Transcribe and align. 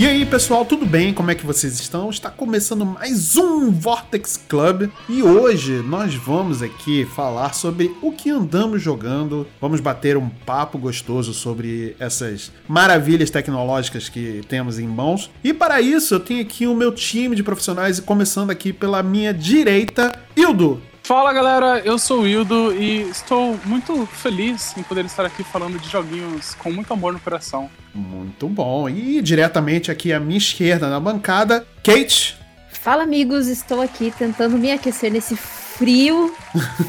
E 0.00 0.06
aí, 0.06 0.24
pessoal, 0.24 0.64
tudo 0.64 0.86
bem? 0.86 1.12
Como 1.12 1.30
é 1.30 1.34
que 1.34 1.44
vocês 1.44 1.78
estão? 1.78 2.08
Está 2.08 2.30
começando 2.30 2.86
mais 2.86 3.36
um 3.36 3.70
Vortex 3.70 4.42
Club 4.48 4.88
e 5.06 5.22
hoje 5.22 5.82
nós 5.82 6.14
vamos 6.14 6.62
aqui 6.62 7.04
falar 7.04 7.52
sobre 7.52 7.94
o 8.00 8.10
que 8.10 8.30
andamos 8.30 8.80
jogando. 8.80 9.46
Vamos 9.60 9.78
bater 9.78 10.16
um 10.16 10.30
papo 10.30 10.78
gostoso 10.78 11.34
sobre 11.34 11.94
essas 12.00 12.50
maravilhas 12.66 13.28
tecnológicas 13.28 14.08
que 14.08 14.40
temos 14.48 14.78
em 14.78 14.88
mãos. 14.88 15.30
E 15.44 15.52
para 15.52 15.82
isso, 15.82 16.14
eu 16.14 16.20
tenho 16.20 16.40
aqui 16.40 16.66
o 16.66 16.74
meu 16.74 16.92
time 16.92 17.36
de 17.36 17.42
profissionais 17.42 17.98
e 17.98 18.02
começando 18.02 18.48
aqui 18.48 18.72
pela 18.72 19.02
minha 19.02 19.34
direita, 19.34 20.18
Ildo. 20.34 20.80
Fala 21.10 21.32
galera, 21.32 21.82
eu 21.84 21.98
sou 21.98 22.20
o 22.20 22.26
Hildo 22.26 22.72
e 22.72 23.00
estou 23.10 23.58
muito 23.64 24.06
feliz 24.06 24.76
em 24.76 24.82
poder 24.84 25.04
estar 25.04 25.26
aqui 25.26 25.42
falando 25.42 25.76
de 25.76 25.90
joguinhos 25.90 26.54
com 26.54 26.70
muito 26.70 26.92
amor 26.92 27.12
no 27.12 27.18
coração. 27.18 27.68
Muito 27.92 28.48
bom. 28.48 28.88
E 28.88 29.20
diretamente 29.20 29.90
aqui 29.90 30.12
à 30.12 30.20
minha 30.20 30.38
esquerda 30.38 30.88
na 30.88 31.00
bancada, 31.00 31.66
Kate. 31.82 32.38
Fala 32.70 33.02
amigos, 33.02 33.48
estou 33.48 33.82
aqui 33.82 34.14
tentando 34.16 34.56
me 34.56 34.70
aquecer 34.70 35.10
nesse 35.10 35.34
frio. 35.34 36.32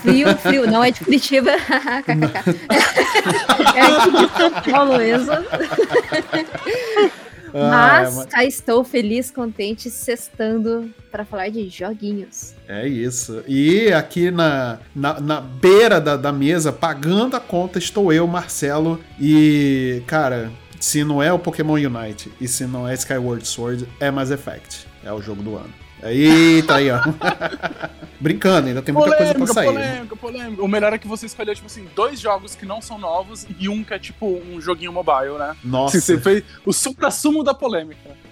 Frio, 0.03 0.37
frio. 0.37 0.69
Não 0.69 0.83
é 0.83 0.91
de 0.91 0.99
Curitiba. 1.03 1.53
é 3.73 3.81
aqui 3.81 4.11
de 4.11 4.37
São 4.37 4.51
Paulo 4.71 4.99
mesmo. 4.99 5.31
Ah, 7.53 8.03
mas, 8.03 8.19
é, 8.19 8.25
cá 8.25 8.45
estou 8.45 8.83
feliz, 8.83 9.31
contente, 9.31 9.89
sextando 9.89 10.89
para 11.11 11.25
falar 11.25 11.49
de 11.49 11.67
joguinhos. 11.69 12.53
É 12.67 12.87
isso. 12.87 13.43
E 13.47 13.91
aqui 13.91 14.31
na, 14.31 14.79
na, 14.95 15.19
na 15.19 15.41
beira 15.41 15.99
da, 15.99 16.15
da 16.15 16.31
mesa, 16.31 16.71
pagando 16.71 17.35
a 17.35 17.39
conta, 17.39 17.77
estou 17.77 18.11
eu, 18.13 18.25
Marcelo. 18.27 18.99
E, 19.19 20.01
cara, 20.07 20.51
se 20.79 21.03
não 21.03 21.21
é 21.21 21.31
o 21.31 21.39
Pokémon 21.39 21.73
Unite 21.73 22.31
e 22.39 22.47
se 22.47 22.65
não 22.65 22.87
é 22.87 22.93
Skyward 22.95 23.47
Sword, 23.47 23.87
é 23.99 24.09
Mass 24.09 24.31
Effect. 24.31 24.87
É 25.03 25.11
o 25.11 25.21
jogo 25.21 25.43
do 25.43 25.55
ano. 25.55 25.73
Eita 26.03 26.75
aí, 26.75 26.89
ó. 26.91 26.99
Brincando, 28.19 28.67
ainda 28.67 28.83
tem 28.83 28.93
muita 28.93 29.15
polêmica, 29.15 29.39
coisa 29.39 29.53
pra 29.53 29.53
sair. 29.53 29.73
Polêmica, 29.73 30.15
né? 30.15 30.21
polêmica. 30.21 30.63
O 30.63 30.67
melhor 30.67 30.93
é 30.93 30.97
que 30.99 31.07
você 31.07 31.25
escolheu, 31.25 31.55
tipo 31.55 31.65
assim, 31.65 31.87
dois 31.95 32.19
jogos 32.19 32.53
que 32.53 32.67
não 32.67 32.79
são 32.79 32.99
novos 32.99 33.47
e 33.59 33.67
um 33.67 33.83
que 33.83 33.95
é 33.95 33.99
tipo 33.99 34.27
um 34.27 34.61
joguinho 34.61 34.93
mobile, 34.93 35.39
né? 35.39 35.55
Nossa. 35.63 35.99
Você 35.99 36.19
fez 36.19 36.43
o 36.63 36.71
supra-sumo 36.71 37.43
da 37.43 37.53
polêmica. 37.53 38.11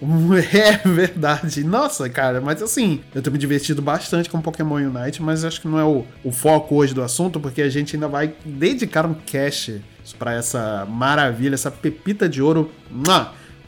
É 0.52 0.76
verdade. 0.88 1.62
Nossa, 1.64 2.08
cara, 2.08 2.40
mas 2.40 2.62
assim, 2.62 3.00
eu 3.14 3.22
tô 3.22 3.30
me 3.30 3.38
divertido 3.38 3.82
bastante 3.82 4.28
com 4.28 4.40
Pokémon 4.40 4.76
Unite, 4.76 5.22
mas 5.22 5.44
acho 5.44 5.60
que 5.60 5.68
não 5.68 5.78
é 5.78 5.84
o, 5.84 6.04
o 6.24 6.32
foco 6.32 6.76
hoje 6.76 6.94
do 6.94 7.02
assunto, 7.02 7.38
porque 7.38 7.62
a 7.62 7.68
gente 7.68 7.96
ainda 7.96 8.08
vai 8.08 8.32
dedicar 8.44 9.06
um 9.06 9.14
cache 9.14 9.82
para 10.18 10.34
essa 10.34 10.86
maravilha, 10.88 11.54
essa 11.54 11.70
pepita 11.70 12.28
de 12.28 12.40
ouro 12.40 12.70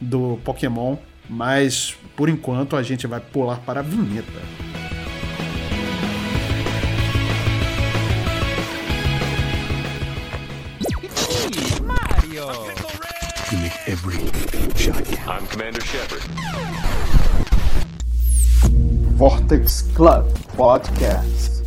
do 0.01 0.39
Pokémon. 0.45 0.97
Mas 1.29 1.97
por 2.17 2.29
enquanto 2.29 2.77
a 2.77 2.83
gente 2.83 3.07
vai 3.07 3.21
pular 3.21 3.59
para 3.61 3.81
a 3.81 3.83
vinheta. 3.83 4.31
Mario. 11.83 12.47
You 13.51 13.59
make 13.59 13.73
every 13.87 14.17
shot 14.77 15.29
I'm 15.29 15.47
Commander 15.47 15.81
Shepard. 15.81 16.23
Vortex 19.17 19.83
Club 19.95 20.29
Podcast. 20.57 21.62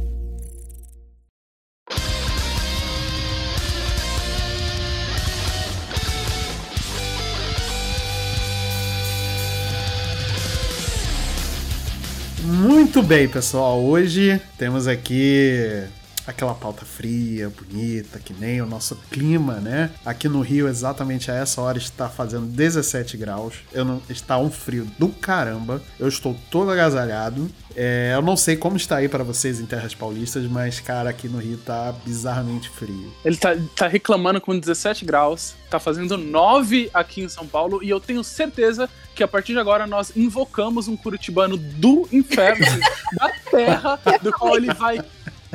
Muito 12.65 13.03
bem, 13.03 13.27
pessoal. 13.27 13.79
Hoje 13.79 14.41
temos 14.57 14.87
aqui 14.87 15.83
aquela 16.27 16.53
pauta 16.53 16.85
fria, 16.85 17.49
bonita, 17.49 18.19
que 18.19 18.33
nem 18.33 18.61
o 18.61 18.65
nosso 18.65 18.95
clima, 19.09 19.55
né? 19.55 19.91
Aqui 20.05 20.27
no 20.27 20.41
Rio, 20.41 20.67
exatamente 20.67 21.29
a 21.29 21.35
essa 21.35 21.61
hora, 21.61 21.77
está 21.77 22.09
fazendo 22.09 22.45
17 22.47 23.17
graus. 23.17 23.55
Eu 23.71 23.85
não, 23.85 24.01
está 24.09 24.37
um 24.37 24.49
frio 24.49 24.87
do 24.97 25.09
caramba. 25.09 25.81
Eu 25.99 26.07
estou 26.07 26.35
todo 26.49 26.71
agasalhado. 26.71 27.49
É, 27.75 28.13
eu 28.15 28.21
não 28.21 28.37
sei 28.37 28.55
como 28.55 28.77
está 28.77 28.97
aí 28.97 29.09
para 29.09 29.23
vocês 29.23 29.59
em 29.59 29.65
terras 29.65 29.93
paulistas, 29.93 30.45
mas, 30.45 30.79
cara, 30.79 31.09
aqui 31.09 31.27
no 31.27 31.39
Rio 31.39 31.57
tá 31.57 31.93
bizarramente 32.05 32.69
frio. 32.69 33.13
Ele 33.23 33.35
tá, 33.35 33.55
tá 33.75 33.87
reclamando 33.87 34.39
com 34.39 34.57
17 34.57 35.03
graus, 35.03 35.53
tá 35.69 35.79
fazendo 35.79 36.17
9 36.17 36.89
aqui 36.93 37.21
em 37.21 37.29
São 37.29 37.45
Paulo, 37.45 37.83
e 37.83 37.89
eu 37.89 37.99
tenho 37.99 38.23
certeza 38.23 38.89
que 39.13 39.23
a 39.23 39.27
partir 39.27 39.53
de 39.53 39.59
agora 39.59 39.85
nós 39.85 40.11
invocamos 40.15 40.87
um 40.87 40.95
curitibano 40.95 41.57
do 41.57 42.07
inferno, 42.11 42.65
da 43.19 43.29
terra, 43.49 43.99
do 44.21 44.31
qual 44.31 44.55
ele 44.55 44.73
vai 44.73 45.01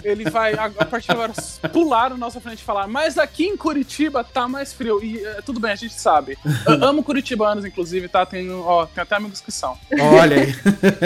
ele 0.04 0.28
vai, 0.28 0.54
a 0.54 0.84
partir 0.84 1.06
de 1.06 1.12
agora, 1.12 1.32
pular 1.72 2.10
na 2.10 2.16
nossa 2.16 2.40
frente 2.40 2.60
e 2.60 2.64
falar, 2.64 2.86
mas 2.86 3.18
aqui 3.18 3.44
em 3.44 3.56
Curitiba 3.56 4.24
tá 4.24 4.48
mais 4.48 4.72
frio. 4.72 5.02
E 5.02 5.24
é, 5.24 5.40
tudo 5.42 5.60
bem, 5.60 5.72
a 5.72 5.76
gente 5.76 5.94
sabe. 5.94 6.38
Eu 6.66 6.82
amo 6.84 7.02
curitibanos, 7.02 7.64
inclusive, 7.64 8.08
tá? 8.08 8.24
Tem, 8.24 8.50
ó, 8.50 8.86
tem 8.86 9.02
até 9.02 9.16
amigos 9.16 9.40
que 9.40 9.52
são. 9.52 9.78
Olha 9.98 10.36
aí. 10.36 10.54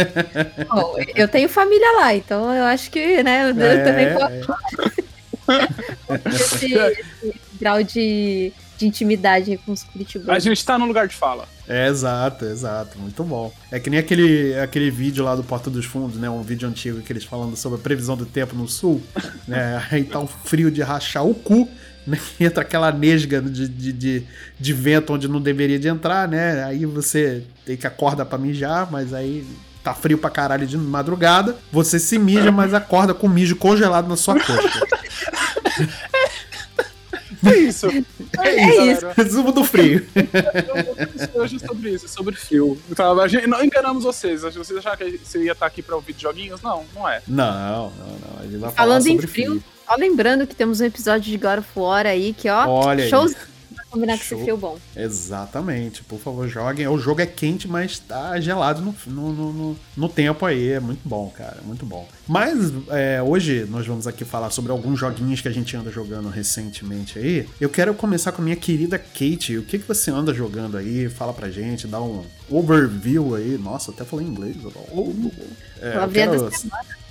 Bom, 0.68 0.96
eu 1.14 1.28
tenho 1.28 1.48
família 1.48 1.92
lá, 1.98 2.14
então 2.14 2.52
eu 2.54 2.64
acho 2.64 2.90
que, 2.90 3.22
né, 3.22 3.50
eu 3.50 3.62
é, 3.62 3.84
também 3.84 4.14
posso. 4.14 4.60
É. 5.50 5.74
esse, 6.34 6.74
esse 6.74 7.40
grau 7.60 7.82
de 7.82 8.52
de 8.76 8.86
intimidade 8.86 9.58
com 9.64 9.72
os 9.72 9.82
curitibanos. 9.82 10.34
A 10.34 10.38
gente 10.38 10.64
tá 10.64 10.78
no 10.78 10.86
lugar 10.86 11.08
de 11.08 11.14
fala. 11.14 11.46
É, 11.68 11.88
exato, 11.88 12.44
exato. 12.44 12.98
Muito 12.98 13.22
bom. 13.24 13.52
É 13.70 13.80
que 13.80 13.88
nem 13.88 13.98
aquele, 13.98 14.58
aquele 14.58 14.90
vídeo 14.90 15.24
lá 15.24 15.34
do 15.34 15.42
Porta 15.42 15.70
dos 15.70 15.86
Fundos, 15.86 16.18
né? 16.18 16.28
Um 16.28 16.42
vídeo 16.42 16.68
antigo 16.68 17.00
que 17.00 17.12
eles 17.12 17.24
falando 17.24 17.56
sobre 17.56 17.78
a 17.78 17.82
previsão 17.82 18.16
do 18.16 18.26
tempo 18.26 18.54
no 18.54 18.68
sul. 18.68 19.02
né? 19.48 19.82
Aí 19.90 20.04
tá 20.04 20.18
um 20.18 20.26
frio 20.26 20.70
de 20.70 20.82
rachar 20.82 21.26
o 21.26 21.34
cu. 21.34 21.68
Né? 22.06 22.18
Entra 22.38 22.62
aquela 22.62 22.92
nesga 22.92 23.40
de, 23.40 23.68
de, 23.68 23.92
de, 23.92 24.26
de, 24.58 24.72
vento 24.72 25.12
onde 25.14 25.26
não 25.26 25.40
deveria 25.40 25.78
de 25.78 25.88
entrar, 25.88 26.28
né? 26.28 26.62
Aí 26.64 26.84
você 26.84 27.42
tem 27.64 27.76
que 27.76 27.86
acordar 27.86 28.26
pra 28.26 28.36
mijar, 28.36 28.90
mas 28.90 29.14
aí 29.14 29.46
tá 29.82 29.94
frio 29.94 30.18
pra 30.18 30.30
caralho 30.30 30.66
de 30.66 30.76
madrugada. 30.76 31.56
Você 31.72 31.98
se 31.98 32.18
mija, 32.18 32.52
mas 32.52 32.74
acorda 32.74 33.14
com 33.14 33.28
mijo 33.28 33.56
congelado 33.56 34.08
na 34.08 34.16
sua 34.16 34.34
coxa. 34.34 34.86
É 37.44 37.56
isso. 37.56 37.86
É, 38.38 38.48
é 38.48 38.86
isso. 38.92 39.06
Resumo 39.16 39.52
do 39.52 39.64
frio. 39.64 40.06
Hoje 41.34 41.58
sobre 41.58 41.90
isso, 41.90 42.08
sobre 42.08 42.34
frio. 42.36 42.78
Então, 42.90 43.18
a 43.20 43.28
gente, 43.28 43.46
não 43.46 43.64
enganamos 43.64 44.04
vocês. 44.04 44.42
Vocês 44.42 44.78
acharam 44.78 44.96
que 44.96 45.18
você 45.18 45.42
ia 45.42 45.52
estar 45.52 45.66
aqui 45.66 45.82
pra 45.82 45.96
ouvir 45.96 46.14
joguinhos? 46.18 46.62
Não, 46.62 46.84
não 46.94 47.08
é. 47.08 47.22
Não, 47.26 47.90
não, 47.90 48.06
não. 48.06 48.40
A 48.40 48.42
gente 48.42 48.56
vai 48.56 48.70
Falando 48.70 48.74
falar 48.74 49.00
sobre 49.00 49.12
em 49.12 49.18
frio, 49.28 49.50
frio. 49.60 49.64
Só 49.86 49.96
lembrando 49.96 50.46
que 50.46 50.54
temos 50.54 50.80
um 50.80 50.84
episódio 50.84 51.30
de 51.30 51.36
God 51.36 51.58
of 51.58 51.68
War 51.76 52.06
aí, 52.06 52.32
que 52.32 52.48
ó, 52.48 52.66
Olha 52.66 53.08
shows 53.08 53.34
combinar 53.94 54.16
com 54.18 54.24
esse 54.24 54.36
frio 54.36 54.56
bom. 54.56 54.78
Exatamente. 54.96 56.02
Por 56.04 56.18
favor, 56.18 56.48
joguem. 56.48 56.86
O 56.88 56.98
jogo 56.98 57.20
é 57.20 57.26
quente, 57.26 57.66
mas 57.66 57.98
tá 57.98 58.38
gelado 58.40 58.82
no, 58.82 58.94
no, 59.06 59.52
no, 59.52 59.76
no 59.96 60.08
tempo 60.08 60.44
aí. 60.44 60.72
É 60.72 60.80
muito 60.80 61.08
bom, 61.08 61.32
cara. 61.34 61.58
Muito 61.64 61.86
bom. 61.86 62.06
Mas 62.26 62.58
é, 62.90 63.22
hoje 63.22 63.66
nós 63.70 63.86
vamos 63.86 64.06
aqui 64.06 64.24
falar 64.24 64.50
sobre 64.50 64.72
alguns 64.72 64.98
joguinhos 64.98 65.40
que 65.40 65.48
a 65.48 65.52
gente 65.52 65.76
anda 65.76 65.90
jogando 65.90 66.28
recentemente 66.28 67.18
aí. 67.18 67.48
Eu 67.60 67.68
quero 67.68 67.94
começar 67.94 68.32
com 68.32 68.42
a 68.42 68.44
minha 68.44 68.56
querida 68.56 68.98
Kate. 68.98 69.56
O 69.56 69.62
que, 69.62 69.78
que 69.78 69.86
você 69.86 70.10
anda 70.10 70.34
jogando 70.34 70.76
aí? 70.76 71.08
Fala 71.08 71.32
pra 71.32 71.50
gente, 71.50 71.86
dá 71.86 72.00
um 72.00 72.24
overview 72.50 73.34
aí. 73.34 73.56
Nossa, 73.58 73.90
até 73.90 74.04
falei 74.04 74.26
em 74.26 74.30
inglês. 74.30 74.56
É, 75.80 75.96
eu 75.96 76.08
quero... 76.08 76.50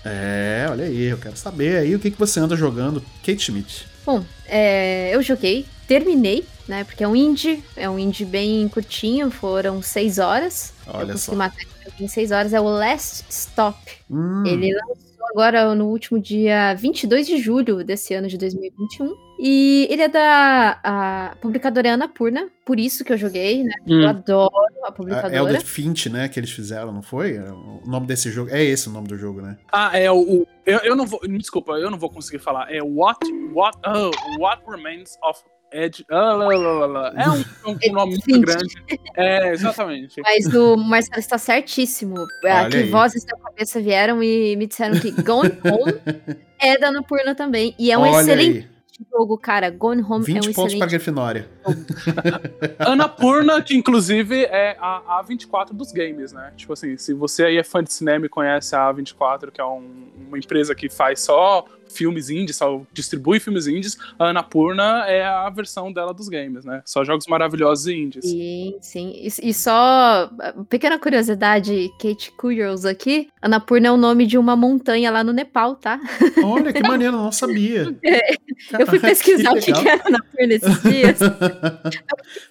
é, 0.03 0.67
olha 0.69 0.85
aí, 0.85 1.03
eu 1.03 1.17
quero 1.17 1.37
saber 1.37 1.77
aí 1.77 1.95
o 1.95 1.99
que, 1.99 2.11
que 2.11 2.19
você 2.19 2.39
anda 2.39 2.55
jogando, 2.55 3.01
Kate 3.25 3.39
Schmidt. 3.39 3.87
Bom, 4.05 4.23
é, 4.45 5.15
eu 5.15 5.21
joguei, 5.21 5.65
terminei, 5.87 6.45
né? 6.67 6.83
Porque 6.83 7.03
é 7.03 7.07
um 7.07 7.15
indie, 7.15 7.63
é 7.75 7.89
um 7.89 7.99
indie 7.99 8.25
bem 8.25 8.67
curtinho, 8.67 9.29
foram 9.29 9.81
seis 9.81 10.19
horas. 10.19 10.73
Olha 10.87 11.03
eu 11.03 11.07
consegui 11.07 11.19
só. 11.19 11.35
matar 11.35 11.63
em 11.99 12.07
seis 12.07 12.31
horas, 12.31 12.53
é 12.53 12.59
o 12.59 12.65
Last 12.65 13.25
Stop. 13.29 13.77
Hum. 14.09 14.43
Ele 14.45 14.73
lançou 14.73 15.13
agora 15.33 15.73
no 15.75 15.87
último 15.87 16.19
dia 16.19 16.73
22 16.75 17.27
de 17.27 17.37
julho 17.37 17.83
desse 17.83 18.13
ano 18.13 18.27
de 18.27 18.37
2021. 18.37 19.15
E 19.39 19.87
ele 19.89 20.03
é 20.03 20.07
da 20.07 20.79
a 20.83 21.35
publicadora 21.41 21.93
Annapurna, 21.93 22.49
por 22.63 22.79
isso 22.79 23.03
que 23.03 23.11
eu 23.11 23.17
joguei, 23.17 23.63
né? 23.63 23.73
Hum. 23.85 24.01
Eu 24.01 24.09
adoro 24.09 24.51
a 24.83 24.91
publicadora. 24.91 25.35
É 25.35 25.41
o 25.41 25.47
The 25.47 25.59
Finch, 25.59 26.09
né, 26.09 26.29
que 26.29 26.39
eles 26.39 26.51
fizeram, 26.51 26.91
não 26.91 27.01
foi? 27.01 27.35
É 27.35 27.51
o 27.51 27.81
nome 27.85 28.05
desse 28.05 28.31
jogo. 28.31 28.51
É 28.51 28.63
esse 28.63 28.87
o 28.87 28.91
nome 28.91 29.07
do 29.07 29.17
jogo, 29.17 29.41
né? 29.41 29.57
Ah, 29.71 29.97
é 29.97 30.09
o. 30.11 30.19
o 30.19 30.47
eu, 30.65 30.79
eu 30.79 30.95
não 30.95 31.05
vou. 31.05 31.19
Me 31.23 31.37
desculpa, 31.37 31.73
eu 31.73 31.89
não 31.89 31.97
vou 31.97 32.09
conseguir 32.09 32.39
falar. 32.39 32.71
É 32.73 32.81
What, 32.81 33.19
what, 33.53 33.77
oh, 33.85 34.39
what 34.39 34.61
Remains 34.67 35.17
of 35.23 35.41
Ed. 35.73 36.05
Ah, 36.09 36.33
lá, 36.33 36.45
lá, 36.55 36.85
lá, 36.85 37.13
É 37.15 37.29
um, 37.29 37.43
um, 37.71 37.93
nome 37.93 38.17
muito 38.27 38.41
grande. 38.41 38.75
É, 39.15 39.49
exatamente. 39.53 40.21
Mas 40.21 40.45
o 40.53 40.77
Marcelo 40.77 41.19
está 41.19 41.37
certíssimo. 41.37 42.15
Olha 42.43 42.69
que 42.69 42.77
aí. 42.77 42.89
vozes 42.89 43.25
da 43.25 43.35
cabeça 43.37 43.81
vieram 43.81 44.21
e 44.23 44.55
me 44.55 44.67
disseram 44.67 44.99
que 44.99 45.11
Gone 45.11 45.49
Home 45.65 45.93
é 46.59 46.77
da 46.77 46.89
Annapurna 46.89 47.33
também. 47.35 47.75
E 47.79 47.91
é 47.91 47.97
um 47.97 48.01
Olha 48.01 48.21
excelente 48.21 48.57
aí. 48.59 49.05
jogo, 49.11 49.37
cara. 49.37 49.69
Gone 49.69 50.01
Home 50.03 50.23
20 50.25 50.35
é 50.35 50.39
um 50.39 50.53
pontos 50.53 50.53
pra 50.53 50.65
excelente 50.85 50.89
Grifinória. 50.91 51.49
Annapurna, 52.79 53.61
que 53.61 53.75
inclusive 53.75 54.43
é 54.45 54.77
a 54.79 55.21
A24 55.23 55.73
dos 55.73 55.91
games, 55.91 56.31
né? 56.31 56.53
Tipo 56.55 56.73
assim, 56.73 56.97
se 56.97 57.13
você 57.13 57.45
aí 57.45 57.57
é 57.57 57.63
fã 57.63 57.83
de 57.83 57.91
cinema 57.91 58.25
e 58.25 58.29
conhece 58.29 58.75
a 58.75 58.91
A24, 58.93 59.51
que 59.51 59.59
é 59.61 59.65
um- 59.65 60.11
uma 60.27 60.37
empresa 60.37 60.73
que 60.75 60.89
faz 60.89 61.21
só 61.21 61.65
filmes 61.89 62.29
indies, 62.29 62.55
só 62.57 62.81
distribui 62.91 63.39
filmes 63.39 63.67
indies, 63.67 63.97
a 64.17 64.29
Annapurna 64.29 65.05
é 65.07 65.23
a 65.23 65.49
versão 65.49 65.91
dela 65.91 66.13
dos 66.13 66.27
games, 66.29 66.65
né? 66.65 66.81
Só 66.85 67.03
jogos 67.03 67.27
maravilhosos 67.27 67.87
e 67.87 67.93
indies. 67.95 68.25
Sim, 68.25 68.75
sim. 68.81 69.13
E, 69.15 69.49
e 69.49 69.53
só, 69.53 70.29
pequena 70.69 70.97
curiosidade, 70.99 71.91
Kate 71.99 72.31
Curios 72.31 72.85
aqui, 72.85 73.29
Annapurna 73.41 73.87
é 73.87 73.91
o 73.91 73.97
nome 73.97 74.25
de 74.25 74.37
uma 74.37 74.55
montanha 74.55 75.11
lá 75.11 75.23
no 75.23 75.31
Nepal, 75.33 75.75
tá? 75.75 75.99
Olha 76.43 76.71
que 76.73 76.81
maneiro, 76.87 77.15
não 77.17 77.31
sabia. 77.31 77.95
Eu 78.79 78.87
fui 78.87 78.99
pesquisar 78.99 79.51
o 79.51 79.59
que, 79.59 79.71
legal. 79.71 79.81
que 79.83 79.89
era 79.89 80.07
Annapurna 80.07 80.53
esses 80.53 80.81
dias. 80.83 81.21
a 81.21 81.89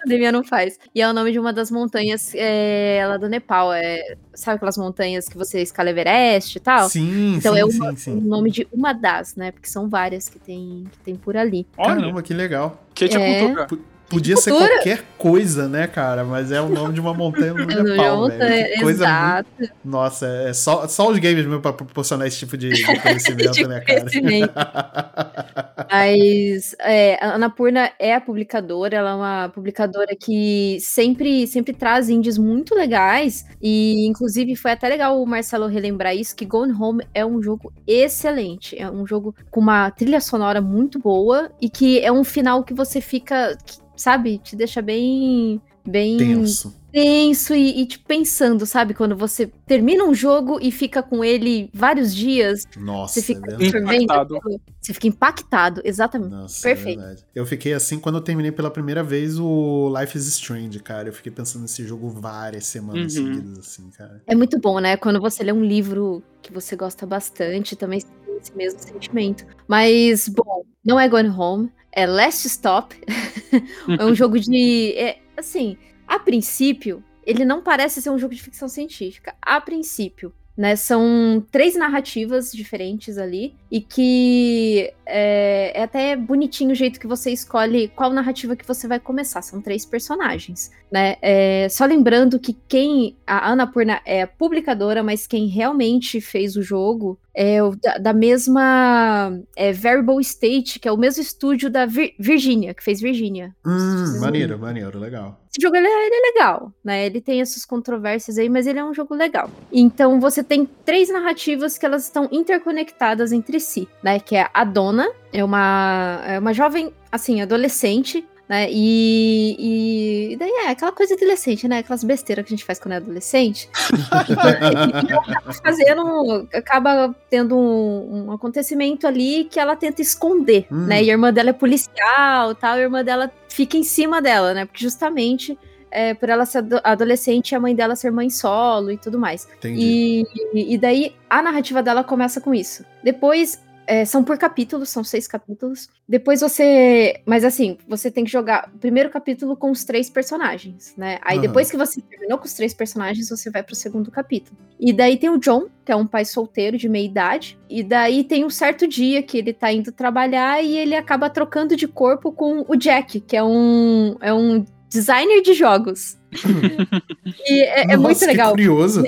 academia 0.00 0.32
não 0.32 0.44
faz. 0.44 0.78
E 0.94 1.00
é 1.00 1.08
o 1.08 1.12
nome 1.12 1.32
de 1.32 1.38
uma 1.38 1.52
das 1.52 1.70
montanhas 1.70 2.32
é, 2.35 3.05
lá 3.06 3.17
do 3.17 3.28
Nepal. 3.28 3.73
É, 3.73 4.17
sabe 4.35 4.56
aquelas 4.56 4.76
montanhas 4.78 5.28
que 5.28 5.37
você 5.37 5.61
escala 5.62 5.90
Everest 5.90 6.56
e 6.56 6.61
tal? 6.61 6.88
Sim, 6.88 7.35
Então 7.37 7.55
sim, 7.55 7.61
é 7.61 7.70
sim, 7.70 7.78
uma- 7.78 7.93
o 7.93 7.96
sim. 7.96 8.20
nome 8.20 8.50
de 8.50 8.67
uma 8.73 8.93
das, 8.93 9.31
né? 9.38 9.50
Porque 9.50 9.69
são 9.69 9.88
várias 9.88 10.29
que 10.29 10.38
tem, 10.38 10.84
que 10.90 10.99
tem 10.99 11.17
por 11.17 11.37
ali. 11.37 11.67
Olha, 11.76 11.96
Caramba, 11.96 12.23
que 12.23 12.34
legal. 12.34 12.82
Kate 12.94 13.17
é 13.17 13.50
É. 13.50 13.92
Podia 14.12 14.37
ser 14.37 14.50
cultura. 14.50 14.75
qualquer 14.75 15.05
coisa, 15.17 15.69
né, 15.69 15.87
cara? 15.87 16.25
Mas 16.25 16.53
é 16.53 16.61
o 16.61 16.69
nome 16.69 16.94
de 16.94 17.00
uma 17.00 17.14
montanha 17.14 17.55
no 17.55 17.64
Nepal, 17.64 18.29
velho. 18.29 18.81
coisa 18.81 19.05
exato. 19.05 19.49
muito... 19.59 19.73
Nossa, 19.85 20.26
é 20.26 20.53
só, 20.53 20.87
só 20.87 21.11
os 21.11 21.19
games 21.19 21.47
mesmo 21.47 21.61
pra 21.61 21.73
proporcionar 21.73 22.26
esse 22.26 22.38
tipo 22.38 22.56
de, 22.56 22.70
de 22.70 22.85
conhecimento, 23.00 23.53
De 23.53 23.67
né, 23.67 23.81
cara? 23.81 24.00
conhecimento. 24.00 24.53
Mas 25.91 26.75
é, 26.81 27.23
a 27.25 27.35
Annapurna 27.35 27.91
é 27.99 28.14
a 28.14 28.20
publicadora, 28.20 28.97
ela 28.97 29.11
é 29.11 29.14
uma 29.14 29.49
publicadora 29.49 30.14
que 30.19 30.79
sempre, 30.81 31.47
sempre 31.47 31.73
traz 31.73 32.09
indies 32.09 32.38
muito 32.38 32.75
legais. 32.75 33.47
E, 33.61 34.06
inclusive, 34.06 34.56
foi 34.56 34.73
até 34.73 34.88
legal 34.88 35.23
o 35.23 35.26
Marcelo 35.26 35.67
relembrar 35.67 36.14
isso: 36.17 36.35
que 36.37 36.44
Gone 36.44 36.73
Home 36.73 37.05
é 37.14 37.25
um 37.25 37.43
jogo 37.43 37.73
excelente. 37.87 38.79
É 38.79 38.91
um 38.91 39.06
jogo 39.06 39.35
com 39.50 39.61
uma 39.61 39.91
trilha 39.91 40.20
sonora 40.20 40.61
muito 40.61 40.99
boa 40.99 41.50
e 41.61 41.69
que 41.69 42.00
é 42.00 42.11
um 42.11 42.25
final 42.25 42.64
que 42.64 42.75
você 42.75 43.00
fica, 43.00 43.56
que, 43.64 43.81
sabe, 44.02 44.38
te 44.38 44.54
deixa 44.56 44.82
bem. 44.82 45.60
Bem 45.84 46.16
Tenso. 46.16 46.72
tenso 46.93 47.56
e, 47.56 47.81
e, 47.82 47.87
tipo, 47.87 48.06
pensando, 48.06 48.64
sabe? 48.64 48.94
Quando 48.94 49.16
você 49.16 49.49
termina 49.66 50.04
um 50.04 50.14
jogo 50.14 50.60
e 50.62 50.70
fica 50.70 51.02
com 51.02 51.25
ele 51.25 51.69
vários 51.75 52.14
dias, 52.14 52.62
Nossa, 52.76 53.14
você 53.14 53.22
fica 53.26 53.40
é 53.40 53.56
verdade. 53.56 53.64
absorvendo 53.66 54.02
Impactado. 54.04 54.37
aquilo, 54.37 54.60
Você 54.81 54.94
fica 54.94 55.06
impactado, 55.08 55.81
exatamente. 55.84 56.31
Nossa, 56.31 56.62
Perfeito. 56.62 57.00
é 57.00 57.02
verdade. 57.04 57.26
Eu 57.34 57.44
fiquei 57.44 57.72
assim 57.75 57.99
quando 57.99 58.19
eu 58.19 58.20
terminei 58.20 58.52
pela 58.52 58.70
primeira 58.70 59.02
vez 59.02 59.40
o 59.40 59.93
Life 59.99 60.16
is 60.16 60.28
Strange, 60.28 60.78
cara. 60.78 61.08
Eu 61.08 61.12
fiquei 61.12 61.32
pensando 61.32 61.62
nesse 61.62 61.84
jogo 61.84 62.08
várias 62.08 62.64
semanas 62.66 63.16
Uhum. 63.16 63.26
seguidas, 63.26 63.58
assim, 63.58 63.90
cara. 63.90 64.22
É 64.25 64.37
muito 64.37 64.56
bom, 64.60 64.78
né? 64.78 64.96
Quando 64.96 65.20
você 65.20 65.43
lê 65.43 65.50
um 65.52 65.64
livro 65.64 66.22
que 66.40 66.52
você 66.52 66.76
gosta 66.76 67.04
bastante, 67.04 67.75
também 67.75 67.99
você 67.99 68.06
tem 68.25 68.37
esse 68.40 68.56
mesmo 68.56 68.78
sentimento. 68.78 69.44
Mas, 69.66 70.28
bom, 70.28 70.62
não 70.84 71.00
é 71.00 71.08
Gone 71.08 71.28
Home, 71.31 71.72
é 71.90 72.06
Last 72.06 72.46
Stop. 72.46 72.94
é 73.99 74.04
um 74.04 74.14
jogo 74.14 74.38
de. 74.38 74.93
é, 74.96 75.19
assim, 75.37 75.76
a 76.06 76.19
princípio, 76.19 77.02
ele 77.25 77.44
não 77.44 77.62
parece 77.62 78.02
ser 78.02 78.10
um 78.10 78.19
jogo 78.19 78.34
de 78.34 78.43
ficção 78.43 78.69
científica. 78.69 79.34
A 79.40 79.60
princípio. 79.60 80.32
Né, 80.54 80.76
são 80.76 81.43
três 81.50 81.75
narrativas 81.75 82.52
diferentes 82.52 83.16
ali 83.16 83.54
e 83.70 83.81
que 83.81 84.93
é, 85.06 85.72
é 85.75 85.82
até 85.82 86.14
bonitinho 86.14 86.72
o 86.72 86.75
jeito 86.75 87.00
que 87.00 87.06
você 87.06 87.31
escolhe 87.31 87.88
qual 87.88 88.12
narrativa 88.12 88.54
que 88.54 88.66
você 88.66 88.87
vai 88.87 89.00
começar. 89.00 89.40
São 89.40 89.62
três 89.62 89.87
personagens, 89.87 90.70
né? 90.93 91.16
É, 91.22 91.69
só 91.70 91.87
lembrando 91.87 92.38
que 92.38 92.52
quem 92.69 93.16
a 93.26 93.50
Annapurna 93.50 94.02
é 94.04 94.20
a 94.20 94.26
publicadora, 94.26 95.02
mas 95.02 95.26
quem 95.26 95.46
realmente 95.46 96.20
fez 96.20 96.54
o 96.54 96.60
jogo 96.62 97.19
é 97.34 97.62
o 97.62 97.75
da, 97.76 97.99
da 97.99 98.12
mesma 98.12 99.38
é, 99.56 99.73
Variable 99.73 100.20
State, 100.20 100.79
que 100.79 100.88
é 100.88 100.93
o 100.93 100.96
mesmo 100.96 101.23
estúdio 101.23 101.70
da 101.70 101.87
Vir- 101.87 102.14
Virginia, 102.19 102.75
que 102.75 102.82
fez 102.82 103.00
Virginia. 103.00 103.55
Hum, 103.67 104.20
maneiro, 104.20 104.58
maneiro, 104.58 104.99
legal. 104.99 105.40
Esse 105.50 105.61
jogo 105.62 105.76
ele 105.76 105.87
é, 105.87 106.06
ele 106.06 106.14
é 106.14 106.32
legal, 106.32 106.73
né? 106.84 107.06
Ele 107.06 107.20
tem 107.20 107.40
essas 107.40 107.64
controvérsias 107.64 108.38
aí, 108.38 108.49
mas 108.49 108.67
ele 108.67 108.79
é 108.79 108.84
um 108.84 108.94
jogo 108.94 109.14
legal. 109.14 109.50
Então 109.70 110.19
você 110.20 110.43
tem 110.43 110.67
três 110.84 111.11
narrativas 111.11 111.76
que 111.76 111.84
elas 111.84 112.05
estão 112.05 112.29
interconectadas 112.32 113.32
entre 113.32 113.61
si, 113.61 113.88
né? 114.02 114.19
Que 114.19 114.37
é 114.37 114.49
a 114.52 114.64
Dona, 114.64 115.08
é 115.32 115.44
uma, 115.44 116.23
é 116.26 116.38
uma 116.38 116.52
jovem, 116.55 116.93
assim, 117.11 117.40
adolescente, 117.40 118.25
né? 118.52 118.66
E, 118.70 120.32
e, 120.32 120.37
daí 120.37 120.50
é 120.50 120.69
aquela 120.69 120.93
coisa 120.93 121.14
adolescente, 121.14 121.66
né? 121.66 121.78
Aquelas 121.78 122.04
besteiras 122.04 122.44
que 122.44 122.52
a 122.52 122.54
gente 122.54 122.66
faz 122.66 122.78
quando 122.78 122.93
é 122.93 122.96
adolescente. 122.96 123.66
acaba 124.12 125.52
fazendo, 125.54 126.49
acaba 126.52 127.16
tendo 127.31 127.56
um, 127.56 128.26
um 128.26 128.32
acontecimento 128.32 129.06
ali 129.06 129.44
que 129.44 129.58
ela 129.58 129.75
tenta 129.75 130.02
esconder, 130.02 130.66
Hum. 130.70 130.84
né? 130.84 131.02
E 131.02 131.08
a 131.08 131.14
irmã 131.14 131.32
dela 131.32 131.49
é 131.49 131.54
policial, 131.54 132.54
tal, 132.54 132.76
e 132.76 132.81
a 132.81 132.82
irmã 132.82 133.02
dela 133.02 133.32
fica 133.49 133.78
em 133.78 133.82
cima 133.82 134.20
dela, 134.20 134.52
né? 134.52 134.66
Porque 134.66 134.82
justamente 134.82 135.58
é, 135.90 136.12
por 136.12 136.28
ela 136.28 136.44
ser 136.44 136.58
ado- 136.58 136.81
adolescente 136.84 137.52
e 137.52 137.54
a 137.54 137.60
mãe 137.60 137.75
dela 137.75 137.96
ser 137.96 138.12
mãe 138.12 138.28
solo 138.28 138.90
e 138.90 138.99
tudo 138.99 139.19
mais. 139.19 139.49
Entendi. 139.56 140.26
E, 140.52 140.75
e 140.75 140.76
daí 140.76 141.16
a 141.31 141.40
narrativa 141.40 141.82
dela 141.82 142.04
começa 142.04 142.38
com 142.38 142.52
isso. 142.52 142.84
Depois. 143.02 143.58
É, 143.87 144.05
são 144.05 144.23
por 144.23 144.38
capítulos, 144.38 144.88
são 144.88 145.02
seis 145.02 145.26
capítulos. 145.26 145.88
Depois 146.08 146.40
você. 146.40 147.20
Mas 147.26 147.44
assim, 147.44 147.79
você 147.88 148.11
tem 148.11 148.25
que 148.25 148.31
jogar 148.31 148.70
o 148.75 148.79
primeiro 148.79 149.11
capítulo 149.11 149.56
com 149.56 149.70
os 149.70 149.84
três 149.84 150.08
personagens, 150.08 150.94
né? 150.96 151.19
Aí 151.23 151.38
Aham. 151.38 151.46
depois 151.46 151.70
que 151.70 151.76
você 151.76 152.00
terminou 152.00 152.38
com 152.38 152.44
os 152.44 152.55
três 152.55 152.73
personagens, 152.75 153.29
você 153.29 153.50
vai 153.50 153.62
pro 153.62 153.75
segundo 153.75 154.11
capítulo. 154.11 154.56
E 154.79 154.93
daí 154.93 155.17
tem 155.17 155.31
o 155.31 155.38
John, 155.38 155.67
que 155.84 155.93
é 155.93 155.96
um 155.96 156.06
pai 156.06 156.25
solteiro 156.25 156.76
de 156.76 156.88
meia 156.88 157.06
idade. 157.06 157.58
E 157.69 157.82
daí 157.82 158.25
tem 158.25 158.44
um 158.44 158.50
certo 158.50 158.87
dia 158.87 159.23
que 159.23 159.38
ele 159.38 159.52
tá 159.52 159.73
indo 159.73 159.93
trabalhar 159.93 160.62
e 160.62 160.76
ele 160.76 160.94
acaba 160.94 161.31
trocando 161.31 161.76
de 161.76 161.88
corpo 161.88 162.32
com 162.32 162.64
o 162.69 162.76
Jack, 162.76 163.20
que 163.20 163.37
é 163.37 163.43
um, 163.43 164.17
é 164.20 164.32
um 164.32 164.64
designer 164.88 165.43
de 165.43 165.55
jogos. 165.55 166.19
e 167.46 167.61
é, 167.62 167.82
é 167.82 167.87
Nossa, 167.96 167.99
muito 167.99 168.19
que 168.20 168.26
legal 168.26 168.50
curioso. 168.50 169.05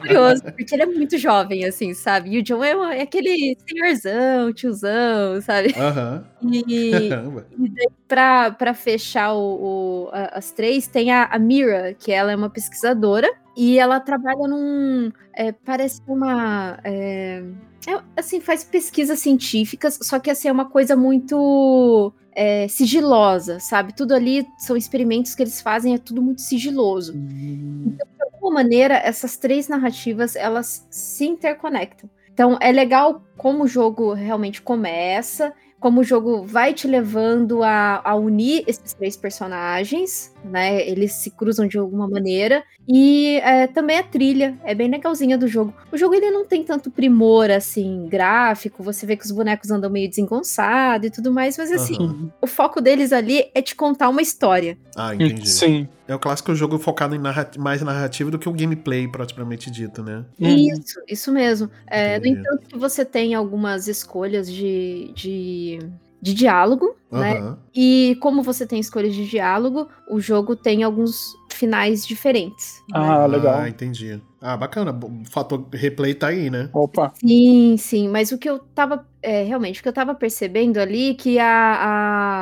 curioso, 0.00 0.42
porque 0.42 0.74
ele 0.74 0.82
é 0.82 0.86
muito 0.86 1.16
jovem, 1.18 1.64
assim, 1.64 1.94
sabe? 1.94 2.30
E 2.30 2.38
o 2.38 2.42
John 2.42 2.62
é, 2.64 2.74
uma- 2.74 2.94
é 2.94 3.02
aquele 3.02 3.56
senhorzão, 3.66 4.52
tiozão, 4.52 5.40
sabe? 5.40 5.74
Aham. 5.78 6.24
E, 6.42 7.06
e 7.06 7.68
daí, 7.68 7.88
pra, 8.08 8.50
pra 8.50 8.74
fechar 8.74 9.32
o, 9.34 10.06
o- 10.06 10.10
a- 10.12 10.30
as 10.38 10.50
três, 10.52 10.86
tem 10.86 11.10
a, 11.10 11.24
a 11.24 11.38
Mira, 11.38 11.94
que 11.94 12.12
ela 12.12 12.32
é 12.32 12.36
uma 12.36 12.50
pesquisadora, 12.50 13.30
e 13.56 13.78
ela 13.78 14.00
trabalha 14.00 14.48
num. 14.48 15.10
é, 15.34 15.52
parece 15.52 16.00
uma. 16.08 16.78
é, 16.84 17.42
é, 17.86 18.00
assim, 18.16 18.40
faz 18.40 18.64
pesquisas 18.64 19.18
científicas, 19.18 19.98
só 20.02 20.18
que 20.18 20.30
assim, 20.30 20.48
é 20.48 20.52
uma 20.52 20.68
coisa 20.68 20.96
muito 20.96 22.12
é, 22.32 22.66
sigilosa, 22.68 23.60
sabe? 23.60 23.94
Tudo 23.94 24.14
ali 24.14 24.46
são 24.58 24.76
experimentos 24.76 25.34
que 25.34 25.42
eles 25.42 25.60
fazem, 25.60 25.94
é 25.94 25.98
tudo 25.98 26.22
muito 26.22 26.40
sigiloso 26.40 27.12
de 27.12 27.96
alguma 28.22 28.54
maneira, 28.62 28.94
essas 28.94 29.36
três 29.36 29.68
narrativas, 29.68 30.36
elas 30.36 30.86
se 30.90 31.26
interconectam. 31.26 32.08
Então, 32.32 32.58
é 32.60 32.72
legal 32.72 33.22
como 33.36 33.64
o 33.64 33.68
jogo 33.68 34.12
realmente 34.12 34.60
começa, 34.60 35.52
como 35.84 36.00
o 36.00 36.02
jogo 36.02 36.46
vai 36.46 36.72
te 36.72 36.88
levando 36.88 37.62
a, 37.62 38.00
a 38.02 38.14
unir 38.14 38.64
esses 38.66 38.94
três 38.94 39.18
personagens, 39.18 40.34
né? 40.42 40.80
Eles 40.88 41.12
se 41.12 41.30
cruzam 41.30 41.68
de 41.68 41.76
alguma 41.76 42.08
maneira. 42.08 42.64
E 42.88 43.36
é, 43.42 43.66
também 43.66 43.98
a 43.98 44.02
trilha 44.02 44.58
é 44.64 44.74
bem 44.74 44.90
legalzinha 44.90 45.36
do 45.36 45.46
jogo. 45.46 45.74
O 45.92 45.98
jogo 45.98 46.14
ele 46.14 46.30
não 46.30 46.46
tem 46.46 46.64
tanto 46.64 46.90
primor, 46.90 47.50
assim, 47.50 48.08
gráfico. 48.08 48.82
Você 48.82 49.04
vê 49.04 49.14
que 49.14 49.26
os 49.26 49.30
bonecos 49.30 49.70
andam 49.70 49.90
meio 49.90 50.08
desengonçados 50.08 51.08
e 51.08 51.10
tudo 51.10 51.30
mais, 51.30 51.58
mas 51.58 51.70
assim, 51.70 51.96
Aham. 52.02 52.32
o 52.40 52.46
foco 52.46 52.80
deles 52.80 53.12
ali 53.12 53.50
é 53.54 53.60
te 53.60 53.74
contar 53.74 54.08
uma 54.08 54.22
história. 54.22 54.78
Ah, 54.96 55.14
entendi. 55.14 55.46
Sim. 55.46 55.86
É 56.06 56.14
o 56.14 56.18
clássico 56.18 56.54
jogo 56.54 56.78
focado 56.78 57.14
em 57.14 57.18
narra- 57.18 57.50
mais 57.58 57.80
narrativa 57.82 58.30
do 58.30 58.38
que 58.38 58.48
o 58.48 58.52
gameplay, 58.52 59.08
propriamente 59.08 59.70
dito, 59.70 60.02
né? 60.02 60.24
Uhum. 60.38 60.48
Isso, 60.56 61.00
isso 61.08 61.32
mesmo. 61.32 61.70
É, 61.86 62.18
no 62.18 62.26
entanto, 62.26 62.68
que 62.68 62.76
você 62.78 63.04
tem 63.04 63.34
algumas 63.34 63.88
escolhas 63.88 64.50
de, 64.52 65.10
de, 65.14 65.78
de 66.20 66.34
diálogo, 66.34 66.94
né? 67.10 67.38
Aham. 67.38 67.58
E 67.74 68.16
como 68.20 68.42
você 68.42 68.66
tem 68.66 68.78
escolhas 68.78 69.14
de 69.14 69.26
diálogo, 69.26 69.88
o 70.10 70.20
jogo 70.20 70.54
tem 70.54 70.82
alguns 70.82 71.32
finais 71.50 72.06
diferentes. 72.06 72.74
né? 72.90 72.98
Ah, 72.98 73.26
legal. 73.26 73.54
Ah, 73.60 73.68
entendi. 73.68 74.20
Ah, 74.42 74.56
bacana. 74.58 74.90
O 74.92 75.24
fator 75.30 75.66
replay 75.72 76.14
tá 76.14 76.26
aí, 76.28 76.50
né? 76.50 76.68
Opa. 76.74 77.12
Sim, 77.14 77.76
sim, 77.78 78.08
mas 78.08 78.30
o 78.30 78.36
que 78.38 78.50
eu 78.50 78.58
tava. 78.58 79.06
é, 79.22 79.42
realmente, 79.44 79.80
o 79.80 79.82
que 79.82 79.88
eu 79.88 79.92
tava 79.92 80.14
percebendo 80.14 80.78
ali 80.78 81.14
que 81.14 81.38
a, 81.38 81.78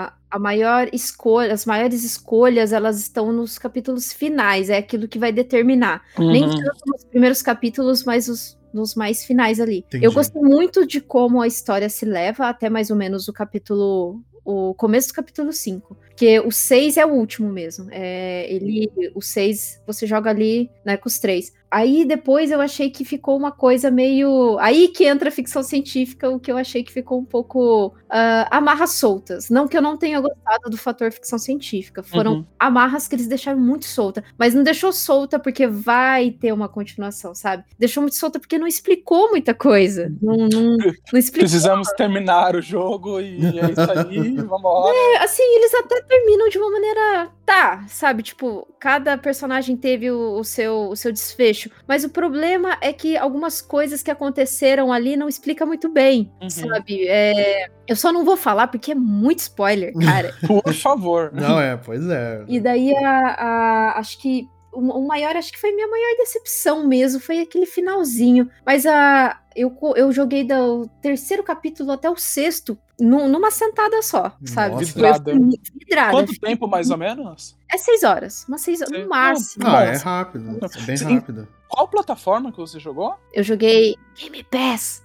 a, 0.08 0.12
a 0.32 0.38
maior 0.38 0.88
escolha, 0.94 1.52
as 1.52 1.66
maiores 1.66 2.02
escolhas, 2.02 2.72
elas 2.72 2.98
estão 2.98 3.30
nos 3.30 3.58
capítulos 3.58 4.12
finais, 4.14 4.70
é 4.70 4.78
aquilo 4.78 5.06
que 5.06 5.18
vai 5.18 5.30
determinar. 5.30 6.02
Nem 6.18 6.44
Uhum. 6.44 6.50
tanto 6.50 6.80
nos 6.86 7.04
primeiros 7.04 7.42
capítulos, 7.42 8.02
mas 8.04 8.28
os, 8.28 8.58
nos 8.72 8.94
mais 8.94 9.24
finais 9.24 9.60
ali. 9.60 9.84
Entendi. 9.86 10.06
Eu 10.06 10.12
gostei 10.12 10.40
muito 10.40 10.86
de 10.86 11.02
como 11.02 11.42
a 11.42 11.46
história 11.46 11.88
se 11.90 12.06
leva 12.06 12.48
até 12.48 12.70
mais 12.70 12.90
ou 12.90 12.96
menos 12.96 13.28
o 13.28 13.32
capítulo 13.32 14.22
o 14.44 14.74
começo 14.74 15.08
do 15.08 15.14
capítulo 15.14 15.52
5. 15.52 15.96
Porque 16.08 16.40
o 16.40 16.50
6 16.50 16.96
é 16.96 17.06
o 17.06 17.12
último 17.12 17.48
mesmo. 17.48 17.86
É, 17.90 18.52
ele, 18.52 18.90
o 19.14 19.22
6, 19.22 19.82
você 19.86 20.04
joga 20.06 20.30
ali 20.30 20.68
né, 20.84 20.96
com 20.96 21.08
os 21.08 21.18
três. 21.18 21.52
Aí 21.72 22.04
depois 22.04 22.50
eu 22.50 22.60
achei 22.60 22.90
que 22.90 23.02
ficou 23.02 23.34
uma 23.34 23.50
coisa 23.50 23.90
meio. 23.90 24.58
Aí 24.60 24.88
que 24.88 25.06
entra 25.06 25.30
a 25.30 25.32
ficção 25.32 25.62
científica, 25.62 26.28
o 26.28 26.38
que 26.38 26.52
eu 26.52 26.58
achei 26.58 26.84
que 26.84 26.92
ficou 26.92 27.18
um 27.18 27.24
pouco 27.24 27.86
uh, 27.86 28.46
amarras 28.50 28.90
soltas. 28.90 29.48
Não 29.48 29.66
que 29.66 29.74
eu 29.74 29.80
não 29.80 29.96
tenha 29.96 30.20
gostado 30.20 30.68
do 30.68 30.76
fator 30.76 31.10
ficção 31.10 31.38
científica. 31.38 32.02
Foram 32.02 32.32
uhum. 32.34 32.46
amarras 32.58 33.08
que 33.08 33.14
eles 33.14 33.26
deixaram 33.26 33.58
muito 33.58 33.86
solta. 33.86 34.22
Mas 34.36 34.52
não 34.52 34.62
deixou 34.62 34.92
solta 34.92 35.38
porque 35.38 35.66
vai 35.66 36.32
ter 36.32 36.52
uma 36.52 36.68
continuação, 36.68 37.34
sabe? 37.34 37.64
Deixou 37.78 38.02
muito 38.02 38.16
solta 38.16 38.38
porque 38.38 38.58
não 38.58 38.66
explicou 38.66 39.30
muita 39.30 39.54
coisa. 39.54 40.12
Não, 40.20 40.36
não, 40.36 40.76
não 41.10 41.18
explicou. 41.18 41.48
Precisamos 41.48 41.88
terminar 41.92 42.54
o 42.54 42.60
jogo 42.60 43.18
e 43.18 43.46
é 43.46 43.70
isso 43.70 43.90
aí, 43.98 44.36
vamos 44.44 44.90
É, 44.94 45.24
assim, 45.24 45.42
eles 45.56 45.72
até 45.72 46.02
terminam 46.02 46.50
de 46.50 46.58
uma 46.58 46.70
maneira. 46.70 47.30
Tá, 47.46 47.84
sabe? 47.88 48.22
Tipo, 48.22 48.68
cada 48.78 49.18
personagem 49.18 49.76
teve 49.76 50.10
o, 50.10 50.38
o 50.38 50.44
seu, 50.44 50.88
o 50.90 50.96
seu 50.96 51.10
desfecho 51.10 51.61
mas 51.86 52.04
o 52.04 52.10
problema 52.10 52.76
é 52.80 52.92
que 52.92 53.16
algumas 53.16 53.60
coisas 53.60 54.02
que 54.02 54.10
aconteceram 54.10 54.92
ali 54.92 55.16
não 55.16 55.28
explica 55.28 55.66
muito 55.66 55.88
bem, 55.88 56.30
uhum. 56.40 56.50
sabe? 56.50 57.06
É, 57.08 57.68
eu 57.86 57.96
só 57.96 58.12
não 58.12 58.24
vou 58.24 58.36
falar 58.36 58.68
porque 58.68 58.92
é 58.92 58.94
muito 58.94 59.40
spoiler, 59.40 59.92
cara. 59.98 60.34
Por 60.46 60.72
favor. 60.74 61.30
Não 61.32 61.60
é, 61.60 61.76
pois 61.76 62.06
é. 62.08 62.44
E 62.48 62.60
daí 62.60 62.94
a, 62.96 63.92
a 63.94 63.98
acho 63.98 64.18
que 64.18 64.48
o 64.72 65.06
maior, 65.06 65.36
acho 65.36 65.52
que 65.52 65.60
foi 65.60 65.70
minha 65.72 65.86
maior 65.86 66.16
decepção 66.16 66.86
mesmo, 66.86 67.20
foi 67.20 67.40
aquele 67.40 67.66
finalzinho. 67.66 68.48
Mas 68.64 68.86
a, 68.86 69.38
eu, 69.54 69.76
eu 69.96 70.10
joguei 70.12 70.44
do 70.44 70.88
terceiro 71.00 71.42
capítulo 71.42 71.92
até 71.92 72.08
o 72.08 72.16
sexto 72.16 72.78
numa 72.98 73.50
sentada 73.50 74.00
só, 74.00 74.36
sabe? 74.44 74.74
Nossa. 74.74 74.84
Vidrada. 74.84 75.32
vidrada. 75.74 76.10
Quanto 76.12 76.40
tempo, 76.40 76.68
mais 76.68 76.90
ou 76.90 76.96
menos? 76.96 77.58
É 77.72 77.78
seis 77.78 78.02
horas. 78.02 78.44
Umas 78.46 78.60
seis 78.60 78.82
horas, 78.82 79.02
no 79.02 79.08
máximo. 79.08 79.66
Ah, 79.66 79.84
é 79.84 79.96
rápido. 79.96 80.58
É 80.62 80.82
bem 80.82 80.96
rápido. 80.96 81.48
Qual 81.72 81.88
plataforma 81.88 82.52
que 82.52 82.58
você 82.58 82.78
jogou? 82.78 83.14
Eu 83.32 83.42
joguei 83.42 83.96
Game 84.14 84.44
Pass. 84.44 85.02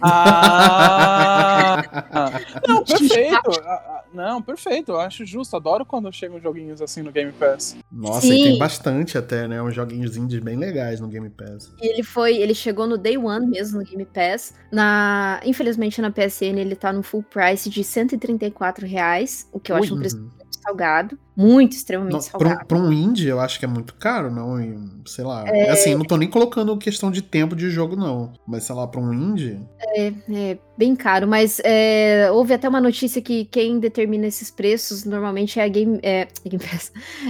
Ah! 0.00 1.82
não, 2.66 2.82
perfeito. 2.88 3.50
Ah, 3.62 3.82
ah, 3.86 4.04
não, 4.14 4.40
perfeito. 4.40 4.92
Eu 4.92 5.00
acho 5.00 5.26
justo. 5.26 5.54
Adoro 5.54 5.84
quando 5.84 6.10
chegam 6.10 6.40
joguinhos 6.40 6.80
assim 6.80 7.02
no 7.02 7.12
Game 7.12 7.32
Pass. 7.32 7.76
Nossa, 7.92 8.22
Sim. 8.22 8.32
e 8.32 8.44
tem 8.44 8.58
bastante 8.58 9.18
até, 9.18 9.46
né? 9.46 9.60
Uns 9.60 9.74
joguinhos 9.74 10.16
indies 10.16 10.40
bem 10.40 10.56
legais 10.56 11.00
no 11.00 11.08
Game 11.08 11.28
Pass. 11.28 11.70
Ele 11.82 12.02
foi, 12.02 12.38
ele 12.38 12.54
chegou 12.54 12.86
no 12.86 12.96
Day 12.96 13.18
One 13.18 13.46
mesmo 13.46 13.80
no 13.80 13.84
Game 13.84 14.06
Pass. 14.06 14.54
Na, 14.72 15.38
infelizmente 15.44 16.00
na 16.00 16.10
PSN 16.10 16.56
ele 16.58 16.76
tá 16.76 16.94
no 16.94 17.02
full 17.02 17.22
price 17.24 17.68
de 17.68 17.84
134 17.84 18.86
reais, 18.86 19.46
o 19.52 19.60
que 19.60 19.70
eu 19.70 19.76
Ui, 19.76 19.82
acho 19.82 19.94
um 19.94 19.98
preço 19.98 20.16
uhum 20.16 20.30
salgado. 20.66 21.18
Muito, 21.36 21.72
extremamente 21.72 22.12
não, 22.12 22.20
salgado. 22.20 22.66
Pra, 22.66 22.78
um 22.78 22.92
indie, 22.92 23.28
eu 23.28 23.38
acho 23.38 23.58
que 23.58 23.64
é 23.64 23.68
muito 23.68 23.94
caro, 23.94 24.30
não? 24.30 24.56
sei 25.06 25.24
lá. 25.24 25.44
É... 25.46 25.70
Assim, 25.70 25.94
não 25.94 26.04
tô 26.04 26.16
nem 26.16 26.28
colocando 26.28 26.76
questão 26.76 27.10
de 27.10 27.22
tempo 27.22 27.54
de 27.54 27.70
jogo, 27.70 27.94
não. 27.94 28.32
Mas, 28.46 28.64
sei 28.64 28.74
lá, 28.74 28.86
pra 28.86 29.00
um 29.00 29.12
indie. 29.12 29.60
É, 29.80 30.08
é 30.08 30.58
bem 30.76 30.96
caro. 30.96 31.26
Mas 31.28 31.60
é, 31.64 32.30
houve 32.30 32.54
até 32.54 32.68
uma 32.68 32.80
notícia 32.80 33.22
que 33.22 33.44
quem 33.44 33.78
determina 33.78 34.26
esses 34.26 34.50
preços 34.50 35.04
normalmente 35.04 35.60
é 35.60 35.64
a 35.64 35.68
Game. 35.68 36.00
É. 36.02 36.26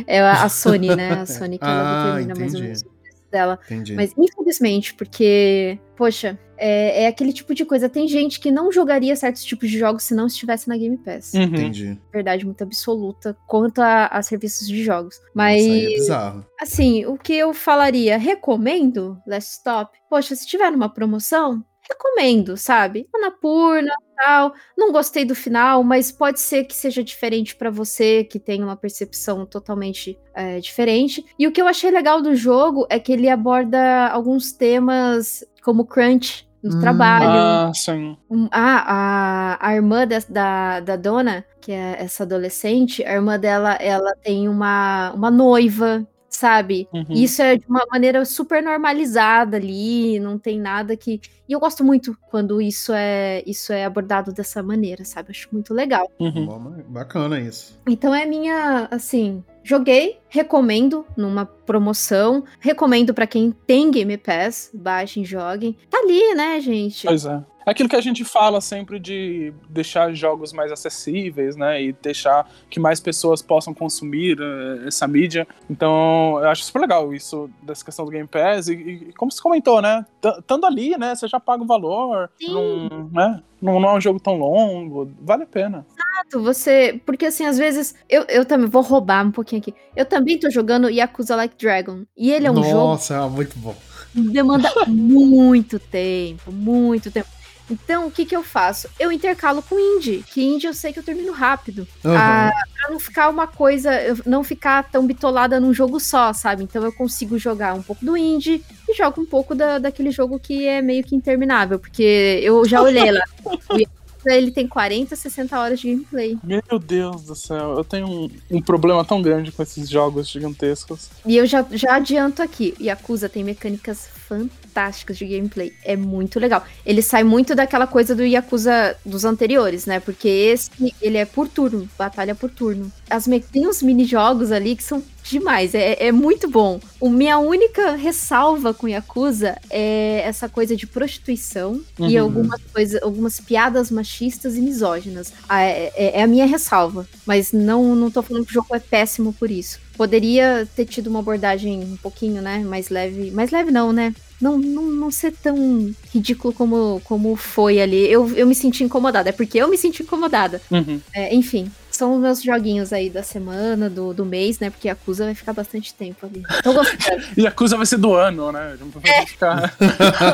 É 0.07 0.21
a 0.21 0.49
Sony, 0.49 0.95
né? 0.95 1.13
A 1.13 1.27
Sony 1.27 1.59
que 1.59 1.65
ah, 1.67 1.71
ela 1.71 2.05
determina 2.05 2.33
entendi. 2.33 2.41
mais 2.41 2.55
ou 2.55 2.61
menos 2.61 2.97
dela. 3.31 3.59
Entendi. 3.67 3.95
Mas 3.95 4.13
infelizmente, 4.17 4.95
porque, 4.95 5.79
poxa, 5.97 6.39
é, 6.57 7.05
é, 7.05 7.07
aquele 7.07 7.33
tipo 7.33 7.55
de 7.55 7.65
coisa. 7.65 7.89
Tem 7.89 8.07
gente 8.09 8.41
que 8.41 8.51
não 8.51 8.71
jogaria 8.73 9.15
certos 9.17 9.45
tipos 9.45 9.71
de 9.71 9.79
jogos 9.79 10.05
se 10.05 10.15
não 10.15 10.27
estivesse 10.27 10.69
na 10.69 10.77
Game 10.77 10.97
Pass. 10.99 11.35
Uhum. 11.35 11.43
Entendi. 11.43 11.99
Verdade 12.13 12.45
muito 12.45 12.63
absoluta 12.63 13.37
quanto 13.47 13.81
a, 13.81 14.07
a 14.07 14.23
serviços 14.23 14.67
de 14.67 14.83
jogos. 14.83 15.21
Mas. 15.35 15.67
Nossa, 15.67 15.79
é 15.79 15.87
bizarro. 15.87 16.47
Assim, 16.61 17.07
o 17.07 17.17
que 17.17 17.35
eu 17.35 17.53
falaria? 17.53 18.19
Recomendo 18.19 19.19
Last 19.27 19.53
Stop? 19.53 19.99
Poxa, 20.09 20.35
se 20.35 20.47
tiver 20.47 20.71
numa 20.71 20.89
promoção, 20.89 21.65
recomendo, 21.89 22.57
sabe? 22.57 23.09
Anapurna, 23.15 23.95
tal. 24.17 24.55
Não 24.77 24.93
gostei 24.93 25.25
do 25.25 25.35
final, 25.35 25.83
mas 25.83 26.11
pode 26.11 26.41
ser 26.41 26.65
que 26.65 26.75
seja 26.75 27.03
diferente 27.03 27.55
para 27.55 27.71
você, 27.71 28.25
que 28.25 28.39
tem 28.39 28.63
uma 28.63 28.77
percepção 28.77 29.47
totalmente 29.47 30.19
é, 30.35 30.59
diferente. 30.59 31.25
E 31.39 31.47
o 31.47 31.53
que 31.53 31.61
eu 31.61 31.69
achei 31.69 31.91
legal 31.91 32.21
do 32.21 32.35
jogo 32.35 32.87
é 32.91 32.99
que 32.99 33.13
ele 33.13 33.29
aborda 33.29 34.09
alguns 34.09 34.53
temas 34.53 35.45
como 35.63 35.85
crunch 35.85 36.46
no 36.63 36.77
hum, 36.77 36.81
trabalho. 36.81 37.29
Ah, 37.29 37.73
sim. 37.75 38.17
Ah, 38.51 39.57
a, 39.61 39.69
a 39.69 39.75
irmã 39.75 40.07
da, 40.07 40.19
da, 40.29 40.81
da 40.81 40.97
dona, 40.97 41.45
que 41.61 41.73
é 41.73 41.97
essa 42.03 42.25
adolescente, 42.25 43.05
a 43.05 43.15
irmã 43.15 43.39
dela, 43.39 43.75
ela 43.75 44.15
tem 44.23 44.49
uma, 44.49 45.13
uma 45.13 45.31
noiva 45.31 46.07
sabe? 46.37 46.89
Uhum. 46.93 47.07
Isso 47.11 47.41
é 47.41 47.57
de 47.57 47.67
uma 47.67 47.85
maneira 47.91 48.25
super 48.25 48.63
normalizada 48.63 49.57
ali, 49.57 50.21
não 50.21 50.39
tem 50.39 50.61
nada 50.61 50.97
que. 50.97 51.21
E 51.49 51.53
eu 51.53 51.61
gosto 51.61 51.83
muito 51.83 52.17
quando 52.31 52.61
isso 52.61 52.93
é 52.93 53.43
isso 53.47 53.73
é 53.73 53.85
abordado 53.85 54.33
dessa 54.33 54.63
maneira, 54.63 55.05
sabe? 55.05 55.31
Acho 55.31 55.49
muito 55.53 55.73
legal. 55.73 56.11
Uhum. 56.21 56.83
Bacana 56.89 57.41
isso. 57.41 57.79
Então 57.89 58.15
é 58.15 58.27
minha, 58.27 58.89
assim, 58.91 59.43
joguei, 59.67 60.21
recomendo 60.29 61.05
numa 61.17 61.45
promoção, 61.45 62.45
recomendo 62.61 63.13
para 63.13 63.27
quem 63.27 63.51
tem 63.67 63.91
Game 63.91 64.17
Pass, 64.17 64.71
baixem, 64.73 65.25
joguem. 65.25 65.77
Tá 65.91 65.99
ali, 65.99 66.35
né, 66.35 66.61
gente? 66.61 67.05
Pois 67.05 67.27
é. 67.27 67.43
É 67.67 67.73
aquilo 67.73 67.89
que 67.89 67.97
a 67.97 68.01
gente 68.01 68.25
fala 68.25 68.61
sempre 68.61 69.01
de 69.01 69.53
deixar 69.69 70.15
jogos 70.15 70.53
mais 70.53 70.71
acessíveis, 70.71 71.57
né? 71.57 71.83
E 71.83 71.93
deixar 71.93 72.49
que 72.71 72.79
mais 72.79 73.01
pessoas 73.01 73.43
possam 73.43 73.75
consumir 73.75 74.39
uh, 74.41 74.87
essa 74.87 75.09
mídia. 75.09 75.49
Então, 75.69 76.39
eu 76.41 76.49
acho 76.49 76.63
super 76.63 76.79
legal 76.79 77.13
isso, 77.13 77.51
dessa 77.61 77.85
questão 77.85 78.05
do 78.05 78.13
Game 78.13 78.29
Pass. 78.29 78.69
E, 78.69 78.75
e 78.75 79.13
como 79.15 79.33
você 79.33 79.43
comentou, 79.43 79.83
né? 79.83 80.07
Estando 80.39 80.65
ali, 80.65 80.97
né? 80.97 81.17
Você 81.17 81.27
já 81.27 81.41
paga 81.41 81.65
o 81.65 81.67
valor. 81.67 82.31
Sim. 82.39 82.55
Não, 82.55 83.09
né? 83.13 83.43
Não, 83.61 83.81
não, 83.81 83.89
é 83.89 83.95
um 83.95 84.01
jogo 84.01 84.21
tão 84.21 84.39
longo, 84.39 85.11
vale 85.21 85.43
a 85.43 85.47
pena. 85.47 85.85
Exato, 85.93 86.45
você. 86.45 87.01
Porque 87.05 87.27
assim, 87.27 87.47
às 87.47 87.59
vezes. 87.59 87.97
Eu, 88.09 88.23
eu 88.29 88.45
também 88.45 88.69
vou 88.69 88.83
roubar 88.83 89.27
um 89.27 89.33
pouquinho 89.33 89.61
aqui. 89.61 89.75
Eu 89.97 90.07
também 90.07 90.39
tô 90.39 90.49
jogando 90.51 90.89
Yakuza 90.89 91.35
Like 91.35 91.57
Dragon. 91.57 92.05
E 92.17 92.31
ele 92.31 92.47
é 92.47 92.51
um 92.51 92.55
Nossa, 92.55 92.71
jogo. 92.71 92.85
Nossa, 92.85 93.15
é 93.15 93.29
muito 93.29 93.59
bom. 93.59 93.75
Demanda 94.15 94.71
muito 94.87 95.81
tempo, 95.81 96.53
muito 96.53 97.11
tempo. 97.11 97.36
Então, 97.71 98.07
o 98.07 98.11
que, 98.11 98.25
que 98.25 98.37
eu 98.37 98.43
faço? 98.43 98.89
Eu 98.99 99.11
intercalo 99.11 99.63
com 99.63 99.79
indie, 99.79 100.25
que 100.33 100.43
indie 100.43 100.67
eu 100.67 100.75
sei 100.75 100.93
que 100.93 100.99
eu 100.99 101.03
termino 101.03 101.33
rápido. 101.33 101.87
Uhum. 102.05 102.17
Ah, 102.17 102.53
pra 102.79 102.91
não 102.91 103.01
ficar 103.01 103.29
uma 103.29 103.47
coisa, 103.47 103.91
não 104.25 104.45
ficar 104.45 104.85
tão 104.85 105.07
bitolada 105.07 105.59
num 105.59 105.75
jogo 105.75 105.99
só, 105.99 106.33
sabe? 106.33 106.63
Então 106.63 106.85
eu 106.85 106.93
consigo 106.93 107.39
jogar 107.39 107.75
um 107.75 107.83
pouco 107.83 108.05
do 108.05 108.17
indie 108.17 108.63
e 108.89 108.95
jogo 108.95 109.21
um 109.21 109.27
pouco 109.27 109.55
da, 109.55 109.79
daquele 109.79 110.11
jogo 110.11 110.39
que 110.39 110.67
é 110.67 110.81
meio 110.81 111.03
que 111.03 111.17
interminável, 111.17 111.79
porque 111.79 112.41
eu 112.43 112.65
já 112.65 112.81
olhei 112.81 113.11
lá. 113.11 113.25
ele 114.25 114.51
tem 114.51 114.67
40, 114.67 115.15
60 115.15 115.59
horas 115.59 115.81
de 115.81 115.89
gameplay. 115.89 116.37
Meu 116.43 116.79
Deus 116.79 117.23
do 117.23 117.37
céu, 117.37 117.75
eu 117.77 117.85
tenho 117.85 118.09
um, 118.09 118.31
um, 118.51 118.61
problema 118.61 119.05
tão 119.05 119.23
grande 119.23 119.53
com 119.53 119.63
esses 119.63 119.89
jogos 119.89 120.29
gigantescos. 120.29 121.09
E 121.25 121.37
eu 121.37 121.47
já, 121.47 121.65
já 121.71 121.97
adianto 121.97 122.43
aqui, 122.43 122.75
Yakuza 122.81 123.29
tem 123.29 123.45
mecânicas 123.45 124.09
fantásticas 124.27 124.66
de 125.13 125.25
gameplay. 125.25 125.73
É 125.83 125.97
muito 125.97 126.39
legal. 126.39 126.65
Ele 126.85 127.01
sai 127.01 127.25
muito 127.25 127.55
daquela 127.55 127.87
coisa 127.87 128.15
do 128.15 128.25
Yakuza 128.25 128.97
dos 129.05 129.25
anteriores, 129.25 129.87
né? 129.87 130.01
Porque 130.01 130.29
esse, 130.29 130.71
ele 131.01 131.17
é 131.17 131.25
por 131.25 131.49
turno, 131.49 131.89
batalha 131.99 132.35
por 132.35 132.51
turno. 132.51 132.93
As, 133.09 133.25
tem 133.51 133.67
uns 133.67 133.83
mini-jogos 133.83 134.53
ali 134.53 134.77
que 134.77 134.83
são 134.83 135.03
demais, 135.31 135.75
é, 135.75 136.07
é 136.07 136.13
muito 136.13 136.49
bom. 136.49 136.81
O 137.01 137.09
minha 137.09 137.39
única 137.39 137.93
ressalva 137.93 138.73
com 138.73 138.89
Yakuza 138.89 139.57
é 139.69 140.23
essa 140.25 140.49
coisa 140.49 140.77
de 140.77 140.87
prostituição 140.87 141.81
uhum. 141.99 142.09
e 142.09 142.17
algumas 142.17 142.61
coisas, 142.73 143.03
algumas 143.03 143.41
piadas 143.41 143.91
machistas 143.91 144.57
e 144.57 144.61
misóginas. 144.61 145.33
Ah, 145.49 145.63
é, 145.63 145.93
é, 145.97 146.21
é, 146.21 146.23
a 146.23 146.27
minha 146.27 146.47
ressalva, 146.47 147.07
mas 147.25 147.53
não, 147.53 147.95
não 147.95 148.11
tô 148.11 148.23
falando 148.23 148.45
que 148.45 148.53
o 148.53 148.55
jogo 148.55 148.75
é 148.75 148.81
péssimo 148.81 149.33
por 149.33 149.51
isso. 149.51 149.81
Poderia 149.97 150.69
ter 150.77 150.85
tido 150.85 151.09
uma 151.09 151.21
abordagem 151.21 151.81
um 151.81 151.97
pouquinho, 151.97 152.43
né, 152.43 152.59
mais 152.59 152.91
leve. 152.91 153.31
Mais 153.31 153.51
leve 153.51 153.71
não, 153.71 153.93
né? 153.93 154.15
Não, 154.41 154.59
não, 154.59 154.83
não 154.83 155.11
ser 155.11 155.33
tão 155.33 155.95
ridículo 156.13 156.53
como, 156.53 157.01
como 157.05 157.37
foi 157.37 157.81
ali. 157.81 158.11
Eu, 158.11 158.29
eu 158.37 158.47
me 158.47 158.55
senti 158.55 158.85
incomodada. 158.85 159.31
É 159.31 159.33
porque 159.33 159.59
eu 159.59 159.69
me 159.69 159.79
senti 159.79 160.03
incomodada. 160.03 160.61
Uhum. 160.71 161.01
É, 161.15 161.35
enfim, 161.35 161.71
são 161.91 162.15
os 162.15 162.21
meus 162.21 162.43
joguinhos 162.43 162.93
aí 162.93 163.09
da 163.09 163.23
semana, 163.23 163.89
do, 163.89 164.13
do 164.13 164.25
mês, 164.25 164.59
né? 164.59 164.69
Porque 164.69 164.89
a 164.89 164.93
Yakuza 164.93 165.25
vai 165.25 165.35
ficar 165.35 165.53
bastante 165.53 165.95
tempo 165.95 166.27
ali. 166.27 166.43
Tô 166.63 166.73
gostando. 166.73 167.23
e 167.37 167.41
a 167.43 167.45
Yakuza 167.45 167.77
vai 167.77 167.87
ser 167.87 167.97
do 167.97 168.15
ano, 168.15 168.53
né? 168.53 168.77
É. 169.05 169.27
Ficar... 169.27 169.75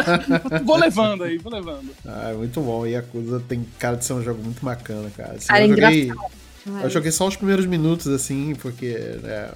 vou 0.64 0.76
levando 0.76 1.24
aí, 1.24 1.38
vou 1.38 1.52
levando. 1.52 1.90
Ah, 2.04 2.30
é 2.30 2.34
muito 2.34 2.60
bom. 2.60 2.86
E 2.86 2.96
a 2.96 2.98
Yakuza 2.98 3.40
tem 3.48 3.64
cara 3.78 3.96
de 3.96 4.04
ser 4.04 4.14
um 4.14 4.22
jogo 4.22 4.42
muito 4.42 4.64
bacana, 4.64 5.08
cara. 5.16 5.34
Assim, 5.34 5.46
cara, 5.46 5.64
eu 5.64 5.68
joguei... 5.68 6.02
engraçado. 6.04 6.41
Eu 6.82 6.90
joguei 6.90 7.10
só 7.10 7.26
os 7.26 7.36
primeiros 7.36 7.66
minutos, 7.66 8.06
assim, 8.06 8.54
porque 8.54 9.18
né, 9.22 9.50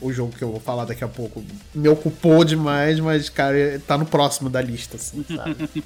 o 0.00 0.12
jogo 0.12 0.32
que 0.36 0.42
eu 0.42 0.50
vou 0.50 0.60
falar 0.60 0.84
daqui 0.84 1.02
a 1.02 1.08
pouco 1.08 1.42
me 1.74 1.88
ocupou 1.88 2.44
demais, 2.44 3.00
mas, 3.00 3.28
cara, 3.28 3.80
tá 3.86 3.96
no 3.96 4.04
próximo 4.04 4.50
da 4.50 4.60
lista, 4.60 4.96
assim, 4.96 5.24
sabe? 5.34 5.56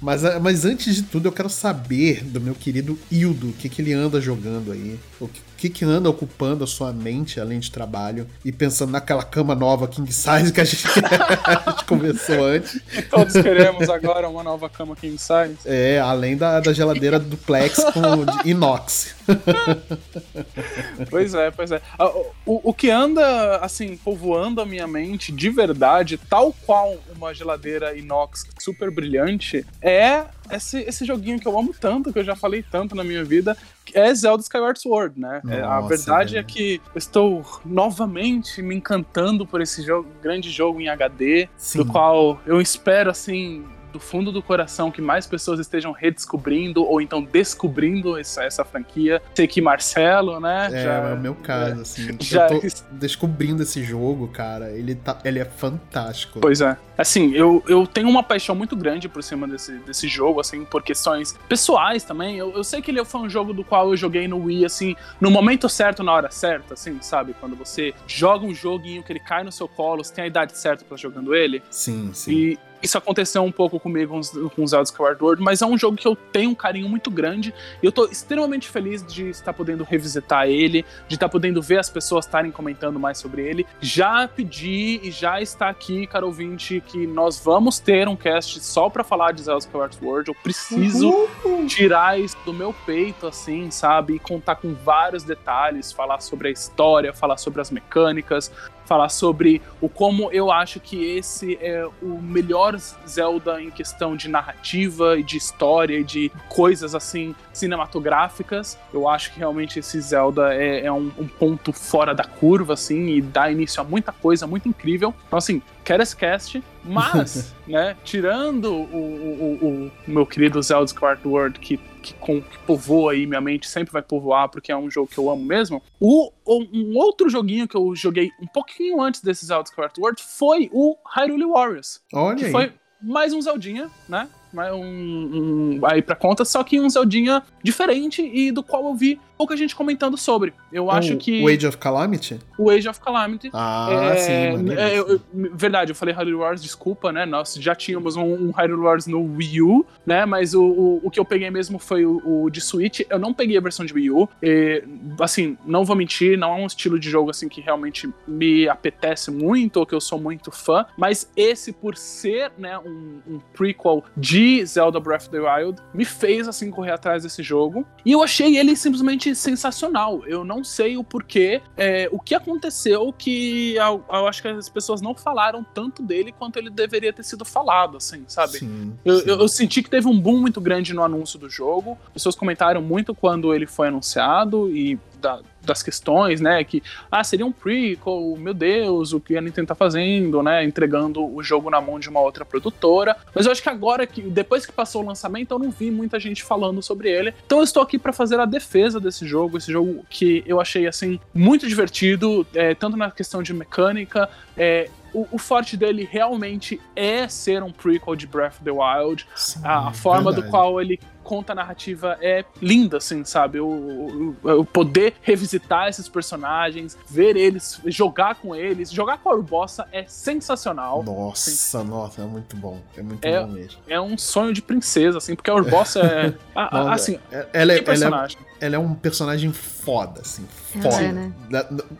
Mas, 0.00 0.22
mas 0.42 0.64
antes 0.66 0.94
de 0.94 1.02
tudo, 1.02 1.26
eu 1.26 1.32
quero 1.32 1.48
saber 1.48 2.22
do 2.22 2.38
meu 2.38 2.54
querido 2.54 2.98
Hildo, 3.10 3.48
o 3.48 3.52
que, 3.54 3.66
que 3.68 3.80
ele 3.80 3.94
anda 3.94 4.20
jogando 4.20 4.70
aí. 4.70 5.00
O 5.18 5.26
que, 5.26 5.40
que, 5.56 5.70
que 5.70 5.84
anda 5.86 6.08
ocupando 6.10 6.62
a 6.62 6.66
sua 6.66 6.92
mente 6.92 7.40
além 7.40 7.58
de 7.58 7.70
trabalho 7.70 8.26
e 8.44 8.52
pensando 8.52 8.92
naquela 8.92 9.24
cama 9.24 9.54
nova 9.54 9.88
king 9.88 10.12
size 10.12 10.52
que 10.52 10.60
a 10.60 10.64
gente, 10.64 10.84
a 11.44 11.70
gente 11.70 11.84
conversou 11.86 12.44
antes. 12.44 12.78
Todos 13.10 13.32
queremos 13.32 13.88
agora 13.88 14.28
uma 14.28 14.42
nova 14.42 14.68
cama 14.68 14.94
king 14.94 15.16
size. 15.18 15.56
É, 15.64 15.98
além 15.98 16.36
da, 16.36 16.60
da 16.60 16.74
geladeira 16.74 17.18
duplex 17.18 17.82
com 17.92 18.48
inox. 18.48 19.15
pois 21.10 21.34
é, 21.34 21.50
pois 21.50 21.72
é. 21.72 21.80
Ah, 21.98 22.08
o, 22.44 22.70
o 22.70 22.74
que 22.74 22.90
anda, 22.90 23.56
assim, 23.56 23.96
povoando 23.96 24.60
a 24.60 24.66
minha 24.66 24.86
mente 24.86 25.32
de 25.32 25.50
verdade, 25.50 26.18
tal 26.18 26.54
qual 26.64 26.96
uma 27.14 27.34
geladeira 27.34 27.96
inox 27.96 28.44
super 28.58 28.90
brilhante, 28.90 29.64
é 29.82 30.24
esse, 30.50 30.80
esse 30.80 31.04
joguinho 31.04 31.40
que 31.40 31.48
eu 31.48 31.58
amo 31.58 31.74
tanto, 31.78 32.12
que 32.12 32.18
eu 32.18 32.24
já 32.24 32.36
falei 32.36 32.62
tanto 32.62 32.94
na 32.94 33.02
minha 33.02 33.24
vida, 33.24 33.56
é 33.92 34.12
Zelda 34.14 34.42
Skyward 34.42 34.80
Sword, 34.80 35.20
né? 35.20 35.40
Nossa, 35.42 35.56
é, 35.56 35.62
a 35.62 35.80
verdade 35.80 36.36
é 36.36 36.42
que 36.42 36.80
eu 36.94 36.98
estou 36.98 37.44
novamente 37.64 38.62
me 38.62 38.74
encantando 38.74 39.46
por 39.46 39.60
esse 39.60 39.82
jogo, 39.82 40.08
grande 40.22 40.50
jogo 40.50 40.80
em 40.80 40.88
HD, 40.88 41.48
Sim. 41.56 41.78
do 41.78 41.86
qual 41.86 42.40
eu 42.46 42.60
espero, 42.60 43.10
assim, 43.10 43.64
do 43.92 44.00
fundo 44.00 44.30
do 44.32 44.42
coração 44.42 44.90
que 44.90 45.00
mais 45.00 45.26
pessoas 45.26 45.60
estejam 45.60 45.92
redescobrindo 45.92 46.84
ou 46.84 47.00
então 47.00 47.22
descobrindo 47.22 48.18
essa, 48.18 48.44
essa 48.44 48.64
franquia. 48.64 49.22
Sei 49.34 49.46
que 49.46 49.60
Marcelo, 49.60 50.40
né? 50.40 50.68
É, 50.72 50.82
já, 50.84 50.92
é 50.92 51.14
o 51.14 51.18
meu 51.18 51.34
caso, 51.34 51.78
é, 51.78 51.82
assim. 51.82 52.16
Já... 52.20 52.48
Eu 52.48 52.60
tô 52.60 52.66
descobrindo 52.92 53.62
esse 53.62 53.82
jogo, 53.82 54.28
cara. 54.28 54.70
Ele, 54.70 54.94
tá, 54.94 55.18
ele 55.24 55.38
é 55.38 55.44
fantástico. 55.44 56.40
Pois 56.40 56.60
é. 56.60 56.76
Assim, 56.96 57.32
eu, 57.32 57.62
eu 57.68 57.86
tenho 57.86 58.08
uma 58.08 58.22
paixão 58.22 58.54
muito 58.54 58.74
grande 58.74 59.08
por 59.08 59.22
cima 59.22 59.46
desse, 59.46 59.72
desse 59.80 60.08
jogo, 60.08 60.40
assim, 60.40 60.64
por 60.64 60.82
questões 60.82 61.36
pessoais 61.48 62.02
também. 62.02 62.36
Eu, 62.36 62.52
eu 62.52 62.64
sei 62.64 62.80
que 62.80 62.90
ele 62.90 63.04
foi 63.04 63.20
um 63.20 63.28
jogo 63.28 63.52
do 63.52 63.62
qual 63.62 63.90
eu 63.90 63.96
joguei 63.96 64.26
no 64.26 64.44
Wii, 64.44 64.64
assim, 64.64 64.96
no 65.20 65.30
momento 65.30 65.68
certo, 65.68 66.02
na 66.02 66.12
hora 66.12 66.30
certa, 66.30 66.74
assim, 66.74 66.98
sabe? 67.02 67.34
Quando 67.38 67.54
você 67.54 67.94
joga 68.06 68.46
um 68.46 68.54
joguinho 68.54 69.02
que 69.02 69.12
ele 69.12 69.20
cai 69.20 69.44
no 69.44 69.52
seu 69.52 69.68
colo, 69.68 70.02
você 70.02 70.14
tem 70.14 70.24
a 70.24 70.26
idade 70.26 70.56
certa 70.56 70.84
para 70.84 70.96
jogando 70.96 71.34
ele. 71.34 71.62
Sim, 71.70 72.10
sim. 72.14 72.32
E 72.32 72.58
isso 72.82 72.98
aconteceu 72.98 73.42
um 73.42 73.52
pouco 73.52 73.78
comigo 73.78 74.20
com, 74.20 74.48
com 74.48 74.66
Zelda 74.66 74.84
Skyward 74.84 75.22
World, 75.22 75.42
mas 75.42 75.62
é 75.62 75.66
um 75.66 75.76
jogo 75.76 75.96
que 75.96 76.06
eu 76.06 76.16
tenho 76.16 76.50
um 76.50 76.54
carinho 76.54 76.88
muito 76.88 77.10
grande 77.10 77.52
e 77.82 77.86
eu 77.86 77.92
tô 77.92 78.06
extremamente 78.06 78.68
feliz 78.68 79.04
de 79.04 79.28
estar 79.28 79.52
podendo 79.52 79.84
revisitar 79.84 80.48
ele, 80.48 80.84
de 81.08 81.14
estar 81.14 81.28
podendo 81.28 81.60
ver 81.62 81.78
as 81.78 81.90
pessoas 81.90 82.26
estarem 82.26 82.50
comentando 82.50 82.98
mais 82.98 83.18
sobre 83.18 83.42
ele. 83.42 83.66
Já 83.80 84.28
pedi 84.28 85.00
e 85.02 85.10
já 85.10 85.40
está 85.40 85.68
aqui, 85.68 86.06
caro 86.06 86.26
ouvinte, 86.26 86.82
que 86.86 87.06
nós 87.06 87.38
vamos 87.38 87.78
ter 87.78 88.08
um 88.08 88.16
cast 88.16 88.60
só 88.60 88.88
para 88.88 89.04
falar 89.04 89.32
de 89.32 89.42
Zelda 89.42 89.60
Skyward 89.60 89.98
World. 90.02 90.28
Eu 90.28 90.34
preciso 90.34 91.28
uhum. 91.44 91.66
tirar 91.66 92.18
isso 92.18 92.36
do 92.44 92.52
meu 92.52 92.74
peito, 92.84 93.26
assim, 93.26 93.70
sabe? 93.70 94.14
E 94.14 94.18
contar 94.18 94.56
com 94.56 94.74
vários 94.74 95.24
detalhes, 95.24 95.92
falar 95.92 96.20
sobre 96.20 96.48
a 96.48 96.50
história, 96.50 97.12
falar 97.12 97.36
sobre 97.36 97.60
as 97.60 97.70
mecânicas, 97.70 98.50
falar 98.86 99.08
sobre 99.08 99.60
o 99.80 99.88
como 99.88 100.30
eu 100.32 100.50
acho 100.50 100.80
que 100.80 101.04
esse 101.04 101.58
é 101.60 101.86
o 102.00 102.20
melhor 102.20 102.76
Zelda 103.06 103.60
em 103.60 103.70
questão 103.70 104.16
de 104.16 104.28
narrativa 104.28 105.18
e 105.18 105.22
de 105.22 105.36
história 105.36 105.98
e 105.98 106.04
de 106.04 106.30
coisas 106.48 106.94
assim 106.94 107.34
cinematográficas. 107.52 108.78
Eu 108.92 109.08
acho 109.08 109.32
que 109.32 109.38
realmente 109.38 109.78
esse 109.78 110.00
Zelda 110.00 110.54
é, 110.54 110.86
é 110.86 110.92
um, 110.92 111.10
um, 111.18 111.26
ponto 111.26 111.72
fora 111.72 112.14
da 112.14 112.24
curva, 112.24 112.74
assim, 112.74 113.06
e 113.08 113.20
dá 113.20 113.50
início 113.50 113.80
a 113.80 113.84
muita 113.84 114.12
coisa 114.12 114.46
muito 114.46 114.68
incrível. 114.68 115.14
Então, 115.26 115.38
assim, 115.38 115.62
quero 115.86 116.02
esse 116.02 116.16
cast, 116.16 116.62
mas, 116.84 117.54
né, 117.66 117.96
tirando 118.04 118.72
o, 118.72 118.82
o, 118.82 119.86
o, 119.86 119.92
meu 120.06 120.26
querido 120.26 120.60
Zelda 120.60 120.86
Skyward 120.86 121.26
World, 121.26 121.60
que 121.60 121.78
que, 122.06 122.14
com, 122.14 122.40
que 122.40 122.58
povoa 122.60 123.12
aí 123.12 123.26
minha 123.26 123.40
mente, 123.40 123.68
sempre 123.68 123.92
vai 123.92 124.02
povoar, 124.02 124.48
porque 124.48 124.70
é 124.70 124.76
um 124.76 124.88
jogo 124.88 125.08
que 125.08 125.18
eu 125.18 125.28
amo 125.28 125.44
mesmo. 125.44 125.82
O, 125.98 126.30
um 126.46 126.96
outro 126.96 127.28
joguinho 127.28 127.66
que 127.66 127.76
eu 127.76 127.96
joguei 127.96 128.30
um 128.40 128.46
pouquinho 128.46 129.02
antes 129.02 129.20
desses 129.20 129.48
Zelda 129.48 129.68
Skyward 129.68 130.00
World 130.00 130.22
foi 130.22 130.70
o 130.72 130.96
Hyrule 131.16 131.46
Warriors. 131.46 132.00
Olha 132.12 132.36
que 132.36 132.44
aí. 132.44 132.52
foi 132.52 132.72
mais 133.02 133.32
um 133.32 133.40
Zeldinha, 133.40 133.90
né? 134.08 134.28
Um, 134.54 135.78
um, 135.78 135.80
aí 135.84 136.02
pra 136.02 136.16
conta, 136.16 136.44
só 136.44 136.62
que 136.62 136.80
um 136.80 136.88
Zeldinha 136.88 137.42
diferente 137.62 138.22
e 138.22 138.50
do 138.50 138.62
qual 138.62 138.86
eu 138.86 138.94
vi 138.94 139.20
pouca 139.36 139.56
gente 139.56 139.76
comentando 139.76 140.16
sobre. 140.16 140.52
Eu 140.72 140.90
acho 140.90 141.14
o, 141.14 141.16
que. 141.16 141.42
O 141.42 141.48
Age 141.48 141.66
of 141.66 141.78
Calamity? 141.78 142.38
O 142.58 142.70
Age 142.70 142.88
of 142.88 143.00
Calamity. 143.00 143.50
Ah, 143.52 144.12
é, 144.12 144.16
sim, 144.16 144.32
é, 144.32 144.98
eu, 144.98 145.20
Verdade, 145.32 145.90
eu 145.92 145.94
falei 145.94 146.14
Hyrule 146.14 146.36
Wars, 146.36 146.62
desculpa, 146.62 147.12
né? 147.12 147.26
Nós 147.26 147.54
já 147.54 147.74
tínhamos 147.74 148.16
um, 148.16 148.48
um 148.48 148.50
Hyrule 148.50 148.82
Wars 148.82 149.06
no 149.06 149.36
Wii 149.36 149.62
U, 149.62 149.86
né? 150.04 150.24
Mas 150.24 150.54
o, 150.54 150.62
o, 150.62 151.00
o 151.04 151.10
que 151.10 151.20
eu 151.20 151.24
peguei 151.24 151.50
mesmo 151.50 151.78
foi 151.78 152.04
o, 152.06 152.20
o, 152.24 152.50
de 152.50 152.60
Switch. 152.60 153.00
Eu 153.08 153.18
não 153.18 153.34
peguei 153.34 153.56
a 153.56 153.60
versão 153.60 153.84
de 153.84 153.92
Wii 153.92 154.10
U. 154.10 154.28
E, 154.42 154.82
assim, 155.20 155.56
não 155.66 155.84
vou 155.84 155.94
mentir, 155.94 156.38
não 156.38 156.52
é 156.52 156.56
um 156.56 156.66
estilo 156.66 156.98
de 156.98 157.10
jogo 157.10 157.30
assim 157.30 157.48
que 157.48 157.60
realmente 157.60 158.08
me 158.26 158.68
apetece 158.68 159.30
muito, 159.30 159.78
ou 159.78 159.86
que 159.86 159.94
eu 159.94 160.00
sou 160.00 160.18
muito 160.18 160.50
fã. 160.50 160.86
Mas 160.96 161.30
esse, 161.36 161.72
por 161.72 161.96
ser, 161.96 162.52
né, 162.56 162.78
um, 162.78 163.20
um 163.28 163.40
prequel 163.52 164.04
de 164.16 164.35
Zelda 164.64 165.00
Breath 165.00 165.22
of 165.22 165.30
the 165.30 165.40
Wild, 165.40 165.80
me 165.92 166.04
fez, 166.04 166.48
assim, 166.48 166.70
correr 166.70 166.92
atrás 166.92 167.22
desse 167.22 167.42
jogo. 167.42 167.86
E 168.04 168.12
eu 168.12 168.22
achei 168.22 168.56
ele 168.56 168.76
simplesmente 168.76 168.96
simplesmente 168.96 169.34
sensacional. 169.34 170.22
Eu 170.26 170.44
não 170.44 170.62
sei 170.62 170.96
o 170.96 171.04
porquê, 171.04 171.62
é, 171.76 172.08
o 172.12 172.18
que 172.18 172.34
aconteceu 172.34 173.12
que 173.12 173.74
eu, 173.74 174.04
eu, 174.08 174.26
acho 174.26 174.42
que 174.42 174.48
as 174.48 174.68
pessoas 174.68 175.00
não 175.00 175.14
falaram 175.14 175.64
tanto 175.74 176.02
dele 176.02 176.32
quanto 176.32 176.58
ele 176.58 176.70
deveria 176.70 177.12
ter 177.12 177.24
sido 177.24 177.44
falado, 177.44 177.96
assim, 177.96 178.24
sabe? 178.26 178.58
Sim, 178.58 178.92
eu, 179.04 179.20
sim. 179.20 179.28
Eu, 179.28 179.40
eu, 179.40 179.48
senti 179.48 179.82
que 179.82 179.90
teve 179.90 180.06
um 180.06 180.18
boom 180.18 180.40
muito 180.40 180.60
grande 180.60 180.92
no 180.92 181.02
anúncio 181.02 181.38
do 181.38 181.48
jogo. 181.48 181.98
Pessoas 182.12 182.34
comentaram 182.34 182.82
muito 182.82 183.14
quando 183.14 183.54
ele 183.54 183.66
foi 183.66 183.88
anunciado 183.88 184.70
e 184.74 184.98
da, 185.20 185.40
das 185.66 185.82
questões, 185.82 186.40
né? 186.40 186.62
Que, 186.64 186.82
ah, 187.10 187.22
seria 187.22 187.44
um 187.44 187.52
prequel, 187.52 188.36
meu 188.38 188.54
Deus, 188.54 189.12
o 189.12 189.20
que 189.20 189.36
a 189.36 189.40
Nintendo 189.40 189.68
tá 189.68 189.74
fazendo, 189.74 190.42
né? 190.42 190.64
Entregando 190.64 191.24
o 191.24 191.42
jogo 191.42 191.68
na 191.70 191.80
mão 191.80 191.98
de 191.98 192.08
uma 192.08 192.20
outra 192.20 192.44
produtora. 192.44 193.16
Mas 193.34 193.46
eu 193.46 193.52
acho 193.52 193.62
que 193.62 193.68
agora, 193.68 194.06
que 194.06 194.22
depois 194.22 194.64
que 194.64 194.72
passou 194.72 195.02
o 195.02 195.06
lançamento, 195.06 195.52
eu 195.52 195.58
não 195.58 195.70
vi 195.70 195.90
muita 195.90 196.18
gente 196.18 196.42
falando 196.42 196.82
sobre 196.82 197.10
ele. 197.10 197.34
Então 197.44 197.58
eu 197.58 197.64
estou 197.64 197.82
aqui 197.82 197.98
para 197.98 198.12
fazer 198.12 198.40
a 198.40 198.44
defesa 198.44 199.00
desse 199.00 199.26
jogo, 199.26 199.58
esse 199.58 199.70
jogo 199.70 200.04
que 200.08 200.42
eu 200.46 200.60
achei, 200.60 200.86
assim, 200.86 201.20
muito 201.34 201.68
divertido, 201.68 202.46
é, 202.54 202.74
tanto 202.74 202.96
na 202.96 203.10
questão 203.10 203.42
de 203.42 203.52
mecânica, 203.52 204.28
é, 204.56 204.88
o, 205.32 205.38
forte 205.38 205.76
dele 205.76 206.06
realmente 206.10 206.80
é 206.94 207.26
ser 207.26 207.62
um 207.62 207.72
prequel 207.72 208.14
de 208.14 208.26
Breath 208.26 208.56
of 208.56 208.64
the 208.64 208.70
Wild. 208.70 209.26
Sim, 209.34 209.60
a, 209.64 209.88
a 209.88 209.92
forma 209.92 210.30
verdade. 210.30 210.46
do 210.46 210.50
qual 210.50 210.80
ele 210.80 211.00
conta 211.26 211.52
a 211.52 211.56
narrativa 211.56 212.16
é 212.20 212.44
linda, 212.62 212.98
assim, 212.98 213.24
sabe? 213.24 213.58
O, 213.58 213.66
o, 213.66 214.36
o, 214.60 214.64
poder 214.64 215.14
revisitar 215.22 215.88
esses 215.88 216.08
personagens, 216.08 216.96
ver 217.08 217.36
eles, 217.36 217.80
jogar 217.86 218.36
com 218.36 218.54
eles, 218.54 218.92
jogar 218.92 219.18
com 219.18 219.28
a 219.28 219.34
Urbossa 219.34 219.88
é 219.90 220.04
sensacional. 220.06 221.02
Nossa, 221.02 221.50
assim. 221.50 221.88
nossa, 221.88 222.22
é 222.22 222.24
muito 222.24 222.56
bom. 222.56 222.80
É 222.96 223.02
muito 223.02 223.24
é, 223.26 223.40
bom 223.40 223.48
mesmo. 223.48 223.80
É 223.88 224.00
um 224.00 224.16
sonho 224.16 224.52
de 224.52 224.62
princesa, 224.62 225.18
assim, 225.18 225.34
porque 225.34 225.50
a 225.50 225.54
Urbossa 225.54 225.98
é. 226.00 226.34
a, 226.54 226.78
a, 226.78 226.94
assim, 226.94 227.18
é, 227.32 227.48
ela, 227.52 227.72
é, 227.72 227.84
ela, 227.84 228.26
é, 228.26 228.64
ela 228.66 228.76
é 228.76 228.78
um 228.78 228.94
personagem 228.94 229.52
foda, 229.52 230.20
assim. 230.20 230.46
Foda. 230.80 231.02
É, 231.02 231.12
né? 231.12 231.32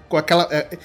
com 0.09 0.17
aquela. 0.17 0.49
É, 0.51 0.79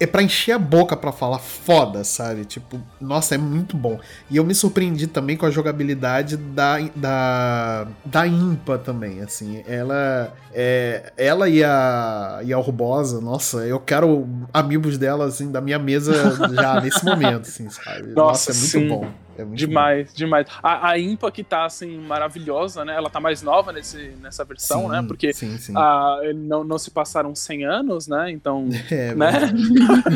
é 0.00 0.06
pra 0.06 0.22
encher 0.22 0.52
a 0.52 0.58
boca 0.58 0.96
pra 0.96 1.12
falar 1.12 1.38
foda, 1.38 2.04
sabe? 2.04 2.44
Tipo, 2.44 2.80
nossa, 3.00 3.34
é 3.34 3.38
muito 3.38 3.76
bom. 3.76 3.98
E 4.30 4.36
eu 4.36 4.44
me 4.44 4.54
surpreendi 4.54 5.06
também 5.06 5.36
com 5.36 5.46
a 5.46 5.50
jogabilidade 5.50 6.36
da, 6.36 6.78
da, 6.94 7.87
da 8.04 8.26
Impa 8.26 8.78
também, 8.78 9.20
assim. 9.20 9.62
Ela. 9.66 10.32
É, 10.52 11.12
ela 11.16 11.48
e 11.48 11.62
a, 11.62 12.40
e 12.44 12.52
a 12.52 12.58
Urbosa, 12.58 13.20
nossa, 13.20 13.58
eu 13.66 13.78
quero 13.78 14.28
amigos 14.52 14.98
dela, 14.98 15.26
assim, 15.26 15.50
da 15.50 15.60
minha 15.60 15.78
mesa 15.78 16.12
já 16.54 16.80
nesse 16.80 17.04
momento, 17.04 17.48
assim, 17.48 17.68
sabe? 17.70 18.08
Nossa, 18.08 18.50
nossa 18.50 18.50
é 18.50 18.54
muito 18.54 18.70
sim. 18.70 18.88
bom. 18.88 19.27
É 19.38 19.44
demais, 19.44 20.08
bom. 20.08 20.16
demais. 20.16 20.46
A, 20.62 20.90
a 20.90 20.98
Impa 20.98 21.30
que 21.30 21.44
tá, 21.44 21.64
assim, 21.64 21.98
maravilhosa, 21.98 22.84
né? 22.84 22.94
Ela 22.94 23.08
tá 23.08 23.20
mais 23.20 23.42
nova 23.42 23.72
nesse, 23.72 24.12
nessa 24.20 24.44
versão, 24.44 24.82
sim, 24.82 24.88
né? 24.88 25.04
Porque 25.06 25.32
sim, 25.32 25.56
sim. 25.58 25.72
A, 25.76 26.18
não, 26.34 26.64
não 26.64 26.78
se 26.78 26.90
passaram 26.90 27.34
100 27.34 27.64
anos, 27.64 28.08
né? 28.08 28.30
Então, 28.30 28.68
é, 28.90 29.14
né? 29.14 29.30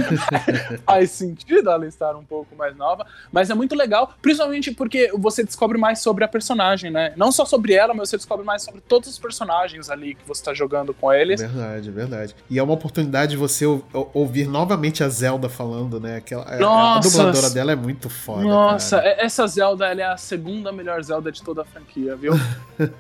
Faz 0.85 1.11
sentido 1.11 1.71
ela 1.71 1.87
estar 1.87 2.17
um 2.17 2.25
pouco 2.25 2.57
mais 2.57 2.77
nova. 2.77 3.07
Mas 3.31 3.51
é 3.51 3.55
muito 3.55 3.75
legal, 3.75 4.13
principalmente 4.21 4.73
porque 4.73 5.13
você 5.17 5.45
descobre 5.45 5.79
mais 5.79 6.01
sobre 6.01 6.25
a 6.25 6.29
personagem, 6.29 6.91
né? 6.91 7.13
Não 7.17 7.31
só 7.31 7.45
sobre 7.45 7.75
ela, 7.75 7.95
mas 7.95 8.09
você 8.09 8.17
descobre 8.17 8.45
mais 8.45 8.63
sobre 8.63 8.81
todos 8.81 9.09
os 9.09 9.19
personagens 9.19 9.89
ali 9.89 10.15
que 10.15 10.27
você 10.27 10.43
tá 10.43 10.55
jogando 10.55 10.93
com 10.93 11.13
eles. 11.13 11.41
Verdade, 11.41 11.91
verdade. 11.91 12.37
E 12.51 12.59
é 12.59 12.63
uma 12.63 12.75
oportunidade 12.75 13.33
de 13.33 13.37
você 13.37 13.65
ouvir 14.13 14.49
novamente 14.49 15.05
a 15.05 15.09
Zelda 15.09 15.49
falando, 15.49 16.01
né? 16.01 16.17
Aquela, 16.17 16.45
Nossa, 16.59 17.09
a 17.09 17.11
dubladora 17.11 17.51
dela 17.51 17.73
é 17.73 17.77
muito 17.77 18.09
foda. 18.09 18.43
Nossa, 18.43 19.01
cara. 19.01 19.12
Essa 19.19 19.47
Zelda 19.47 19.87
é 19.87 20.03
a 20.03 20.17
segunda 20.17 20.73
melhor 20.73 21.03
Zelda 21.03 21.31
de 21.31 21.43
toda 21.43 21.63
a 21.63 21.65
franquia, 21.65 22.17
viu? 22.17 22.33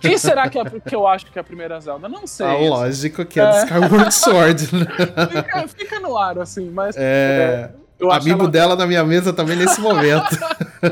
Quem 0.00 0.16
será 0.18 0.48
que, 0.48 0.58
é, 0.58 0.64
que 0.64 0.94
eu 0.94 1.06
acho 1.06 1.30
que 1.30 1.38
é 1.38 1.40
a 1.40 1.44
primeira 1.44 1.78
Zelda? 1.80 2.08
Não 2.08 2.26
sei. 2.26 2.46
Ah, 2.46 2.54
lógico 2.54 3.24
que 3.24 3.40
é, 3.40 3.42
é. 3.42 3.50
do 3.50 3.56
Skyward 3.56 4.14
Sword, 4.14 4.74
né? 4.74 4.86
Fica, 5.30 5.68
fica, 5.68 6.00
no 6.00 6.16
ar, 6.16 6.38
assim, 6.38 6.70
mas. 6.70 6.96
É. 6.96 7.70
é 8.00 8.12
amigo 8.12 8.42
ela... 8.42 8.50
dela 8.50 8.76
na 8.76 8.86
minha 8.86 9.04
mesa 9.04 9.32
também 9.32 9.56
nesse 9.56 9.80
momento. 9.80 10.38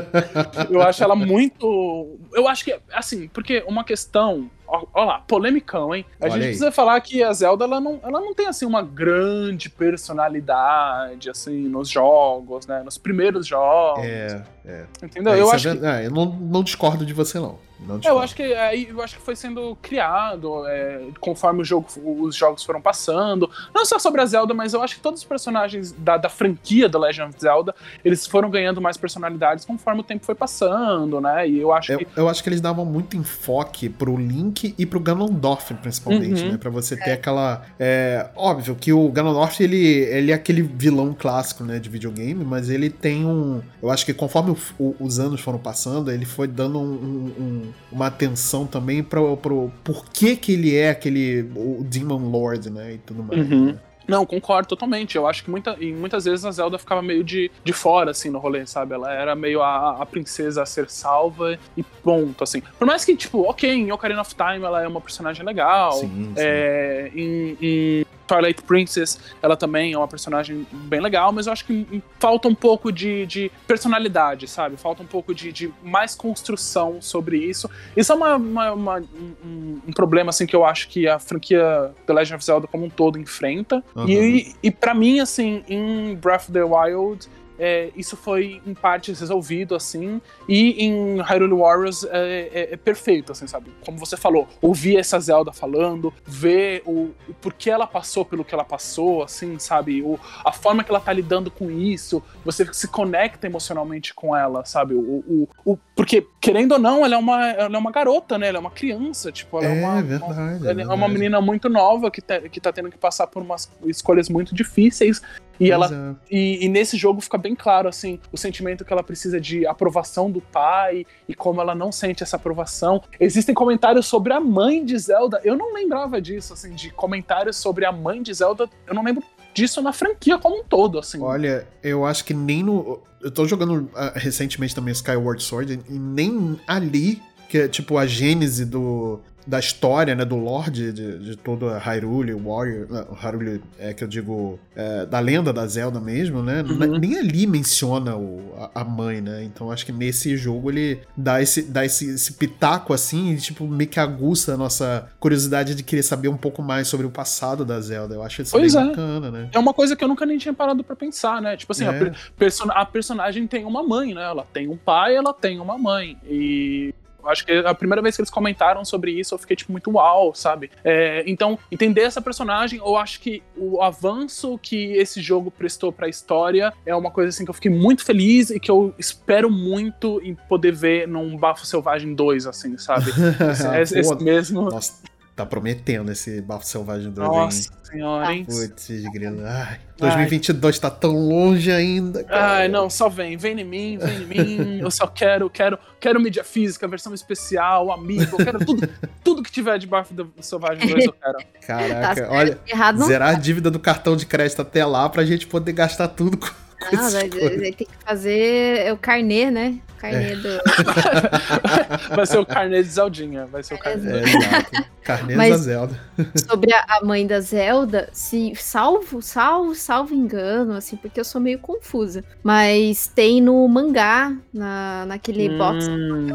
eu 0.69 0.81
acho 0.81 1.03
ela 1.03 1.15
muito. 1.15 2.19
Eu 2.33 2.47
acho 2.47 2.63
que, 2.63 2.77
assim, 2.93 3.27
porque 3.27 3.63
uma 3.67 3.83
questão 3.83 4.49
Olha 4.93 5.05
lá, 5.05 5.19
polemicão, 5.27 5.93
hein? 5.93 6.05
A 6.19 6.25
Olha 6.25 6.31
gente 6.33 6.41
aí. 6.43 6.47
precisa 6.49 6.71
falar 6.71 6.99
que 7.01 7.21
a 7.21 7.33
Zelda 7.33 7.65
ela 7.65 7.81
não, 7.81 7.99
ela 8.01 8.21
não 8.21 8.33
tem 8.33 8.47
assim 8.47 8.65
uma 8.65 8.81
grande 8.81 9.69
personalidade 9.69 11.29
assim 11.29 11.67
nos 11.67 11.89
jogos, 11.89 12.65
né? 12.65 12.81
Nos 12.81 12.97
primeiros 12.97 13.45
jogos. 13.45 14.03
É, 14.03 14.43
é. 14.65 14.85
Entendeu? 15.03 15.33
É, 15.33 15.41
eu 15.41 15.51
é 15.51 15.55
acho 15.55 15.77
que 15.77 15.85
é, 15.85 16.05
eu 16.05 16.11
não, 16.11 16.25
não 16.25 16.63
discordo 16.63 17.05
de 17.05 17.13
você, 17.13 17.37
não. 17.37 17.59
É, 18.05 18.09
eu 18.09 18.19
acho 18.19 18.35
que 18.35 18.43
aí 18.43 18.87
eu 18.89 19.01
acho 19.01 19.17
que 19.17 19.21
foi 19.21 19.35
sendo 19.35 19.75
criado 19.81 20.67
é, 20.67 21.07
conforme 21.19 21.63
jogo, 21.63 21.87
os 22.05 22.35
jogos 22.35 22.63
foram 22.63 22.79
passando. 22.79 23.49
Não 23.73 23.85
só 23.85 23.97
sobre 23.97 24.21
a 24.21 24.25
Zelda, 24.25 24.53
mas 24.53 24.73
eu 24.73 24.83
acho 24.83 24.95
que 24.95 25.01
todos 25.01 25.21
os 25.21 25.25
personagens 25.25 25.91
da, 25.91 26.17
da 26.17 26.29
franquia 26.29 26.89
The 26.89 26.97
Legend 26.97 27.29
of 27.29 27.39
Zelda 27.39 27.73
eles 28.05 28.27
foram 28.27 28.49
ganhando 28.49 28.79
mais 28.79 28.97
personalidades 28.97 29.65
conforme 29.65 30.01
o 30.01 30.03
tempo 30.03 30.23
foi 30.23 30.35
passando, 30.35 31.19
né? 31.19 31.47
E 31.47 31.59
eu 31.59 31.73
acho 31.73 31.93
Eu, 31.93 31.99
que 31.99 32.07
eu 32.15 32.29
acho 32.29 32.43
que 32.43 32.49
eles 32.49 32.61
davam 32.61 32.85
muito 32.85 33.17
enfoque 33.17 33.89
pro 33.89 34.15
Link 34.15 34.60
e 34.77 34.85
pro 34.85 34.99
Ganondorf, 34.99 35.73
principalmente, 35.75 36.43
Uhum. 36.43 36.51
né? 36.51 36.57
Pra 36.57 36.69
você 36.69 36.95
ter 36.95 37.11
aquela. 37.11 37.63
É, 37.79 38.27
óbvio 38.35 38.75
que 38.75 38.91
o 38.93 39.09
Ganondorf, 39.09 39.61
ele, 39.63 39.77
ele 39.77 40.31
é 40.31 40.33
aquele 40.33 40.61
vilão 40.61 41.15
clássico, 41.17 41.63
né, 41.63 41.79
de 41.79 41.89
videogame, 41.89 42.43
mas 42.43 42.69
ele 42.69 42.89
tem 42.89 43.25
um. 43.25 43.61
Eu 43.81 43.89
acho 43.89 44.05
que 44.05 44.13
conforme 44.13 44.51
o- 44.51 44.57
o- 44.83 44.95
os 44.99 45.19
anos 45.19 45.41
foram 45.41 45.59
passando, 45.59 46.11
ele 46.11 46.25
foi 46.25 46.47
dando 46.47 46.79
um- 46.79 46.83
um- 46.83 47.43
um- 47.43 47.61
uma 47.91 48.07
atenção 48.07 48.65
também 48.65 49.01
pro, 49.03 49.35
pro 49.37 49.71
porquê 49.83 50.35
que 50.35 50.53
ele 50.53 50.75
é 50.75 50.89
aquele. 50.89 51.41
o 51.55 51.83
Demon 51.83 52.29
Lord, 52.29 52.69
né? 52.69 52.93
E 52.93 52.97
tudo 52.99 53.23
mais. 53.23 53.49
Uhum. 53.51 53.65
né? 53.67 53.75
Não, 54.07 54.25
concordo 54.25 54.67
totalmente. 54.67 55.15
Eu 55.15 55.27
acho 55.27 55.43
que 55.43 55.49
muita, 55.49 55.75
e 55.79 55.91
muitas 55.91 56.25
vezes 56.25 56.45
a 56.45 56.51
Zelda 56.51 56.77
ficava 56.77 57.01
meio 57.01 57.23
de, 57.23 57.51
de 57.63 57.73
fora, 57.73 58.11
assim, 58.11 58.29
no 58.29 58.39
rolê, 58.39 58.65
sabe? 58.65 58.93
Ela 58.93 59.13
era 59.13 59.35
meio 59.35 59.61
a, 59.61 60.01
a 60.01 60.05
princesa 60.05 60.63
a 60.63 60.65
ser 60.65 60.89
salva 60.89 61.57
e 61.75 61.83
ponto, 61.83 62.43
assim. 62.43 62.61
Por 62.77 62.85
mais 62.85 63.05
que, 63.05 63.15
tipo, 63.15 63.41
ok, 63.49 63.69
em 63.69 63.91
Ocarina 63.91 64.21
of 64.21 64.33
Time 64.35 64.63
ela 64.65 64.83
é 64.83 64.87
uma 64.87 65.01
personagem 65.01 65.45
legal. 65.45 65.93
Sim, 65.93 66.07
sim. 66.07 66.33
É, 66.37 67.11
em, 67.15 67.57
em 67.61 68.05
Twilight 68.31 68.61
Princess 68.63 69.19
ela 69.41 69.57
também 69.57 69.93
é 69.93 69.97
uma 69.97 70.07
personagem 70.07 70.65
bem 70.71 71.01
legal, 71.01 71.31
mas 71.31 71.47
eu 71.47 71.53
acho 71.53 71.65
que 71.65 72.01
falta 72.19 72.47
um 72.47 72.55
pouco 72.55 72.91
de, 72.91 73.25
de 73.25 73.51
personalidade, 73.67 74.47
sabe? 74.47 74.77
Falta 74.77 75.03
um 75.03 75.05
pouco 75.07 75.33
de, 75.33 75.51
de 75.51 75.73
mais 75.83 76.15
construção 76.15 77.01
sobre 77.01 77.37
isso. 77.37 77.69
Isso 77.95 78.11
é 78.11 78.15
uma, 78.15 78.35
uma- 78.37 78.71
uma- 78.73 78.99
um, 79.43 79.79
um 79.87 79.91
problema, 79.93 80.29
assim, 80.29 80.45
que 80.45 80.55
eu 80.55 80.63
acho 80.65 80.87
que 80.87 81.07
a 81.07 81.19
franquia 81.19 81.91
The 82.05 82.13
Legend 82.13 82.35
of 82.35 82.45
Zelda 82.45 82.67
como 82.67 82.85
um 82.85 82.89
todo 82.89 83.17
enfrenta. 83.19 83.83
Uhum. 83.95 84.07
E, 84.07 84.55
e 84.63 84.71
para 84.71 84.93
mim, 84.93 85.19
assim, 85.19 85.63
em 85.67 86.15
Breath 86.15 86.43
of 86.43 86.51
the 86.51 86.63
Wild, 86.63 87.27
é, 87.63 87.91
isso 87.95 88.17
foi 88.17 88.59
em 88.65 88.73
partes 88.73 89.19
resolvido, 89.19 89.75
assim, 89.75 90.19
e 90.49 90.83
em 90.83 91.21
Hyrule 91.21 91.53
Warriors 91.53 92.03
é, 92.05 92.49
é- 92.51 92.73
é 92.73 92.77
perfeito, 92.77 93.31
assim, 93.31 93.45
sabe? 93.45 93.71
Como 93.85 93.97
você 93.99 94.17
falou, 94.17 94.47
ouvir 94.61 94.97
essa 94.97 95.19
Zelda 95.19 95.53
falando, 95.53 96.11
ver 96.25 96.81
o, 96.87 97.11
o 97.29 97.33
porquê 97.39 97.69
ela 97.69 97.85
passou 97.85 98.25
pelo 98.25 98.43
que 98.43 98.53
ela 98.53 98.63
passou, 98.65 99.21
assim, 99.23 99.59
sabe? 99.59 100.01
O, 100.01 100.19
a 100.43 100.51
forma 100.51 100.83
que 100.83 100.89
ela 100.89 100.99
tá 100.99 101.13
lidando 101.13 101.51
com 101.51 101.69
isso, 101.69 102.21
você 102.43 102.67
se 102.73 102.87
conecta 102.87 103.45
emocionalmente 103.45 104.13
com 104.13 104.35
ela, 104.35 104.65
sabe? 104.65 104.95
O, 104.95 104.99
o, 104.99 105.47
o- 105.63 105.79
porque, 106.01 106.25
querendo 106.41 106.71
ou 106.71 106.79
não, 106.79 107.05
ela 107.05 107.13
é, 107.13 107.17
uma, 107.19 107.47
ela 107.51 107.75
é 107.75 107.77
uma 107.77 107.91
garota, 107.91 108.35
né? 108.35 108.47
Ela 108.47 108.57
é 108.57 108.59
uma 108.59 108.71
criança, 108.71 109.31
tipo, 109.31 109.59
ela 109.59 109.67
é, 109.67 109.77
É, 109.77 109.85
uma, 109.85 110.01
verdade, 110.01 110.33
uma- 110.33 110.41
é 110.41 110.45
ela 110.55 110.55
é 110.71 110.73
verdade. 110.73 110.89
uma 110.97 111.07
menina 111.07 111.39
muito 111.39 111.69
nova 111.69 112.09
que, 112.09 112.19
tá- 112.19 112.39
que 112.41 112.59
tá 112.59 112.73
tendo 112.73 112.89
que 112.89 112.97
passar 112.97 113.27
por 113.27 113.43
umas 113.43 113.71
escolhas 113.85 114.27
muito 114.27 114.55
difíceis. 114.55 115.21
E, 115.59 115.69
ela, 115.69 115.87
Pois 115.87 115.99
é. 115.99 116.15
e, 116.31 116.65
e 116.65 116.69
nesse 116.69 116.97
jogo 116.97 117.21
fica 117.21 117.37
bem 117.37 117.53
claro, 117.53 117.87
assim, 117.87 118.19
o 118.31 118.37
sentimento 118.37 118.83
que 118.83 118.91
ela 118.91 119.03
precisa 119.03 119.39
de 119.39 119.63
aprovação 119.67 120.31
do 120.31 120.41
pai 120.41 121.05
e 121.29 121.35
como 121.35 121.61
ela 121.61 121.75
não 121.75 121.91
sente 121.91 122.23
essa 122.23 122.35
aprovação. 122.35 122.99
Existem 123.19 123.53
comentários 123.53 124.07
sobre 124.07 124.33
a 124.33 124.39
mãe 124.39 124.83
de 124.83 124.97
Zelda. 124.97 125.39
Eu 125.43 125.55
não 125.55 125.71
lembrava 125.71 126.19
disso, 126.19 126.53
assim, 126.53 126.71
de 126.73 126.89
comentários 126.89 127.57
sobre 127.57 127.85
a 127.85 127.91
mãe 127.91 128.23
de 128.23 128.33
Zelda. 128.33 128.67
Eu 128.87 128.95
não 128.95 129.03
lembro 129.03 129.23
disso 129.53 129.81
na 129.81 129.93
franquia 129.93 130.37
como 130.37 130.59
um 130.59 130.63
todo, 130.63 130.99
assim. 130.99 131.21
Olha, 131.21 131.67
eu 131.83 132.05
acho 132.05 132.25
que 132.25 132.33
nem 132.33 132.63
no. 132.63 133.01
Eu 133.21 133.29
tô 133.29 133.45
jogando 133.45 133.89
ah, 133.95 134.13
recentemente 134.15 134.73
também 134.73 134.91
Skyward 134.91 135.43
Sword 135.43 135.79
e 135.87 135.99
nem 135.99 136.59
ali, 136.67 137.21
que 137.51 137.57
é 137.57 137.67
tipo 137.67 137.97
a 137.97 138.05
gênese 138.07 138.65
do. 138.65 139.19
Da 139.47 139.57
história, 139.57 140.13
né, 140.13 140.23
do 140.23 140.35
Lorde 140.35 140.93
de, 140.93 141.17
de 141.17 141.35
todo 141.35 141.67
a 141.67 141.79
Hyrule 141.79 142.31
Warrior, 142.35 142.85
não, 142.87 143.11
Hyrule 143.15 143.59
é 143.79 143.91
que 143.91 144.03
eu 144.03 144.07
digo, 144.07 144.59
é, 144.75 145.03
da 145.07 145.19
lenda 145.19 145.51
da 145.51 145.65
Zelda 145.65 145.99
mesmo, 145.99 146.43
né, 146.43 146.61
Uhum. 146.61 146.99
nem 146.99 147.17
ali 147.17 147.47
menciona 147.47 148.15
o, 148.15 148.53
a, 148.75 148.81
a 148.81 148.83
mãe, 148.85 149.19
né, 149.19 149.43
então 149.43 149.71
acho 149.71 149.83
que 149.83 149.91
nesse 149.91 150.37
jogo 150.37 150.69
ele 150.69 150.99
dá 151.17 151.41
esse, 151.41 151.63
dá 151.63 151.83
esse, 151.83 152.11
esse 152.11 152.33
pitaco 152.33 152.93
assim, 152.93 153.31
e 153.31 153.37
tipo, 153.37 153.65
meio 153.67 153.89
que 153.89 153.99
aguça 153.99 154.53
a 154.53 154.57
nossa 154.57 155.09
curiosidade 155.19 155.73
de 155.73 155.81
querer 155.81 156.03
saber 156.03 156.27
um 156.27 156.37
pouco 156.37 156.61
mais 156.61 156.87
sobre 156.87 157.07
o 157.07 157.09
passado 157.09 157.65
da 157.65 157.81
Zelda, 157.81 158.13
eu 158.13 158.21
acho 158.21 158.43
isso 158.43 158.51
Pois 158.51 158.75
bem 158.75 158.83
é. 158.83 158.87
bacana, 158.89 159.31
né. 159.31 159.49
É 159.51 159.57
uma 159.57 159.73
coisa 159.73 159.95
que 159.95 160.03
eu 160.03 160.07
nunca 160.07 160.23
nem 160.23 160.37
tinha 160.37 160.53
parado 160.53 160.83
pra 160.83 160.95
pensar, 160.95 161.41
né? 161.41 161.57
Tipo 161.57 161.71
assim, 161.71 161.85
a, 161.87 161.91
É. 161.93 161.97
per- 161.99 162.15
person- 162.37 162.69
a 162.71 162.85
personagem 162.85 163.47
tem 163.47 163.65
uma 163.65 163.81
mãe, 163.81 164.13
né? 164.13 164.21
Ela 164.21 164.45
tem 164.53 164.67
um 164.69 164.77
pai, 164.77 165.15
ela 165.15 165.33
tem 165.33 165.59
uma 165.59 165.79
mãe. 165.79 166.15
E 166.29 166.93
eu 167.23 167.29
acho 167.29 167.45
que 167.45 167.51
a 167.51 167.73
primeira 167.73 168.01
vez 168.01 168.15
que 168.15 168.21
eles 168.21 168.29
comentaram 168.29 168.83
sobre 168.85 169.11
isso, 169.11 169.33
eu 169.33 169.39
fiquei, 169.39 169.55
tipo, 169.55 169.71
muito 169.71 169.91
uau, 169.91 170.33
sabe? 170.33 170.71
É, 170.83 171.23
então, 171.27 171.57
entender 171.71 172.01
essa 172.01 172.21
personagem, 172.21 172.79
eu 172.79 172.95
acho 172.97 173.19
que 173.21 173.41
o 173.57 173.81
avanço 173.81 174.57
que 174.61 174.93
esse 174.93 175.21
jogo 175.21 175.51
prestou 175.51 175.91
pra 175.91 176.07
história 176.07 176.73
é 176.85 176.95
uma 176.95 177.11
coisa, 177.11 177.29
assim, 177.29 177.43
que 177.43 177.49
eu 177.49 177.53
fiquei 177.55 177.71
muito 177.71 178.03
feliz 178.03 178.49
e 178.49 178.59
que 178.59 178.69
eu 178.71 178.93
espero 178.97 179.49
muito 179.49 180.21
em 180.23 180.35
poder 180.35 180.73
ver 180.73 181.07
num 181.07 181.37
Bafo 181.37 181.65
Selvagem 181.65 182.13
2, 182.15 182.45
assim, 182.47 182.77
sabe? 182.77 183.11
Esse, 183.81 183.99
esse- 183.99 184.15
mesmo... 184.23 184.69
Nossa, 184.69 185.01
tá 185.41 185.45
prometendo 185.45 186.11
esse 186.11 186.41
Bafo 186.41 186.65
Selvagem 186.65 187.11
2 187.11 187.27
Nossa 187.27 187.71
senhora, 187.83 188.33
hein? 188.33 188.45
Putz, 188.45 188.87
grilo. 189.11 189.41
Ai, 189.45 189.79
2022 189.97 190.79
tá 190.79 190.89
tão 190.89 191.11
longe 191.11 191.71
ainda, 191.71 192.23
cara. 192.23 192.57
Ai, 192.57 192.67
não, 192.67 192.89
só 192.89 193.09
vem, 193.09 193.37
vem 193.37 193.59
em 193.59 193.63
mim, 193.63 193.97
vem 193.97 194.21
em 194.21 194.25
mim. 194.25 194.79
Eu 194.79 194.91
só 194.91 195.07
quero, 195.07 195.49
quero, 195.49 195.77
quero 195.99 196.19
mídia 196.19 196.43
física, 196.43 196.87
versão 196.87 197.13
especial, 197.13 197.91
amigo, 197.91 198.35
eu 198.37 198.45
quero 198.45 198.65
tudo, 198.65 198.87
tudo 199.23 199.43
que 199.43 199.51
tiver 199.51 199.77
debaixo 199.77 200.13
do 200.13 200.31
Selvagem 200.39 200.87
2, 200.87 201.05
eu 201.05 201.13
quero. 201.13 201.37
Caraca, 201.65 202.15
certo. 202.15 202.31
olha, 202.31 202.59
Errado 202.67 203.03
zerar 203.05 203.29
a 203.29 203.39
dívida 203.39 203.69
do 203.71 203.79
cartão 203.79 204.15
de 204.15 204.25
crédito 204.25 204.61
até 204.61 204.85
lá 204.85 205.09
pra 205.09 205.25
gente 205.25 205.47
poder 205.47 205.73
gastar 205.73 206.07
tudo 206.07 206.37
com 206.37 206.47
Não, 206.91 206.99
essas 206.99 207.13
vai- 207.13 207.29
vai 207.29 207.71
ter 207.71 207.85
que 207.85 207.87
fazer 208.05 208.79
é 208.85 208.91
o 208.93 208.97
carnê, 208.97 209.49
né? 209.51 209.77
O 209.97 210.01
carnê 210.01 210.35
do. 210.35 210.49
Vai 212.15 212.25
ser 212.25 212.39
o 212.39 212.45
carnê 212.45 212.81
de 212.81 212.89
Zeldinha, 212.89 213.45
vai 213.45 213.61
ser 213.61 213.75
o 213.75 213.77
carnê. 213.79 214.11
É, 214.11 214.23
exato. 214.23 214.71
Carnês 215.03 215.37
Mas- 215.37 215.49
da 215.51 215.57
Zelda. 215.57 215.99
Sobre 216.49 216.73
a, 216.73 216.99
mãe 217.03 217.25
da 217.27 217.39
Zelda, 217.39 218.09
se 218.11 218.53
salvo, 218.55 219.21
salvo, 219.21 219.75
salvo 219.75 220.13
engano, 220.15 220.73
assim, 220.73 220.95
porque 220.95 221.19
eu 221.19 221.23
sou 221.23 221.39
meio 221.39 221.59
confusa. 221.59 222.23
Mas 222.43 223.07
tem 223.07 223.39
no 223.41 223.67
mangá, 223.67 224.35
na, 224.53 225.05
naquele 225.07 225.49
box 225.57 225.87
Hum, 225.87 226.29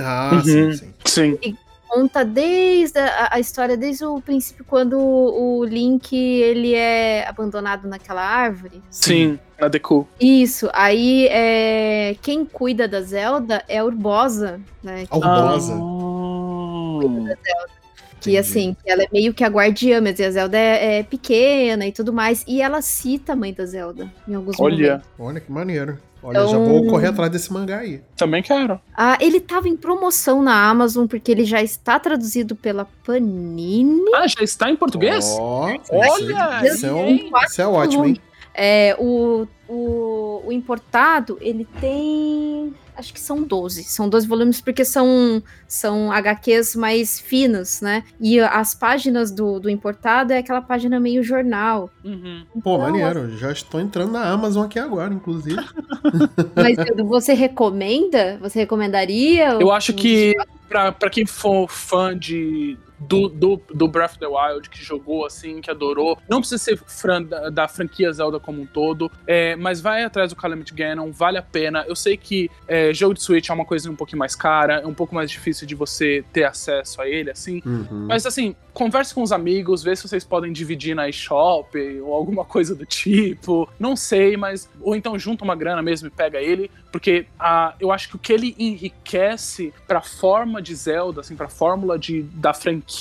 Ah, 0.00 0.30
Uhum. 0.32 0.42
sim, 0.42 0.72
sim. 0.72 1.38
sim. 1.42 1.56
Conta 1.92 2.24
desde 2.24 2.98
a, 2.98 3.28
a 3.32 3.40
história 3.40 3.76
desde 3.76 4.06
o 4.06 4.18
princípio 4.18 4.64
quando 4.64 4.98
o 4.98 5.62
Link 5.62 6.16
ele 6.16 6.74
é 6.74 7.28
abandonado 7.28 7.86
naquela 7.86 8.22
árvore. 8.22 8.82
Sim, 8.90 9.38
na 9.60 9.68
Deku. 9.68 10.08
Isso. 10.18 10.70
Aí 10.72 11.28
é, 11.28 12.16
quem 12.22 12.46
cuida 12.46 12.88
da 12.88 13.02
Zelda 13.02 13.62
é 13.68 13.78
a 13.78 13.84
Urbosa, 13.84 14.58
né? 14.82 15.04
A 15.10 15.16
Urbosa. 15.16 15.74
Ah, 15.74 17.81
Que 18.22 18.38
assim, 18.38 18.76
que 18.82 18.90
ela 18.90 19.02
é 19.02 19.08
meio 19.12 19.34
que 19.34 19.42
a 19.44 19.48
guardiã, 19.48 20.00
mas 20.00 20.20
a 20.20 20.30
Zelda 20.30 20.56
é, 20.58 20.98
é 20.98 21.02
pequena 21.02 21.86
e 21.86 21.92
tudo 21.92 22.12
mais. 22.12 22.44
E 22.46 22.62
ela 22.62 22.80
cita 22.82 23.32
a 23.32 23.36
mãe 23.36 23.52
da 23.52 23.66
Zelda 23.66 24.10
em 24.28 24.34
alguns 24.34 24.58
olha, 24.60 24.76
momentos. 24.76 25.08
Olha 25.18 25.40
que 25.40 25.50
maneiro. 25.52 25.98
Olha, 26.24 26.38
já 26.38 26.46
Então- 26.50 26.64
vou 26.66 26.86
correr 26.86 27.08
atrás 27.08 27.30
desse 27.32 27.52
mangá 27.52 27.78
aí. 27.80 28.00
também 28.16 28.42
quero. 28.44 28.80
Ah, 28.96 29.18
ele 29.20 29.40
tava 29.40 29.68
em 29.68 29.76
promoção 29.76 30.40
na 30.40 30.68
Amazon 30.70 31.06
porque 31.08 31.32
ele 31.32 31.44
já 31.44 31.60
está 31.60 31.98
traduzido 31.98 32.54
pela 32.54 32.84
Panini. 33.04 34.00
Ah, 34.14 34.26
já 34.28 34.42
está 34.44 34.70
em 34.70 34.76
português? 34.76 35.26
Ó, 35.38 35.64
Olha 35.90 36.66
isso, 36.66 36.74
isso 36.76 36.86
é, 36.86 36.92
um- 36.92 37.16
isso 37.44 37.60
é 37.62 37.66
ótimo, 37.66 38.06
hein? 38.06 38.20
É, 38.54 38.94
o, 39.00 39.46
o, 39.68 40.42
o 40.46 40.52
importado, 40.52 41.38
ele 41.40 41.66
tem. 41.80 42.72
Acho 42.96 43.12
que 43.12 43.20
são 43.20 43.42
12. 43.42 43.84
São 43.84 44.08
12 44.08 44.26
volumes 44.26 44.60
porque 44.60 44.84
são, 44.84 45.42
são 45.66 46.12
HQs 46.12 46.76
mais 46.76 47.18
finos, 47.18 47.80
né? 47.80 48.04
E 48.20 48.38
as 48.40 48.74
páginas 48.74 49.30
do, 49.30 49.58
do 49.58 49.70
importado 49.70 50.32
é 50.32 50.38
aquela 50.38 50.60
página 50.60 51.00
meio 51.00 51.22
jornal. 51.22 51.90
Uhum. 52.04 52.44
Pô, 52.62 52.74
Então, 52.74 52.78
maneiro. 52.78 53.36
Já 53.38 53.50
estou 53.50 53.80
entrando 53.80 54.12
na 54.12 54.28
Amazon 54.28 54.66
aqui 54.66 54.78
agora, 54.78 55.12
inclusive. 55.12 55.56
Mas 56.54 56.76
você 57.06 57.32
recomenda? 57.32 58.38
Você 58.40 58.60
recomendaria? 58.60 59.52
Eu 59.52 59.70
acho 59.70 59.92
que 59.94 60.34
pra 60.68 61.10
quem 61.10 61.26
for 61.26 61.68
fã 61.68 62.16
de 62.16 62.78
do, 63.08 63.28
do, 63.28 63.60
do 63.72 63.88
Breath 63.88 64.12
of 64.12 64.18
the 64.18 64.26
Wild, 64.26 64.68
que 64.68 64.82
jogou 64.82 65.26
assim, 65.26 65.60
que 65.60 65.70
adorou. 65.70 66.18
Não 66.28 66.40
precisa 66.40 66.62
ser 66.62 66.78
fã 66.86 67.22
da, 67.22 67.50
da 67.50 67.68
franquia 67.68 68.12
Zelda 68.12 68.38
como 68.38 68.62
um 68.62 68.66
todo, 68.66 69.10
é, 69.26 69.56
mas 69.56 69.80
vai 69.80 70.04
atrás 70.04 70.30
do 70.30 70.36
Calamity 70.36 70.74
Ganon, 70.74 71.10
vale 71.10 71.38
a 71.38 71.42
pena. 71.42 71.84
Eu 71.86 71.96
sei 71.96 72.16
que 72.16 72.50
é, 72.66 72.92
jogo 72.92 73.14
de 73.14 73.22
Switch 73.22 73.48
é 73.48 73.52
uma 73.52 73.64
coisa 73.64 73.90
um 73.90 73.96
pouquinho 73.96 74.18
mais 74.18 74.34
cara, 74.34 74.80
é 74.80 74.86
um 74.86 74.94
pouco 74.94 75.14
mais 75.14 75.30
difícil 75.30 75.66
de 75.66 75.74
você 75.74 76.24
ter 76.32 76.44
acesso 76.44 77.00
a 77.00 77.08
ele, 77.08 77.30
assim. 77.30 77.62
Uhum. 77.64 78.06
Mas 78.08 78.26
assim, 78.26 78.54
converse 78.72 79.14
com 79.14 79.22
os 79.22 79.32
amigos, 79.32 79.82
vê 79.82 79.94
se 79.94 80.08
vocês 80.08 80.24
podem 80.24 80.52
dividir 80.52 80.94
na 80.94 81.08
eShop 81.08 81.76
ou 82.00 82.14
alguma 82.14 82.44
coisa 82.44 82.74
do 82.74 82.86
tipo. 82.86 83.68
Não 83.78 83.94
sei, 83.96 84.36
mas. 84.36 84.68
Ou 84.80 84.96
então 84.96 85.18
junta 85.18 85.44
uma 85.44 85.54
grana 85.54 85.82
mesmo 85.82 86.08
e 86.08 86.10
pega 86.10 86.40
ele. 86.40 86.70
Porque 86.90 87.26
a, 87.38 87.74
eu 87.80 87.90
acho 87.90 88.08
que 88.08 88.16
o 88.16 88.18
que 88.18 88.32
ele 88.32 88.54
enriquece 88.58 89.72
pra 89.86 90.02
forma 90.02 90.60
de 90.60 90.74
Zelda, 90.74 91.22
assim, 91.22 91.34
pra 91.34 91.48
fórmula 91.48 91.98
de, 91.98 92.22
da 92.22 92.52
franquia, 92.52 92.91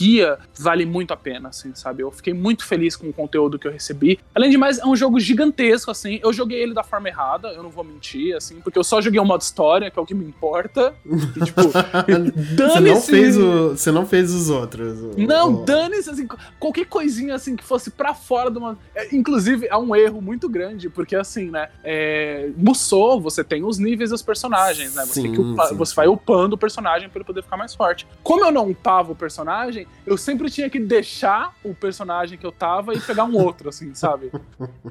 vale 0.57 0.85
muito 0.85 1.11
a 1.13 1.17
pena, 1.17 1.49
assim, 1.49 1.73
sabe? 1.75 2.03
Eu 2.03 2.11
fiquei 2.11 2.33
muito 2.33 2.65
feliz 2.65 2.95
com 2.95 3.09
o 3.09 3.13
conteúdo 3.13 3.59
que 3.59 3.67
eu 3.67 3.71
recebi. 3.71 4.19
Além 4.33 4.49
de 4.49 4.57
mais, 4.57 4.79
é 4.79 4.85
um 4.85 4.95
jogo 4.95 5.19
gigantesco, 5.19 5.91
assim. 5.91 6.19
Eu 6.23 6.31
joguei 6.31 6.61
ele 6.61 6.73
da 6.73 6.83
forma 6.83 7.09
errada, 7.09 7.49
eu 7.49 7.63
não 7.63 7.69
vou 7.69 7.83
mentir, 7.83 8.35
assim, 8.35 8.61
porque 8.61 8.77
eu 8.77 8.83
só 8.83 9.01
joguei 9.01 9.19
o 9.19 9.25
modo 9.25 9.41
história, 9.41 9.89
que 9.89 9.97
é 9.97 10.01
o 10.01 10.05
que 10.05 10.13
me 10.13 10.25
importa. 10.25 10.93
E, 11.05 11.45
tipo, 11.45 11.61
você 12.55 12.79
não 12.79 13.01
fez 13.01 13.37
o, 13.37 13.69
Você 13.69 13.91
não 13.91 14.05
fez 14.05 14.33
os 14.33 14.49
outros. 14.49 15.15
Não, 15.17 15.53
o... 15.53 15.65
dane-se, 15.65 16.09
assim, 16.09 16.27
qualquer 16.59 16.85
coisinha, 16.85 17.35
assim, 17.35 17.55
que 17.55 17.63
fosse 17.63 17.91
pra 17.91 18.13
fora 18.13 18.49
de 18.49 18.57
uma. 18.57 18.77
É, 18.95 19.15
inclusive, 19.15 19.67
é 19.67 19.77
um 19.77 19.95
erro 19.95 20.21
muito 20.21 20.47
grande, 20.47 20.89
porque, 20.89 21.15
assim, 21.15 21.49
né? 21.49 21.69
É... 21.83 22.49
Musou, 22.55 23.19
você 23.19 23.43
tem 23.43 23.63
os 23.63 23.77
níveis 23.77 24.09
dos 24.11 24.21
personagens, 24.21 24.95
né? 24.95 25.05
Você, 25.05 25.21
sim, 25.21 25.37
upar, 25.37 25.67
sim, 25.67 25.75
você 25.75 25.95
vai 25.95 26.07
upando 26.07 26.55
o 26.55 26.57
personagem 26.57 27.09
para 27.09 27.19
ele 27.19 27.25
poder 27.25 27.43
ficar 27.43 27.57
mais 27.57 27.75
forte. 27.75 28.07
Como 28.23 28.45
eu 28.45 28.51
não 28.51 28.69
upava 28.69 29.11
o 29.11 29.15
personagem, 29.15 29.80
eu 30.05 30.17
sempre 30.17 30.49
tinha 30.49 30.69
que 30.69 30.79
deixar 30.79 31.53
o 31.63 31.73
personagem 31.73 32.37
que 32.37 32.45
eu 32.45 32.51
tava 32.51 32.93
e 32.93 32.99
pegar 32.99 33.23
um 33.25 33.35
outro, 33.35 33.69
assim, 33.69 33.93
sabe? 33.93 34.31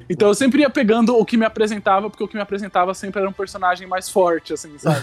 Então 0.09 0.27
eu 0.27 0.35
sempre 0.35 0.61
ia 0.61 0.69
pegando 0.69 1.15
o 1.15 1.25
que 1.25 1.37
me 1.37 1.45
apresentava, 1.45 2.09
porque 2.09 2.23
o 2.23 2.27
que 2.27 2.35
me 2.35 2.41
apresentava 2.41 2.93
sempre 2.93 3.19
era 3.21 3.29
um 3.29 3.33
personagem 3.33 3.87
mais 3.87 4.09
forte, 4.09 4.53
assim, 4.53 4.77
sabe? 4.77 5.01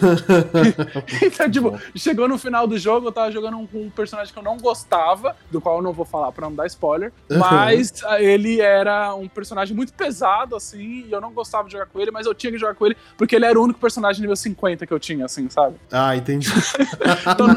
então, 1.23 1.51
tipo, 1.51 1.79
chegou 1.95 2.29
no 2.29 2.39
final 2.39 2.67
do 2.67 2.79
jogo, 2.79 3.09
eu 3.09 3.13
tava 3.13 3.31
jogando 3.31 3.67
com 3.69 3.83
um 3.83 3.91
personagem 3.91 4.33
que 4.33 4.39
eu 4.39 4.43
não 4.43 4.57
gostava, 4.59 5.37
do 5.51 5.61
qual 5.61 5.77
eu 5.77 5.83
não 5.83 5.93
vou 5.93 6.05
falar 6.05 6.33
pra 6.33 6.49
não 6.49 6.55
dar 6.55 6.67
spoiler, 6.67 7.13
mas 7.31 8.03
ele 8.19 8.61
era 8.61 9.15
um 9.15 9.29
personagem 9.29 9.77
muito 9.77 9.93
pesado, 9.93 10.57
assim, 10.57 11.07
e 11.07 11.13
eu 11.13 11.21
não 11.21 11.33
gostava 11.33 11.67
de 11.69 11.73
jogar 11.73 11.87
com 11.87 12.01
ele, 12.01 12.11
mas 12.11 12.27
eu 12.27 12.35
tinha 12.35 12.53
que 12.53 12.59
jogar 12.59 12.75
com 12.75 12.87
ele 12.87 12.97
porque 13.17 13.35
ele 13.37 13.45
era 13.45 13.59
o 13.59 13.63
único 13.63 13.81
personagem 13.81 14.21
nível 14.21 14.37
50 14.37 14.87
que 14.87 14.93
eu 14.93 14.99
tinha, 14.99 15.25
assim, 15.25 15.49
sabe? 15.49 15.77
Ah, 15.91 16.17
entendi. 16.17 16.49
então, 17.27 17.49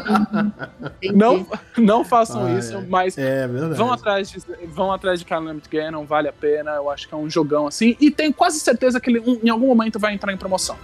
não, 1.14 1.46
não 1.76 2.04
façam 2.26 2.46
ah, 2.46 2.52
isso, 2.52 2.76
é. 2.76 2.84
mas 2.88 3.18
é, 3.18 3.46
vão 3.46 3.92
atrás 3.92 4.30
de 4.30 4.38
vão 4.66 4.92
atrás 4.92 5.18
de 5.18 5.26
Calamity 5.26 5.68
Ganon, 5.68 6.04
vale 6.04 6.28
a 6.28 6.32
pena, 6.32 6.72
eu 6.72 6.90
acho 6.90 7.08
que 7.08 7.14
é 7.14 7.16
um 7.16 7.28
jogão 7.28 7.66
assim, 7.66 7.96
e 8.00 8.10
tenho 8.10 8.32
quase 8.32 8.60
certeza 8.60 9.00
que 9.00 9.10
ele 9.10 9.20
um, 9.20 9.38
em 9.42 9.48
algum 9.48 9.66
momento 9.66 9.98
vai 9.98 10.14
entrar 10.14 10.32
em 10.32 10.36
promoção. 10.36 10.76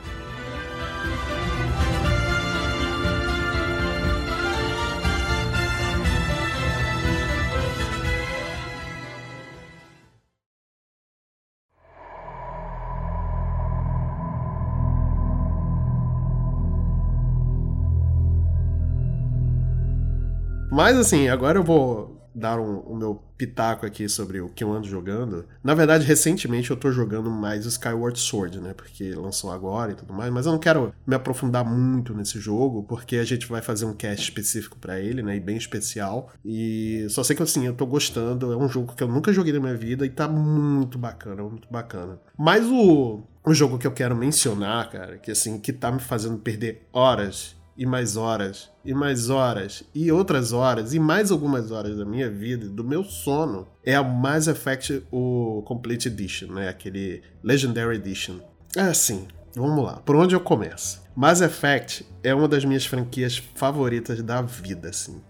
Mas 20.70 20.96
assim, 20.96 21.28
agora 21.28 21.59
eu 21.59 21.64
vou 21.64 22.18
dar 22.35 22.61
um, 22.61 22.78
o 22.81 22.94
meu 22.94 23.22
pitaco 23.37 23.85
aqui 23.85 24.09
sobre 24.09 24.40
o 24.40 24.48
que 24.48 24.62
eu 24.62 24.72
ando 24.72 24.87
jogando. 24.87 25.46
Na 25.62 25.74
verdade, 25.74 26.04
recentemente 26.04 26.70
eu 26.70 26.76
tô 26.76 26.90
jogando 26.90 27.31
mais 27.31 27.66
Skyward 27.66 28.18
Sword, 28.18 28.61
né? 28.61 28.74
Porque 28.74 29.12
lançou 29.14 29.50
agora 29.50 29.92
e 29.92 29.94
tudo 29.94 30.12
mais. 30.12 30.33
Mas 30.33 30.46
eu 30.46 30.52
não 30.52 30.59
quero 30.59 30.92
me 31.07 31.14
aprofundar 31.14 31.64
muito 31.64 32.14
nesse 32.14 32.38
jogo, 32.38 32.83
porque 32.85 33.16
a 33.16 33.24
gente 33.24 33.46
vai 33.46 33.62
fazer 33.62 33.87
um 33.87 33.94
cast 33.94 34.22
específico 34.22 34.78
para 34.78 35.00
ele, 35.00 35.22
né? 35.22 35.37
E 35.37 35.40
bem 35.40 35.57
especial. 35.57 36.31
E 36.44 37.07
só 37.11 37.22
sei 37.22 37.35
que 37.35 37.42
assim, 37.42 37.66
eu 37.66 37.74
tô 37.74 37.87
gostando. 37.87 38.52
É 38.52 38.57
um 38.57 38.68
jogo 38.68 38.94
que 38.94 39.02
eu 39.02 39.09
nunca 39.09 39.33
joguei 39.33 39.52
na 39.52 39.61
minha 39.61 39.76
vida 39.76 40.04
e 40.04 40.11
tá 40.11 40.28
muito 40.28 40.98
bacana, 40.98 41.42
muito 41.42 41.68
bacana. 41.70 42.20
Mas 42.37 42.66
o, 42.66 43.22
o 43.44 43.54
jogo 43.54 43.78
que 43.78 43.87
eu 43.87 43.92
quero 43.92 44.14
mencionar, 44.16 44.90
cara, 44.90 45.18
que 45.18 45.31
assim, 45.31 45.59
que 45.59 45.72
tá 45.72 45.90
me 45.90 46.00
fazendo 46.00 46.38
perder 46.38 46.87
horas 46.92 47.58
e 47.78 47.86
mais 47.86 48.16
horas, 48.16 48.68
e 48.84 48.92
mais 48.92 49.30
horas, 49.30 49.84
e 49.94 50.10
outras 50.10 50.52
horas, 50.52 50.92
e 50.92 50.98
mais 50.98 51.30
algumas 51.30 51.70
horas 51.70 51.96
da 51.96 52.04
minha 52.04 52.28
vida, 52.28 52.68
do 52.68 52.82
meu 52.82 53.04
sono, 53.04 53.68
é 53.84 53.94
a 53.94 54.02
Mass 54.02 54.48
Effect 54.48 55.04
o 55.12 55.62
Complete 55.64 56.08
Edition, 56.08 56.48
né? 56.52 56.68
Aquele 56.68 57.22
Legendary 57.40 57.94
Edition. 57.94 58.40
É 58.76 58.82
assim, 58.82 59.28
vamos 59.54 59.84
lá. 59.84 60.02
Por 60.04 60.16
onde 60.16 60.34
eu 60.34 60.40
começo? 60.40 61.00
Mass 61.14 61.40
Effect 61.40 62.04
é 62.24 62.34
uma 62.34 62.48
das 62.48 62.64
minhas 62.64 62.84
franquias 62.84 63.36
favoritas 63.54 64.20
da 64.22 64.42
vida, 64.42 64.88
assim. 64.88 65.22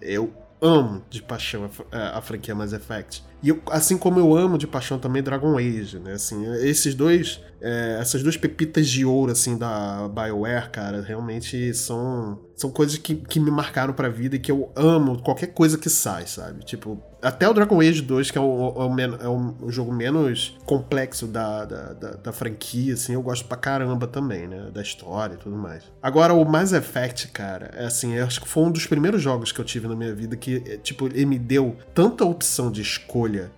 Eu 0.00 0.32
amo 0.66 1.02
de 1.08 1.22
paixão 1.22 1.70
a, 1.92 2.18
a, 2.18 2.20
franquia 2.20 2.54
Mass 2.54 2.72
Effect. 2.72 3.24
E 3.42 3.50
eu, 3.50 3.62
assim 3.70 3.96
como 3.96 4.18
eu 4.18 4.36
amo 4.36 4.58
de 4.58 4.66
paixão 4.66 4.98
também 4.98 5.22
Dragon 5.22 5.56
Age, 5.56 5.98
né? 5.98 6.12
Assim, 6.12 6.44
esses 6.62 6.94
dois, 6.94 7.40
é, 7.60 7.98
essas 8.00 8.22
duas 8.22 8.36
pepitas 8.36 8.88
de 8.88 9.04
ouro 9.04 9.32
assim 9.32 9.56
da 9.56 10.08
BioWare, 10.08 10.70
cara, 10.70 11.02
realmente 11.02 11.72
são 11.74 12.38
são 12.56 12.70
coisas 12.70 12.96
que, 12.96 13.14
que 13.14 13.38
me 13.38 13.50
marcaram 13.50 13.92
pra 13.92 14.08
vida 14.08 14.36
e 14.36 14.38
que 14.38 14.50
eu 14.50 14.72
amo 14.74 15.22
qualquer 15.22 15.48
coisa 15.48 15.76
que 15.76 15.90
sai, 15.90 16.26
sabe? 16.26 16.64
Tipo, 16.64 17.00
até 17.26 17.48
o 17.48 17.52
Dragon 17.52 17.80
Age 17.80 18.02
2, 18.02 18.30
que 18.30 18.38
é 18.38 18.40
o, 18.40 18.44
é 18.44 19.28
o, 19.28 19.56
é 19.60 19.64
o 19.64 19.70
jogo 19.70 19.92
menos 19.92 20.56
complexo 20.64 21.26
da, 21.26 21.64
da, 21.64 21.92
da, 21.92 22.10
da, 22.12 22.32
franquia, 22.32 22.94
assim, 22.94 23.14
eu 23.14 23.22
gosto 23.22 23.46
pra 23.46 23.56
caramba 23.56 24.06
também, 24.06 24.46
né? 24.46 24.68
Da 24.72 24.80
história 24.80 25.34
e 25.34 25.36
tudo 25.36 25.56
mais. 25.56 25.82
Agora, 26.00 26.32
o 26.34 26.44
Mass 26.44 26.72
Effect, 26.72 27.28
cara, 27.28 27.70
é 27.74 27.86
assim, 27.86 28.16
acho 28.18 28.40
que 28.40 28.48
foi 28.48 28.62
um 28.62 28.70
dos 28.70 28.86
primeiros 28.86 29.20
jogos 29.20 29.50
que 29.50 29.60
eu 29.60 29.64
tive 29.64 29.88
na 29.88 29.96
minha 29.96 30.14
vida 30.14 30.36
que, 30.36 30.62
é, 30.66 30.76
tipo, 30.76 31.06
ele 31.06 31.26
me 31.26 31.38
deu 31.38 31.76
tanta 31.92 32.24
opção 32.24 32.70
de 32.70 32.80
escolha 32.80 33.50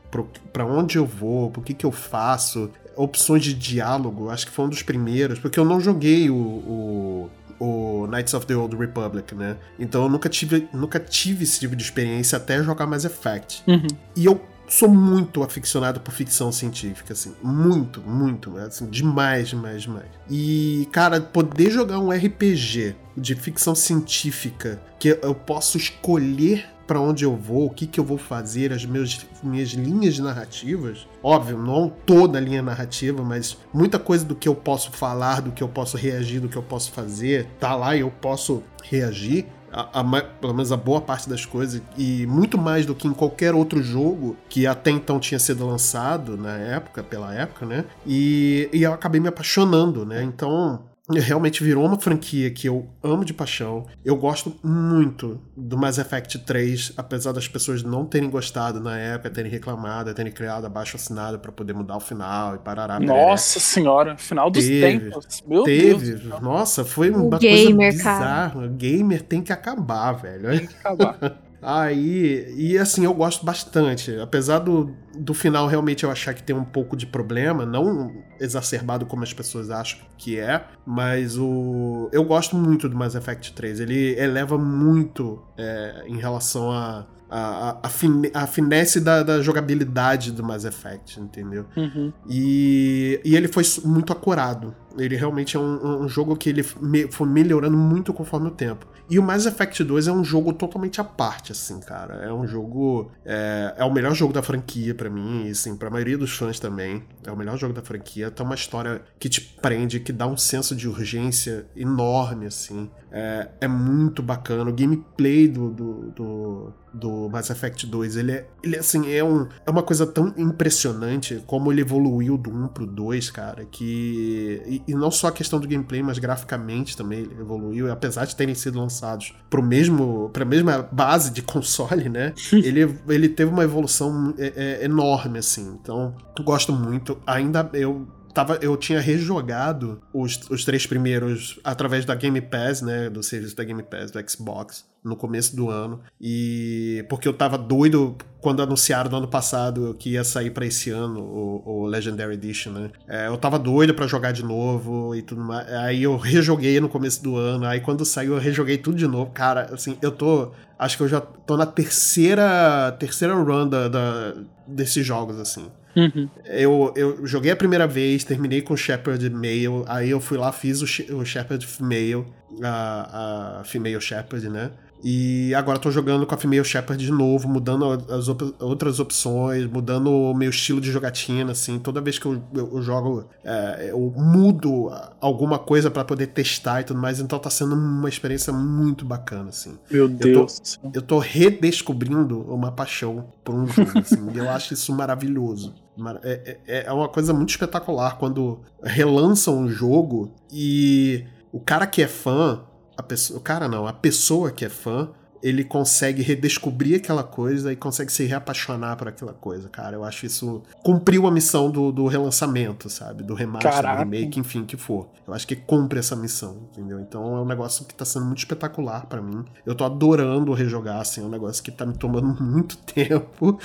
para 0.53 0.65
onde 0.65 0.97
eu 0.97 1.05
vou, 1.05 1.51
pro 1.51 1.61
que 1.61 1.75
que 1.75 1.85
eu 1.85 1.93
faço, 1.93 2.71
opções 2.97 3.43
de 3.43 3.53
diálogo, 3.53 4.31
acho 4.31 4.47
que 4.47 4.53
foi 4.53 4.65
um 4.65 4.69
dos 4.71 4.83
primeiros, 4.83 5.39
porque 5.39 5.61
eu 5.61 5.65
não 5.65 5.79
joguei 5.79 6.31
o, 6.31 6.35
o 6.35 7.31
o 7.59 8.07
Knights 8.07 8.35
of 8.35 8.47
the 8.47 8.55
Old 8.55 8.77
Republic, 8.77 9.35
né? 9.35 9.57
Então 9.79 10.03
eu 10.03 10.09
nunca 10.09 10.29
tive, 10.29 10.69
nunca 10.73 10.99
tive 11.01 11.45
esse 11.45 11.61
tipo 11.61 11.75
de 11.75 11.83
experiência 11.83 12.37
até 12.37 12.63
jogar 12.63 12.87
Mass 12.87 13.05
Effect. 13.05 13.63
Uhum. 13.67 13.87
E 14.17 14.25
eu 14.25 14.41
sou 14.69 14.89
muito 14.89 15.43
aficionado 15.43 16.01
por 16.01 16.13
ficção 16.13 16.53
científica, 16.53 17.13
assim. 17.13 17.35
Muito, 17.43 18.01
muito, 18.03 18.57
assim, 18.59 18.87
demais, 18.87 19.49
demais, 19.49 19.83
demais. 19.83 20.07
E, 20.29 20.87
cara, 20.93 21.21
poder 21.21 21.71
jogar 21.71 21.99
um 21.99 22.11
RPG 22.11 22.95
de 23.17 23.35
ficção 23.35 23.75
científica 23.75 24.81
que 24.99 25.19
eu 25.23 25.35
posso 25.35 25.77
escolher 25.79 26.67
para 26.89 26.99
onde 26.99 27.23
eu 27.23 27.37
vou, 27.37 27.67
o 27.67 27.71
que, 27.71 27.87
que 27.87 28.01
eu 28.01 28.05
vou 28.05 28.17
fazer, 28.17 28.73
as 28.73 28.87
meus, 28.87 29.27
minhas 29.43 29.69
linhas 29.69 30.19
narrativas. 30.19 31.07
Óbvio, 31.23 31.59
não 31.59 31.91
toda 31.91 32.39
a 32.39 32.41
linha 32.41 32.63
narrativa, 32.63 33.23
mas 33.23 33.59
muita 33.75 33.99
coisa 33.99 34.25
do 34.25 34.35
que 34.35 34.49
eu 34.49 34.55
posso 34.55 34.91
falar, 34.91 35.43
do 35.43 35.53
que 35.53 35.63
eu 35.63 35.69
posso 35.69 35.99
reagir, 35.99 36.41
do 36.41 36.49
que 36.49 36.57
eu 36.57 36.63
posso 36.63 36.91
fazer, 36.91 37.47
tá 37.61 37.77
lá 37.77 37.95
e 37.95 38.01
eu 38.01 38.11
posso 38.11 38.63
reagir. 38.83 39.47
A, 39.71 40.01
a, 40.01 40.23
pelo 40.23 40.55
menos 40.55 40.73
a 40.73 40.79
boa 40.79 40.99
parte 40.99 41.29
das 41.29 41.45
coisas, 41.45 41.83
e 41.95 42.27
muito 42.27 42.57
mais 42.57 42.87
do 42.87 42.95
que 42.95 43.07
em 43.07 43.13
qualquer 43.13 43.55
outro 43.55 43.83
jogo 43.83 44.35
que 44.49 44.67
até 44.67 44.91
então 44.91 45.21
tinha 45.21 45.39
sido 45.39 45.67
lançado 45.67 46.39
na 46.39 46.57
época, 46.57 47.03
pela 47.03 47.35
época, 47.35 47.67
né? 47.67 47.85
E, 48.07 48.71
e 48.73 48.83
eu 48.83 48.95
acabei 48.95 49.21
me 49.21 49.29
apaixonando, 49.29 50.07
né? 50.07 50.23
Então, 50.23 50.88
realmente 51.17 51.65
virou 51.65 51.85
uma 51.85 51.99
franquia 51.99 52.51
que 52.51 52.69
eu 52.69 52.89
amo 53.03 53.25
de 53.25 53.33
paixão. 53.33 53.87
Eu 54.05 54.17
gosto 54.17 54.55
muito 54.63 55.41
do 55.57 55.77
Mass 55.79 55.99
Effect 55.99 56.39
3, 56.41 56.93
apesar 56.97 57.33
das 57.33 57.49
pessoas 57.49 57.83
não 57.83 58.05
terem 58.05 58.29
gostado 58.29 58.81
na 58.81 58.99
época, 58.99 59.31
terem 59.31 59.51
reclamado, 59.51 60.13
terem 60.13 60.33
criado 60.33 60.67
abaixo 60.67 60.97
assinado 60.97 61.39
para 61.39 61.51
poder 61.51 61.73
mudar 61.73 61.97
o 61.97 62.01
final 62.01 62.57
e 62.57 62.59
parará. 62.59 63.01
Nossa 63.01 63.59
senhora, 63.59 64.17
final 64.17 64.51
dos 64.51 64.65
teve, 64.65 65.01
tempos. 65.01 65.43
Meu 65.47 65.63
teve. 65.63 66.15
Deus. 66.15 66.41
Nossa, 66.41 66.85
foi 66.85 67.11
uma 67.11 67.25
o 67.25 67.31
coisa 67.31 67.47
gamer, 67.47 67.93
bizarra. 67.93 68.51
Cara. 68.51 68.69
Gamer 68.69 69.23
tem 69.23 69.43
que 69.43 69.53
acabar, 69.53 70.13
velho. 70.13 70.51
Tem 70.51 70.67
que 70.67 70.75
acabar. 70.75 71.39
Aí, 71.61 72.55
e 72.57 72.79
assim, 72.79 73.05
eu 73.05 73.13
gosto 73.13 73.45
bastante. 73.45 74.17
Apesar 74.19 74.61
do, 74.61 74.95
do 75.15 75.35
final 75.35 75.67
realmente 75.67 76.05
eu 76.05 76.11
achar 76.11 76.35
que 76.35 76.43
tem 76.43 76.55
um 76.55 76.65
pouco 76.65 76.97
de 76.97 77.07
problema, 77.07 77.67
não 77.67 78.23
exacerbado 78.41 79.07
como 79.07 79.23
as 79.25 79.33
pessoas 79.33 79.71
acham 79.71 80.01
que 80.17 80.39
é, 80.39 80.65
mas 80.87 81.37
o 81.37 82.09
eu 82.13 82.25
gosto 82.25 82.57
muito 82.57 82.89
do 82.89 82.97
Mass 82.97 83.15
Effect 83.15 83.53
3. 83.53 83.81
Ele 83.81 84.19
eleva 84.19 84.57
muito 84.57 85.43
é, 85.57 86.05
em 86.07 86.17
relação 86.17 86.71
a 86.71 87.07
a, 87.31 87.79
a, 87.83 87.89
fine, 87.89 88.31
a 88.33 88.47
finesse 88.47 89.01
da, 89.01 89.23
da, 89.23 89.43
jogabilidade 89.43 90.33
do 90.33 90.43
Mass 90.43 90.65
Effect, 90.65 91.21
entendeu? 91.21 91.67
Uhum. 91.77 92.13
E, 92.29 93.21
e 93.25 93.37
ele 93.37 93.49
foi 93.49 93.65
muito 93.85 94.13
acurado 94.13 94.75
Ele 94.99 95.17
realmente 95.17 95.57
é 95.57 95.61
um, 95.61 96.05
um 96.05 96.09
jogo 96.09 96.37
que 96.37 96.49
ele 96.49 96.65
me, 96.81 97.11
foi 97.11 97.29
melhorando 97.29 97.77
muito 97.77 98.13
conforme 98.13 98.49
o 98.49 98.51
tempo. 98.51 98.87
E 99.11 99.19
o 99.19 99.23
Mass 99.23 99.47
Effect 99.47 99.83
2 99.83 100.09
é 100.09 100.13
um 100.13 100.23
jogo 100.23 100.53
totalmente 100.53 101.01
à 101.01 101.05
parte, 101.05 101.53
assim, 101.53 101.81
cara. 101.81 102.17
É 102.17 102.33
um 102.33 102.47
jogo. 102.47 103.11
É, 103.25 103.75
é 103.79 103.85
o 103.85 103.93
melhor 103.93 104.15
jogo 104.15 104.33
da 104.33 104.43
franquia 104.43 104.95
para 104.95 105.09
mim, 105.09 105.47
e 105.47 105.51
assim, 105.51 105.77
pra 105.77 105.89
maioria 105.89 106.19
dos 106.19 106.37
fãs 106.37 106.61
também. 106.61 107.03
É 107.25 107.33
o 107.33 107.37
melhor 107.37 107.57
jogo 107.57 107.73
da 107.73 107.83
franquia. 107.83 108.31
Tem 108.31 108.45
uma 108.45 108.55
história 108.55 109.03
que 109.19 109.29
te 109.29 109.41
prende, 109.41 110.01
que 110.01 110.13
dá 110.13 110.27
um 110.27 110.37
senso 110.37 110.77
de 110.77 110.89
urgência 110.89 111.67
enorme, 111.75 112.47
assim. 112.47 112.91
É, 113.11 113.49
é 113.63 113.69
muito 113.69 114.23
bacana. 114.23 114.71
O 114.71 114.75
gameplay 114.75 115.49
do, 115.49 115.71
do, 115.71 116.11
do, 116.11 116.73
do, 116.93 117.29
Mass 117.31 117.49
Effect 117.49 117.87
2, 117.87 118.17
ele 118.17 118.33
é, 118.33 118.47
ele 118.63 118.77
assim, 118.77 119.11
é, 119.11 119.25
um, 119.25 119.49
é 119.65 119.71
uma 119.71 119.83
coisa 119.83 120.07
tão 120.07 120.35
impressionante 120.37 121.43
como 121.47 121.73
ele 121.73 121.81
evoluiu 121.81 122.37
do 122.37 122.51
1 122.51 122.69
pro 122.69 122.87
2, 122.87 123.31
cara, 123.31 123.65
que. 123.65 124.83
E, 124.87 124.88
e 124.89 124.95
não 124.95 125.11
só 125.11 125.29
a 125.29 125.33
questão 125.33 125.61
do 125.61 125.69
gameplay, 125.69 126.03
mas 126.03 126.19
graficamente 126.19 126.97
também 126.97 127.21
ele 127.21 127.37
evoluiu. 127.39 127.93
apesar 127.93 128.25
de 128.25 128.35
terem 128.35 128.55
sido 128.55 128.79
lançados 128.79 129.35
pro 129.51 129.63
mesmo, 129.63 130.31
pra 130.33 130.47
mesma 130.47 130.89
base 130.91 131.31
de 131.31 131.43
console, 131.45 132.09
né? 132.09 132.33
ele, 132.53 132.99
ele 133.07 133.29
teve 133.29 133.53
uma 133.53 133.63
evolução 133.63 134.35
é, 134.39 134.81
é, 134.81 134.85
enorme, 134.85 135.39
assim. 135.39 135.79
Então, 135.81 136.15
gosto 136.43 136.73
muito. 136.73 137.19
Ainda 137.27 137.69
eu 137.75 138.09
tava, 138.33 138.59
eu 138.63 138.77
tinha 138.77 139.01
rejogado 139.01 140.01
os, 140.13 140.41
os 140.51 140.65
três 140.65 140.87
primeiros 140.87 141.59
através 141.65 142.05
da 142.05 142.15
Game 142.15 142.41
Pass, 142.41 142.83
né? 142.83 143.09
Do 143.11 143.23
serviço 143.23 143.57
da 143.57 143.65
Game 143.65 143.83
Pass 143.83 144.11
do 144.11 144.31
Xbox 144.31 144.85
no 145.05 145.17
começo 145.17 145.55
do 145.55 145.71
ano. 145.71 146.01
E 146.21 147.05
porque 147.09 147.27
eu 147.27 147.33
tava 147.33 147.57
doido 147.57 148.17
quando 148.41 148.63
anunciaram 148.63 149.11
no 149.11 149.17
ano 149.17 149.29
passado 149.29 149.97
que 149.99 150.11
ia 150.11 150.25
sair 150.25 150.51
para 150.51 150.67
esse 150.67 150.91
ano 150.91 151.21
o, 151.21 151.63
o, 151.65 151.87
Legendary 151.87 152.35
Edition, 152.35 152.71
né? 152.73 152.91
É, 153.09 153.27
eu 153.27 153.37
tava 153.37 153.59
doido 153.59 153.95
para 153.95 154.07
jogar 154.07 154.33
de 154.33 154.45
novo 154.45 155.15
e 155.15 155.23
tudo 155.23 155.41
mais. 155.41 155.71
Aí 155.73 156.03
eu 156.03 156.17
rejoguei 156.17 156.81
no 156.81 156.89
começo 156.89 157.23
do 157.23 157.37
ano. 157.37 157.65
Aí 157.65 157.81
quando 157.81 158.05
saiu 158.05 158.35
eu 158.35 158.41
rejoguei 158.41 158.79
tudo 158.79 158.97
de 158.97 159.07
novo. 159.07 159.31
Cara, 159.33 159.71
assim, 159.73 159.97
eu 160.03 160.13
tô. 160.13 160.53
Acho 160.79 160.97
que 160.97 161.03
eu 161.03 161.09
já 161.09 161.21
tô 161.21 161.57
na 161.57 161.67
terceira 161.67 162.93
terceira 162.99 163.35
run 163.35 163.69
da, 163.69 163.89
da 163.89 164.35
desses 164.67 165.05
jogos, 165.05 165.39
assim. 165.39 165.67
Uhum. 165.99 166.29
Eu, 166.45 166.93
eu 166.95 167.27
joguei 167.27 167.51
a 167.51 167.57
primeira 167.57 167.87
vez, 167.87 168.23
terminei 168.23 168.63
com 168.63 168.75
o 168.75 168.77
Shepard 168.77 169.29
Male, 169.31 169.85
aí 169.87 170.11
eu 170.11 170.21
fui 170.21 170.39
lá, 170.39 170.53
fiz 170.53 170.81
o, 170.81 171.17
o 171.17 171.25
Shepard 171.25 171.67
Male, 171.81 172.25
a, 172.63 173.59
a 173.61 173.65
Female 173.65 174.01
Shepard, 174.01 174.49
né? 174.49 174.71
E 175.03 175.55
agora 175.55 175.79
tô 175.79 175.91
jogando 175.91 176.27
com 176.27 176.35
a 176.35 176.39
Female 176.39 176.65
Shepard 176.65 177.05
de 177.05 177.13
novo, 177.13 177.49
mudando 177.49 178.05
as 178.13 178.29
op 178.29 178.55
outras 178.59 178.99
opções, 178.99 179.65
mudando 179.67 180.11
o 180.11 180.35
meu 180.35 180.51
estilo 180.51 180.81
de 180.81 180.91
jogatina, 180.91 181.53
assim. 181.53 181.79
Toda 181.79 182.01
vez 182.01 182.19
que 182.19 182.27
eu, 182.27 182.43
eu, 182.53 182.71
eu 182.75 182.83
jogo, 182.83 183.29
é, 183.45 183.91
eu 183.91 184.13
mudo 184.17 184.91
alguma 185.21 185.59
coisa 185.59 185.91
para 185.91 186.05
poder 186.05 186.29
testar 186.29 186.81
e 186.81 186.85
tudo 186.85 187.01
mais. 187.01 187.21
Então 187.21 187.39
tá 187.39 187.51
sendo 187.51 187.75
uma 187.75 188.09
experiência 188.09 188.53
muito 188.53 189.05
bacana, 189.05 189.51
assim. 189.51 189.79
Meu 189.91 190.09
Deus. 190.09 190.79
Eu 190.83 190.91
tô, 190.91 190.99
eu 190.99 191.03
tô 191.03 191.19
redescobrindo 191.19 192.41
uma 192.41 192.73
paixão 192.73 193.33
por 193.45 193.55
um 193.55 193.67
jogo, 193.67 193.99
assim. 193.99 194.31
e 194.35 194.39
eu 194.39 194.51
acho 194.51 194.75
isso 194.75 194.93
maravilhoso. 194.93 195.75
É, 196.23 196.59
é, 196.67 196.85
é 196.87 196.93
uma 196.93 197.09
coisa 197.09 197.33
muito 197.33 197.51
espetacular 197.51 198.19
quando 198.19 198.61
relançam 198.83 199.59
um 199.59 199.69
jogo 199.69 200.33
e 200.51 201.25
o 201.53 201.59
cara 201.59 201.87
que 201.87 202.03
é 202.03 202.09
fã 202.09 202.63
a 202.97 203.03
pessoa, 203.03 203.39
o 203.39 203.43
cara 203.43 203.69
não, 203.69 203.87
a 203.87 203.93
pessoa 203.93 204.51
que 204.51 204.65
é 204.65 204.69
fã, 204.69 205.11
ele 205.43 205.65
consegue 205.65 206.23
redescobrir 206.23 206.97
aquela 206.97 207.23
coisa 207.23 207.73
e 207.73 207.77
consegue 207.77 208.13
se 208.13 208.25
reapaixonar 208.25 208.97
por 208.97 209.09
aquela 209.09 209.33
coisa, 209.33 209.69
cara. 209.69 209.97
Eu 209.97 210.05
acho 210.05 210.27
isso 210.27 210.63
cumpriu 210.83 211.27
a 211.27 211.31
missão 211.31 211.71
do, 211.71 211.93
do 211.93 212.07
relançamento, 212.07 212.89
sabe? 212.89 213.23
Do 213.23 213.35
remaster, 213.35 213.71
Caraca. 213.71 214.05
do 214.05 214.11
remake, 214.11 214.41
enfim, 214.41 214.65
que 214.65 214.77
for. 214.77 215.09
Eu 215.27 215.35
acho 215.35 215.47
que 215.47 215.55
cumpre 215.55 215.99
essa 215.99 216.17
missão, 216.17 216.69
entendeu? 216.73 216.99
Então 217.01 217.37
é 217.37 217.41
um 217.41 217.45
negócio 217.45 217.85
que 217.85 217.95
tá 217.95 218.05
sendo 218.05 218.27
muito 218.27 218.39
espetacular 218.39 219.07
para 219.07 219.21
mim. 219.21 219.45
Eu 219.65 219.75
tô 219.75 219.85
adorando 219.85 220.53
rejogar, 220.53 221.01
assim, 221.01 221.21
é 221.21 221.25
um 221.25 221.29
negócio 221.29 221.63
que 221.63 221.71
tá 221.71 221.85
me 221.87 221.95
tomando 221.95 222.29
muito 222.43 222.77
tempo. 222.79 223.59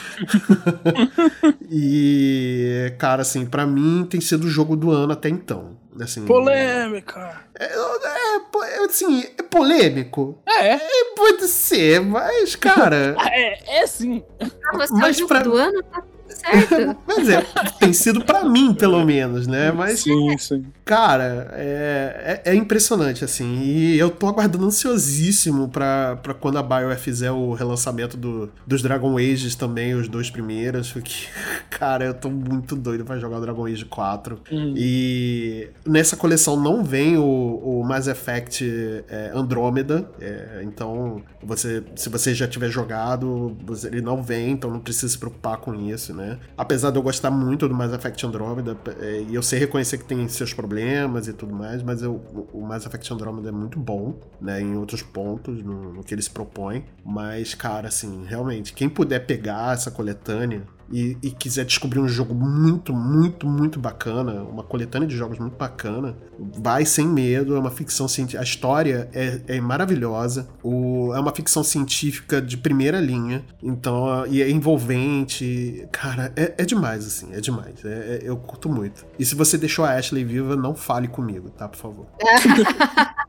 e, 1.70 2.94
cara, 2.98 3.22
assim, 3.22 3.46
para 3.46 3.66
mim 3.66 4.06
tem 4.10 4.22
sido 4.22 4.46
o 4.46 4.50
jogo 4.50 4.76
do 4.76 4.92
ano 4.92 5.14
até 5.14 5.30
então. 5.30 5.83
Assim, 6.02 6.26
Polêmica! 6.26 7.46
É, 7.60 7.66
é, 7.66 8.82
é, 8.82 8.86
assim, 8.86 9.24
é 9.38 9.44
polêmico? 9.44 10.42
É. 10.48 10.76
é. 10.76 10.82
Pode 11.16 11.48
ser, 11.48 12.02
mas, 12.02 12.56
cara. 12.56 13.16
é, 13.32 13.82
é 13.82 13.88
sim. 13.88 14.24
Ah, 14.40 14.78
você 14.78 14.94
mas 14.94 15.04
é 15.04 15.10
o 15.10 15.14
jogo 15.14 15.28
pra... 15.28 15.40
do 15.40 15.56
ano? 15.56 15.84
Tá 15.84 16.04
certo. 16.28 16.98
Mas 17.08 17.30
é, 17.30 17.42
tem 17.80 17.94
sido 17.94 18.24
para 18.24 18.44
mim, 18.46 18.74
pelo 18.74 19.04
menos, 19.06 19.48
né? 19.48 19.72
Mas, 19.72 20.02
sim, 20.02 20.38
sim. 20.38 20.66
Cara, 20.86 21.50
é, 21.54 22.42
é, 22.46 22.52
é, 22.52 22.56
impressionante, 22.56 23.24
assim. 23.24 23.62
E 23.62 23.98
eu 23.98 24.10
tô 24.10 24.28
aguardando 24.28 24.66
ansiosíssimo 24.66 25.70
pra, 25.70 26.18
pra 26.18 26.34
quando 26.34 26.58
a 26.58 26.64
BioWare 26.64 27.00
fizer 27.00 27.32
o 27.32 27.54
relançamento 27.54 28.18
do, 28.18 28.52
dos 28.66 28.82
Dragon 28.82 29.18
Ages 29.18 29.56
também, 29.56 29.94
os 29.94 30.08
dois 30.08 30.30
primeiros. 30.30 30.92
Porque, 30.92 31.28
cara, 31.70 32.06
eu 32.06 32.14
tô 32.14 32.30
muito 32.30 32.76
doido 32.76 33.06
pra 33.06 33.18
jogar 33.18 33.38
o 33.38 33.42
Dragon 33.42 33.66
Age 33.66 33.86
4. 33.86 34.40
Hum. 34.52 34.74
E 34.76 35.70
nessa 35.86 36.16
coleção 36.16 36.60
não 36.60 36.84
vem 36.84 37.18
o, 37.18 37.24
o 37.24 37.84
Mass 37.84 38.08
Effect 38.08 38.64
é, 39.08 39.32
Andromeda. 39.34 40.10
É, 40.20 40.62
então, 40.64 41.22
você, 41.42 41.84
se 41.96 42.10
você 42.10 42.34
já 42.34 42.48
tiver 42.48 42.70
jogado, 42.70 43.56
ele 43.86 44.02
não 44.02 44.22
vem, 44.22 44.52
então 44.52 44.70
não 44.70 44.80
precisa 44.80 45.10
se 45.10 45.18
preocupar 45.18 45.58
com 45.58 45.74
isso, 45.74 46.13
né? 46.14 46.40
Apesar 46.58 46.92
de 46.92 46.98
eu 46.98 47.04
gostar 47.04 47.32
muito 47.32 47.68
do 47.68 47.74
Mass 47.74 47.92
Effect 47.92 48.26
Andromeda, 48.26 48.78
é, 49.00 49.22
e 49.28 49.36
eu 49.36 49.44
sei 49.44 49.60
reconhecer 49.60 49.98
que 49.98 50.06
tem 50.06 50.28
seus 50.28 50.54
problemas 50.54 51.28
e 51.28 51.34
tudo 51.34 51.54
mais, 51.54 51.82
mas 51.82 52.02
eu, 52.02 52.22
o 52.54 52.62
Mass 52.62 52.86
Effect 52.86 53.12
Andromeda 53.14 53.50
é 53.50 53.52
muito 53.52 53.80
bom, 53.80 54.20
né? 54.40 54.62
Em 54.62 54.76
outros 54.76 55.02
pontos, 55.02 55.64
no, 55.64 55.94
no 55.94 56.04
que 56.04 56.14
ele 56.14 56.22
se 56.22 56.30
propõe. 56.30 56.86
Mas, 57.06 57.54
cara, 57.54 57.88
assim, 57.88 58.26
realmente, 58.26 58.74
quem 58.74 58.88
puder 58.88 59.26
pegar 59.26 59.74
essa 59.74 59.92
coletânea 59.92 60.64
e, 60.94 61.18
e, 61.24 61.32
quiser 61.32 61.66
descobrir 61.66 62.00
um 62.00 62.08
jogo 62.08 62.36
muito, 62.36 62.94
muito, 62.94 63.48
muito 63.48 63.80
bacana, 63.80 64.44
uma 64.44 64.64
coletânea 64.64 65.08
de 65.08 65.18
jogos 65.18 65.40
muito 65.40 65.58
bacana, 65.58 66.16
vai 66.38 66.86
sem 66.86 67.08
medo. 67.08 67.56
É 67.56 67.60
uma 67.60 67.72
ficção 67.72 68.08
científica. 68.08 68.40
A 68.40 68.44
história 68.44 69.10
é, 69.12 69.42
é 69.48 69.60
maravilhosa. 69.60 70.48
O, 70.62 71.12
é 71.16 71.20
uma 71.20 71.34
ficção 71.34 71.64
científica 71.64 72.40
de 72.40 72.58
primeira 72.58 73.00
linha. 73.00 73.44
Então, 73.62 74.28
e 74.28 74.40
é 74.42 74.50
envolvente. 74.50 75.88
Cara, 75.92 76.32
é, 76.36 76.54
é 76.60 76.66
demais, 76.66 77.08
assim. 77.08 77.34
É 77.34 77.42
demais. 77.42 77.84
É, 77.84 77.88
é, 77.88 78.20
eu 78.24 78.38
curto 78.38 78.70
muito. 78.70 79.04
E 79.18 79.26
se 79.26 79.34
você 79.34 79.58
deixou 79.58 79.84
a 79.86 79.94
Ashley 79.94 80.24
viva, 80.24 80.56
não 80.56 80.76
fale 80.76 81.08
comigo, 81.08 81.50
tá? 81.50 81.68
Por 81.68 81.78
favor. 81.78 82.06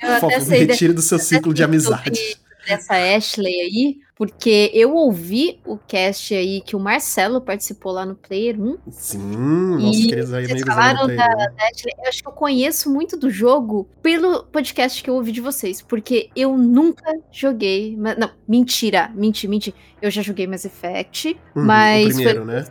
Por 0.00 0.20
favor, 0.20 0.46
me 0.48 0.58
retire 0.58 0.92
do 0.92 1.02
seu 1.02 1.18
ciclo 1.18 1.52
de 1.52 1.62
amizade. 1.62 2.38
Dessa 2.66 2.94
Ashley 2.94 3.60
aí, 3.60 4.03
porque 4.16 4.70
eu 4.72 4.94
ouvi 4.94 5.60
o 5.66 5.76
cast 5.76 6.34
aí 6.34 6.60
que 6.60 6.76
o 6.76 6.80
Marcelo 6.80 7.40
participou 7.40 7.92
lá 7.92 8.06
no 8.06 8.14
Player 8.14 8.60
1. 8.60 8.78
Sim, 8.90 9.76
nossos 9.80 10.06
queridos 10.06 10.32
aí 10.32 10.46
vocês 10.46 10.62
falaram 10.62 11.06
da, 11.08 11.26
da 11.26 11.70
Eu 11.98 12.08
acho 12.08 12.22
que 12.22 12.28
eu 12.28 12.32
conheço 12.32 12.92
muito 12.92 13.16
do 13.16 13.28
jogo 13.28 13.88
pelo 14.00 14.44
podcast 14.44 15.02
que 15.02 15.10
eu 15.10 15.14
ouvi 15.14 15.32
de 15.32 15.40
vocês, 15.40 15.82
porque 15.82 16.30
eu 16.36 16.56
nunca 16.56 17.12
joguei. 17.32 17.96
Não, 17.96 18.30
mentira, 18.46 19.10
mentira, 19.14 19.50
mentira. 19.50 19.76
Eu 20.00 20.10
já 20.10 20.22
joguei 20.22 20.46
Mass 20.46 20.64
Effect, 20.64 21.36
uhum, 21.56 21.64
mas. 21.64 22.06
O 22.06 22.14
primeiro, 22.14 22.44
foi, 22.44 22.54
né? 22.54 22.64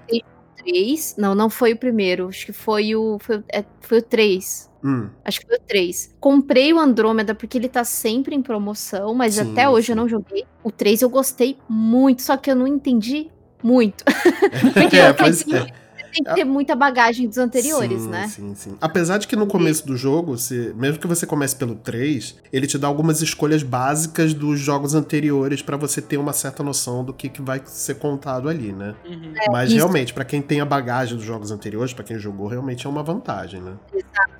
3. 0.63 1.15
Não, 1.17 1.35
não 1.35 1.49
foi 1.49 1.73
o 1.73 1.77
primeiro. 1.77 2.27
Acho 2.27 2.45
que 2.45 2.53
foi 2.53 2.95
o. 2.95 3.17
Foi, 3.19 3.43
é, 3.51 3.63
foi 3.81 3.99
o 3.99 4.01
3. 4.01 4.69
Hum. 4.83 5.09
Acho 5.23 5.39
que 5.41 5.47
foi 5.47 5.57
o 5.57 5.61
3. 5.61 6.15
Comprei 6.19 6.73
o 6.73 6.79
Andrômeda 6.79 7.33
porque 7.33 7.57
ele 7.57 7.69
tá 7.69 7.83
sempre 7.83 8.35
em 8.35 8.41
promoção, 8.41 9.13
mas 9.13 9.35
sim, 9.35 9.51
até 9.51 9.69
hoje 9.69 9.87
sim. 9.87 9.91
eu 9.93 9.95
não 9.95 10.07
joguei. 10.07 10.45
O 10.63 10.71
3 10.71 11.01
eu 11.01 11.09
gostei 11.09 11.57
muito, 11.69 12.21
só 12.21 12.35
que 12.35 12.51
eu 12.51 12.55
não 12.55 12.67
entendi 12.67 13.29
muito. 13.61 14.03
porque 14.73 14.97
é, 14.97 15.01
eu 15.01 15.05
é 15.05 15.82
tem 16.13 16.23
que 16.23 16.35
ter 16.35 16.43
muita 16.43 16.75
bagagem 16.75 17.27
dos 17.27 17.37
anteriores, 17.37 18.03
sim, 18.03 18.09
né? 18.09 18.27
Sim, 18.27 18.55
sim. 18.55 18.77
Apesar 18.79 19.17
de 19.17 19.27
que 19.27 19.35
no 19.35 19.47
começo 19.47 19.85
do 19.85 19.97
jogo, 19.97 20.37
se, 20.37 20.73
mesmo 20.75 20.99
que 20.99 21.07
você 21.07 21.25
comece 21.25 21.55
pelo 21.55 21.75
3, 21.75 22.35
ele 22.51 22.67
te 22.67 22.77
dá 22.77 22.87
algumas 22.87 23.21
escolhas 23.21 23.63
básicas 23.63 24.33
dos 24.33 24.59
jogos 24.59 24.93
anteriores 24.93 25.61
para 25.61 25.75
você 25.75 26.01
ter 26.01 26.17
uma 26.17 26.33
certa 26.33 26.61
noção 26.63 27.03
do 27.03 27.13
que, 27.13 27.29
que 27.29 27.41
vai 27.41 27.61
ser 27.65 27.95
contado 27.95 28.47
ali, 28.47 28.71
né? 28.71 28.93
Uhum. 29.05 29.33
É, 29.41 29.49
Mas 29.49 29.69
isso. 29.69 29.77
realmente, 29.77 30.13
para 30.13 30.23
quem 30.23 30.41
tem 30.41 30.61
a 30.61 30.65
bagagem 30.65 31.17
dos 31.17 31.25
jogos 31.25 31.51
anteriores, 31.51 31.93
para 31.93 32.03
quem 32.03 32.19
jogou, 32.19 32.47
realmente 32.47 32.85
é 32.85 32.89
uma 32.89 33.01
vantagem, 33.01 33.61
né? 33.61 33.73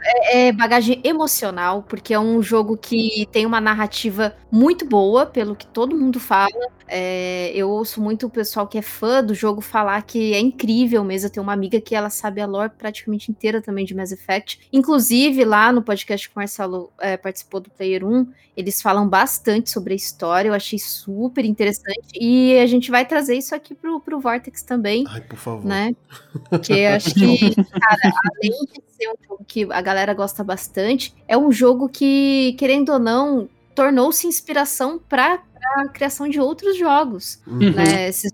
É, 0.03 0.47
é 0.47 0.51
bagagem 0.51 1.01
emocional, 1.03 1.83
porque 1.83 2.13
é 2.13 2.19
um 2.19 2.41
jogo 2.41 2.77
que 2.77 3.27
tem 3.31 3.45
uma 3.45 3.59
narrativa 3.59 4.35
muito 4.53 4.85
boa, 4.85 5.25
pelo 5.25 5.55
que 5.55 5.65
todo 5.65 5.97
mundo 5.97 6.19
fala. 6.19 6.67
É, 6.87 7.51
eu 7.55 7.71
ouço 7.71 7.99
muito 7.99 8.27
o 8.27 8.29
pessoal 8.29 8.67
que 8.67 8.77
é 8.77 8.83
fã 8.83 9.23
do 9.23 9.33
jogo 9.33 9.61
falar 9.61 10.03
que 10.03 10.31
é 10.31 10.39
incrível 10.39 11.03
mesmo. 11.03 11.25
Eu 11.25 11.31
tenho 11.31 11.43
uma 11.43 11.53
amiga 11.53 11.81
que 11.81 11.95
ela 11.95 12.11
sabe 12.11 12.39
a 12.39 12.45
lore 12.45 12.71
praticamente 12.77 13.31
inteira 13.31 13.63
também 13.63 13.83
de 13.83 13.95
Mass 13.95 14.11
Effect. 14.11 14.59
Inclusive, 14.71 15.43
lá 15.43 15.71
no 15.71 15.81
podcast 15.81 16.29
que 16.29 16.35
o 16.35 16.39
Marcelo 16.39 16.91
é, 16.99 17.17
participou 17.17 17.61
do 17.61 17.71
Player 17.71 18.05
1, 18.05 18.27
eles 18.55 18.79
falam 18.79 19.09
bastante 19.09 19.71
sobre 19.71 19.93
a 19.93 19.95
história. 19.95 20.49
Eu 20.49 20.53
achei 20.53 20.77
super 20.77 21.43
interessante. 21.43 22.13
E 22.21 22.55
a 22.59 22.67
gente 22.67 22.91
vai 22.91 23.07
trazer 23.07 23.35
isso 23.35 23.55
aqui 23.55 23.73
pro, 23.73 23.99
pro 24.01 24.19
Vortex 24.19 24.61
também. 24.61 25.03
Ai, 25.07 25.21
por 25.21 25.37
favor. 25.39 25.65
Né? 25.65 25.95
Porque 26.51 26.73
eu 26.73 26.91
acho 26.91 27.11
que, 27.15 27.55
cara, 27.55 28.13
além 28.35 28.51
de 28.51 28.83
ser 28.95 29.09
um 29.09 29.15
jogo 29.27 29.43
que 29.47 29.67
a 29.71 29.81
galera 29.81 30.13
gosta 30.13 30.43
bastante, 30.43 31.11
é 31.27 31.35
um 31.35 31.51
jogo 31.51 31.89
que, 31.89 32.55
querendo 32.59 32.89
ou 32.89 32.99
não, 32.99 33.49
tornou-se 33.75 34.27
inspiração 34.27 34.99
para 34.99 35.41
a 35.77 35.87
criação 35.87 36.27
de 36.27 36.39
outros 36.39 36.77
jogos, 36.77 37.41
uhum. 37.47 37.71
né? 37.71 38.09
Esses 38.09 38.31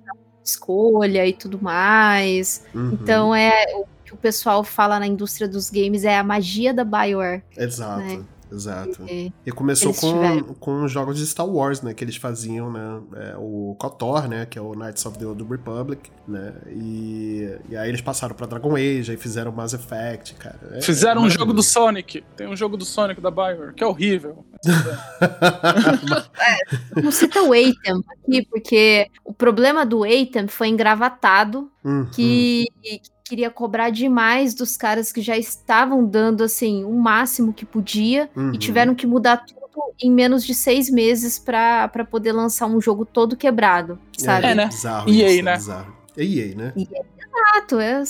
escolha 0.49 1.25
e 1.27 1.33
tudo 1.33 1.61
mais. 1.61 2.65
Uhum. 2.73 2.93
Então 2.93 3.35
é 3.35 3.65
o 3.75 3.85
que 4.03 4.13
o 4.13 4.17
pessoal 4.17 4.63
fala 4.63 4.99
na 4.99 5.07
indústria 5.07 5.47
dos 5.47 5.69
games 5.69 6.03
é 6.03 6.17
a 6.17 6.23
magia 6.23 6.73
da 6.73 6.83
BioWare. 6.83 7.43
Exato. 7.55 8.01
Né? 8.01 8.23
Exato. 8.52 9.06
E, 9.08 9.32
e 9.45 9.52
começou 9.52 9.93
com, 9.93 10.54
com 10.56 10.84
os 10.84 10.91
jogos 10.91 11.18
de 11.18 11.26
Star 11.26 11.47
Wars, 11.47 11.82
né? 11.82 11.93
Que 11.93 12.04
eles 12.04 12.16
faziam, 12.16 12.72
né? 12.72 13.02
É, 13.16 13.36
o 13.38 13.76
KOTOR, 13.78 14.28
né? 14.28 14.45
Que 14.45 14.58
é 14.58 14.62
o 14.62 14.74
Knights 14.74 15.06
of 15.06 15.18
the 15.18 15.26
Old 15.26 15.43
Republic, 15.43 16.10
né? 16.28 16.54
E, 16.68 17.58
e 17.70 17.78
aí 17.78 17.89
eles 17.89 18.02
passaram 18.02 18.36
pra 18.36 18.47
Dragon 18.47 18.76
Age, 18.76 19.12
aí 19.12 19.18
fizeram 19.18 19.52
Mass 19.52 19.74
Effect, 19.74 20.36
cara. 20.36 20.60
É, 20.72 20.82
fizeram 20.82 21.24
é 21.24 21.26
um 21.26 21.30
jogo 21.30 21.54
do 21.54 21.62
Sonic. 21.62 22.24
Tem 22.36 22.47
um 22.47 22.56
jogo 22.56 22.76
do 22.76 22.86
Sonic 22.86 23.22
da 23.22 23.30
BioWare, 23.30 23.74
que 23.74 23.84
é 23.84 23.88
horrível. 23.88 24.43
é, 26.95 27.02
não 27.02 27.12
cita 27.12 27.41
o 27.43 27.54
Atem 27.54 28.04
aqui, 28.12 28.45
porque 28.50 29.10
o 29.24 29.34
problema 29.34 29.86
do 29.86 30.04
Atem 30.04 30.47
foi 30.47 30.70
engravatado, 30.70 31.72
uhum. 31.84 32.06
que 32.12 32.68
queria 33.30 33.49
cobrar 33.51 33.91
demais 33.91 34.55
dos 34.55 34.75
caras 34.75 35.11
que 35.11 35.21
já 35.21 35.38
estavam 35.38 36.03
dando 36.03 36.43
assim 36.43 36.84
o 36.84 36.91
máximo 36.91 37.53
que 37.53 37.63
podia 37.63 38.27
uhum. 38.36 38.53
e 38.53 38.57
tiveram 38.57 38.95
que 38.95 39.05
mudar 39.05 39.45
tudo 39.45 39.59
em 40.01 40.11
menos 40.11 40.43
de 40.43 40.55
seis 40.55 40.89
meses 40.89 41.38
para 41.38 41.88
poder 42.09 42.32
lançar 42.32 42.65
um 42.65 42.82
jogo 42.82 43.05
todo 43.05 43.38
quebrado, 43.38 43.99
sabe? 44.17 44.47
É, 44.47 44.55
né? 44.55 44.65
Bizarro 44.67 45.09
e 45.09 45.23
aí, 45.23 45.41
né? 45.41 45.55
Bizarro. 45.55 45.99
É 46.17 46.23
EA, 46.23 46.55
né? 46.55 46.73
exato. 46.75 47.80
É, 47.80 48.03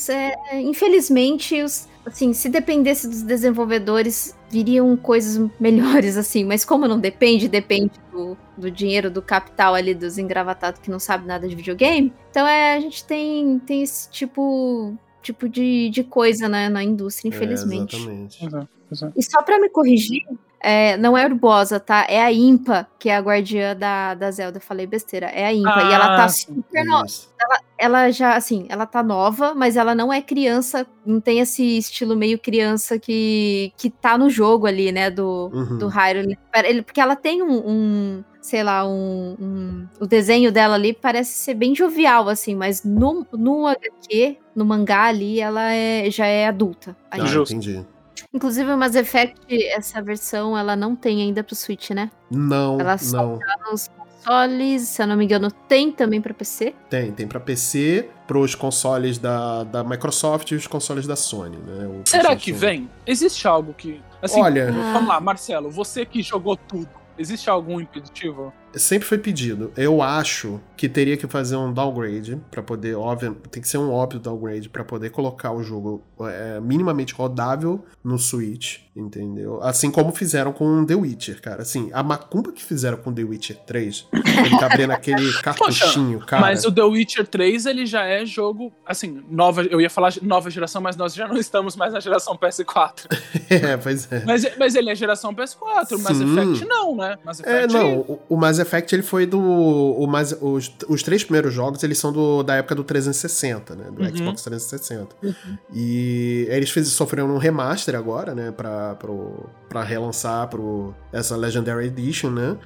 é, 0.52 0.62
infelizmente, 0.62 1.62
os, 1.62 1.88
assim, 2.06 2.34
se 2.34 2.50
dependesse 2.50 3.08
dos 3.08 3.22
desenvolvedores, 3.22 4.36
viriam 4.50 4.96
coisas 4.98 5.50
melhores, 5.60 6.18
assim. 6.18 6.44
Mas 6.44 6.66
como 6.66 6.88
não 6.88 7.00
depende, 7.00 7.48
depende 7.48 7.92
do, 8.12 8.36
do 8.58 8.72
dinheiro, 8.72 9.12
do 9.12 9.22
capital 9.22 9.76
ali 9.76 9.94
dos 9.94 10.18
engravatados 10.18 10.82
que 10.82 10.90
não 10.90 11.00
sabe 11.00 11.28
nada 11.28 11.48
de 11.48 11.56
videogame. 11.56 12.12
Então 12.32 12.48
é, 12.48 12.76
a 12.76 12.80
gente 12.80 13.04
tem, 13.04 13.60
tem 13.60 13.84
esse 13.84 14.10
tipo 14.10 14.98
tipo 15.22 15.48
de, 15.48 15.90
de 15.90 16.04
coisa 16.04 16.48
né, 16.48 16.70
na 16.70 16.84
indústria, 16.84 17.30
é, 17.30 17.36
infelizmente. 17.36 17.96
É, 17.96 18.00
exatamente. 18.00 18.46
Exato, 18.46 18.70
exato. 18.92 19.14
E 19.16 19.24
só 19.24 19.42
para 19.44 19.60
me 19.60 19.70
corrigir, 19.70 20.24
é, 20.60 20.98
não 20.98 21.18
é 21.18 21.26
Urbosa, 21.26 21.80
tá? 21.80 22.06
É 22.10 22.22
a 22.22 22.32
Impa, 22.32 22.88
que 22.98 23.10
é 23.10 23.16
a 23.16 23.22
guardiã 23.22 23.76
da, 23.76 24.14
da 24.14 24.30
Zelda. 24.32 24.60
Falei 24.60 24.86
besteira. 24.86 25.28
É 25.28 25.46
a 25.46 25.54
Impa. 25.54 25.74
Ah, 25.76 25.90
e 25.90 25.94
ela 25.94 26.18
tá 26.18 26.30
super 26.30 26.86
nova. 26.86 27.08
Ela, 27.40 27.60
ela, 27.80 28.12
já, 28.12 28.36
assim, 28.36 28.66
ela 28.68 28.86
tá 28.86 29.02
nova, 29.02 29.56
mas 29.56 29.78
ela 29.78 29.96
não 29.96 30.12
é 30.12 30.22
criança. 30.22 30.86
Não 31.06 31.22
tem 31.22 31.40
esse 31.40 31.78
estilo 31.78 32.16
meio 32.16 32.38
criança 32.38 33.00
que, 33.00 33.72
que 33.78 33.90
tá 33.90 34.18
no 34.18 34.30
jogo 34.30 34.68
ali, 34.68 34.92
né? 34.92 35.10
Do, 35.10 35.50
uhum. 35.54 35.78
do 35.78 35.88
Hyrule. 35.88 36.38
Porque 36.86 37.00
ela 37.00 37.16
tem 37.16 37.42
um, 37.42 37.64
um 37.66 38.24
sei 38.42 38.64
lá, 38.64 38.86
um, 38.86 39.36
um, 39.40 39.88
o 40.00 40.06
desenho 40.06 40.52
dela 40.52 40.76
ali 40.76 40.94
parece 40.94 41.32
ser 41.32 41.54
bem 41.54 41.74
jovial, 41.74 42.28
assim, 42.28 42.54
mas 42.54 42.84
no, 42.84 43.26
no 43.32 43.66
HQ, 43.68 44.38
no 44.54 44.66
mangá 44.66 45.06
ali, 45.06 45.40
ela 45.40 45.72
é, 45.72 46.10
já 46.12 46.26
é 46.26 46.48
adulta. 46.48 46.98
Ah, 47.10 47.18
entendi. 47.18 47.86
Inclusive, 48.34 48.72
o 48.72 48.78
Mass 48.78 48.96
Effect, 48.96 49.66
essa 49.68 50.02
versão, 50.02 50.58
ela 50.58 50.76
não 50.76 50.96
tem 50.96 51.22
ainda 51.22 51.44
pro 51.44 51.56
Switch, 51.56 51.92
né? 51.92 52.12
Não, 52.30 52.80
ela 52.80 52.98
só 52.98 53.26
não. 53.26 53.40
Tá 53.40 53.56
nos 53.72 53.90
consoles, 54.20 54.82
se 54.84 55.02
eu 55.02 55.08
não 55.08 55.16
me 55.16 55.26
engano, 55.26 55.52
tem 55.52 55.92
também 55.92 56.22
para 56.22 56.34
PC? 56.34 56.74
Tem, 56.90 57.12
tem 57.12 57.28
para 57.28 57.40
PC, 57.40 58.10
pros 58.28 58.56
consoles 58.56 59.18
da, 59.18 59.64
da 59.64 59.84
Microsoft 59.84 60.52
e 60.52 60.56
os 60.56 60.68
consoles 60.68 61.08
da 61.08 61.16
Sony, 61.16 61.58
né? 61.58 61.88
O 61.88 62.02
Será 62.06 62.36
que 62.36 62.52
vem? 62.52 62.90
Existe 63.06 63.48
algo 63.48 63.74
que... 63.74 64.02
Assim, 64.22 64.42
Olha... 64.42 64.72
Vamos 64.72 65.08
lá, 65.08 65.20
Marcelo, 65.20 65.70
você 65.72 66.06
que 66.06 66.22
jogou 66.22 66.56
tudo, 66.56 66.90
existe 67.18 67.50
algum 67.50 67.80
impeditivo? 67.80 68.54
Sempre 68.76 69.08
foi 69.08 69.18
pedido. 69.18 69.72
Eu 69.76 70.02
acho 70.02 70.60
que 70.76 70.88
teria 70.88 71.18
que 71.18 71.28
fazer 71.28 71.56
um 71.56 71.74
downgrade 71.74 72.40
para 72.50 72.62
poder, 72.62 72.96
óbvio, 72.96 73.36
tem 73.52 73.62
que 73.62 73.68
ser 73.68 73.78
um 73.78 73.92
óbvio 73.92 74.20
downgrade 74.20 74.70
para 74.70 74.84
poder 74.84 75.10
colocar 75.10 75.52
o 75.52 75.62
jogo 75.62 76.02
é, 76.22 76.60
minimamente 76.62 77.14
rodável 77.14 77.84
no 78.04 78.18
Switch, 78.18 78.80
entendeu? 78.96 79.62
Assim 79.62 79.92
como 79.92 80.12
fizeram 80.14 80.54
com 80.54 80.86
The 80.86 80.96
Witcher, 80.96 81.42
cara. 81.42 81.64
Assim, 81.64 81.90
a 81.94 82.04
macumba 82.04 82.52
que 82.52 82.64
fizeram 82.64 82.98
com 82.98 83.14
The 83.14 83.24
Witcher 83.24 83.58
3, 83.58 84.08
ele 84.14 84.58
tá 84.58 84.68
abrindo 84.68 84.92
aquele 84.92 85.32
cartuchinho, 85.44 86.20
cara. 86.20 86.42
Mas 86.42 86.64
o 86.64 86.72
The 86.72 86.84
Witcher 86.84 87.28
3, 87.28 87.66
ele 87.66 87.86
já 87.86 88.06
é 88.06 88.26
jogo, 88.26 88.72
assim, 88.86 89.24
nova, 89.30 89.64
eu 89.64 89.82
ia 89.82 89.90
falar 89.90 90.14
nova 90.22 90.50
geração, 90.50 90.82
mas 90.82 90.96
nós 90.96 91.14
já 91.14 91.28
não 91.28 91.38
estamos 91.38 91.76
mais 91.76 91.94
na 91.94 92.00
geração 92.00 92.38
PS4. 92.38 93.06
é, 93.50 93.76
pois 93.78 94.10
é. 94.12 94.24
Mas, 94.26 94.46
mas 94.58 94.76
ele 94.76 94.90
é 94.90 94.96
geração 94.96 95.34
PS4, 95.34 95.92
o 95.94 96.00
Mass 96.00 96.22
Effect 96.22 96.66
não, 96.66 96.96
né? 96.96 97.18
Mass 97.26 97.42
é, 97.42 97.44
Effect... 97.44 97.76
É, 97.76 97.80
não, 97.80 98.00
o, 98.00 98.20
o 98.30 98.38
Mass 98.38 98.59
Effect 98.60 98.94
ele 98.94 99.04
foi 99.04 99.26
do. 99.26 99.40
O 99.40 100.06
mais, 100.08 100.32
os, 100.42 100.72
os 100.88 101.04
três 101.04 101.24
primeiros 101.24 101.54
jogos 101.54 101.84
eles 101.84 101.98
são 101.98 102.12
do, 102.12 102.44
da 102.44 102.56
época 102.56 102.76
do 102.76 102.84
360, 102.84 103.76
né? 103.76 103.86
Do 103.92 104.04
uhum. 104.04 104.16
Xbox 104.16 104.44
360. 104.44 105.16
Uhum. 105.24 105.34
E 105.74 106.48
eles 106.50 106.70
fez, 106.70 106.88
sofreram 106.90 107.34
um 107.34 107.38
remaster 107.38 107.96
agora, 107.96 108.36
né? 108.36 108.52
Pra, 108.52 108.96
pro, 108.96 109.50
pra 109.68 109.84
relançar 109.84 110.48
pro, 110.48 110.94
essa 111.12 111.36
Legendary 111.36 111.88
Edition, 111.88 112.30
né? 112.30 112.58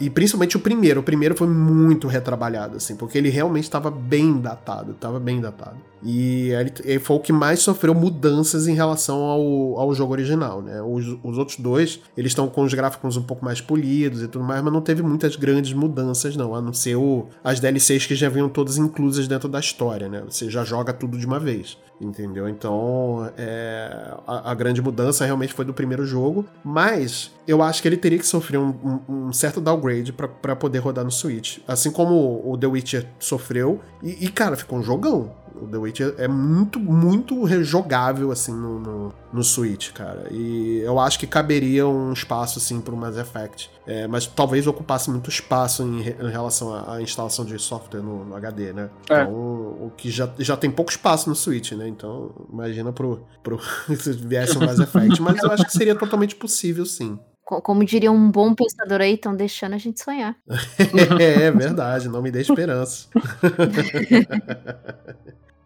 E 0.00 0.10
principalmente 0.10 0.56
o 0.56 0.60
primeiro. 0.60 1.00
O 1.00 1.02
primeiro 1.02 1.34
foi 1.34 1.48
muito 1.48 2.06
retrabalhado, 2.06 2.76
assim, 2.76 2.96
porque 2.96 3.18
ele 3.18 3.28
realmente 3.28 3.64
estava 3.64 3.90
bem 3.90 4.38
datado. 4.40 4.94
Tava 4.94 5.18
bem 5.18 5.40
datado. 5.40 5.76
E 6.02 6.50
ele 6.50 6.98
foi 6.98 7.16
o 7.16 7.20
que 7.20 7.32
mais 7.32 7.60
sofreu 7.60 7.94
mudanças 7.94 8.66
em 8.66 8.74
relação 8.74 9.18
ao, 9.18 9.78
ao 9.78 9.94
jogo 9.94 10.12
original, 10.12 10.62
né? 10.62 10.80
Os, 10.82 11.18
os 11.22 11.38
outros 11.38 11.58
dois, 11.58 12.00
eles 12.16 12.30
estão 12.30 12.48
com 12.48 12.62
os 12.62 12.72
gráficos 12.74 13.16
um 13.16 13.22
pouco 13.22 13.44
mais 13.44 13.60
polidos 13.60 14.22
e 14.22 14.28
tudo 14.28 14.44
mais, 14.44 14.62
mas 14.62 14.72
não 14.72 14.80
teve 14.80 15.02
muitas 15.02 15.36
grandes 15.36 15.72
mudanças, 15.72 16.36
não. 16.36 16.54
A 16.54 16.60
não 16.60 16.72
ser 16.72 16.96
o, 16.96 17.26
as 17.42 17.60
DLCs 17.60 18.06
que 18.06 18.14
já 18.14 18.28
vinham 18.28 18.48
todas 18.48 18.78
inclusas 18.78 19.26
dentro 19.26 19.48
da 19.48 19.60
história, 19.60 20.08
né? 20.08 20.22
Você 20.28 20.50
já 20.50 20.64
joga 20.64 20.92
tudo 20.92 21.18
de 21.18 21.26
uma 21.26 21.38
vez. 21.38 21.76
Entendeu? 22.00 22.48
Então, 22.48 23.28
é, 23.36 24.14
a, 24.24 24.52
a, 24.52 24.54
grande 24.54 24.80
mudança 24.80 25.24
realmente 25.24 25.52
foi 25.52 25.64
do 25.64 25.74
primeiro 25.74 26.06
jogo, 26.06 26.44
mas 26.64 27.32
eu 27.44 27.60
acho 27.60 27.82
que 27.82 27.88
ele 27.88 27.96
teria 27.96 28.18
que 28.18 28.26
sofrer 28.26 28.56
um, 28.56 28.68
um, 28.68 29.26
um 29.26 29.32
certo 29.32 29.60
downgrade 29.60 30.12
para 30.12 30.54
poder 30.54 30.78
rodar 30.78 31.04
no 31.04 31.10
Switch. 31.10 31.58
Assim 31.66 31.90
como 31.90 32.40
o 32.48 32.56
The 32.56 32.68
Witcher 32.68 33.06
sofreu, 33.18 33.80
e, 34.00 34.26
e 34.26 34.28
cara, 34.28 34.56
ficou 34.56 34.78
um 34.78 34.82
jogão. 34.82 35.32
O 35.62 35.66
The 35.66 35.76
Witcher 35.76 36.14
é 36.18 36.28
muito, 36.28 36.78
muito 36.78 37.44
rejogável, 37.44 38.30
assim, 38.30 38.52
no, 38.52 38.78
no, 38.78 39.14
no, 39.32 39.44
Switch, 39.44 39.92
cara. 39.92 40.28
E 40.30 40.80
eu 40.80 40.98
acho 40.98 41.18
que 41.18 41.26
caberia 41.26 41.86
um 41.86 42.12
espaço, 42.12 42.58
assim, 42.58 42.80
pro 42.80 42.96
Mass 42.96 43.16
Effect. 43.16 43.70
É, 43.86 44.06
mas 44.06 44.26
talvez 44.26 44.66
ocupasse 44.66 45.10
muito 45.10 45.30
espaço 45.30 45.82
em, 45.82 46.00
em 46.00 46.30
relação 46.30 46.74
à, 46.74 46.94
à, 46.94 47.02
instalação 47.02 47.44
de 47.44 47.58
software 47.58 48.02
no, 48.02 48.24
no 48.24 48.36
HD, 48.36 48.72
né? 48.72 48.90
É. 49.08 49.22
Então, 49.22 49.32
o 49.32 49.92
que 49.96 50.10
já, 50.10 50.30
já 50.38 50.56
tem 50.56 50.70
pouco 50.70 50.90
espaço 50.90 51.28
no 51.28 51.34
Switch, 51.34 51.72
né? 51.72 51.88
Então, 51.88 52.30
imagina 52.52 52.92
pro, 52.92 53.24
pro 53.42 53.58
se 53.96 54.12
viesse 54.12 54.56
um 54.58 54.60
Mass 54.60 54.78
Effect. 54.78 55.20
Mas 55.22 55.42
eu 55.42 55.50
acho 55.50 55.64
que 55.64 55.72
seria 55.72 55.94
totalmente 55.94 56.36
possível, 56.36 56.84
sim. 56.84 57.18
Como 57.48 57.82
diria 57.82 58.12
um 58.12 58.30
bom 58.30 58.54
pensador 58.54 59.00
aí, 59.00 59.14
estão 59.14 59.34
deixando 59.34 59.74
a 59.74 59.78
gente 59.78 60.02
sonhar. 60.02 60.36
é, 61.18 61.50
verdade, 61.50 62.06
não 62.06 62.20
me 62.20 62.30
dê 62.30 62.42
esperança. 62.42 63.08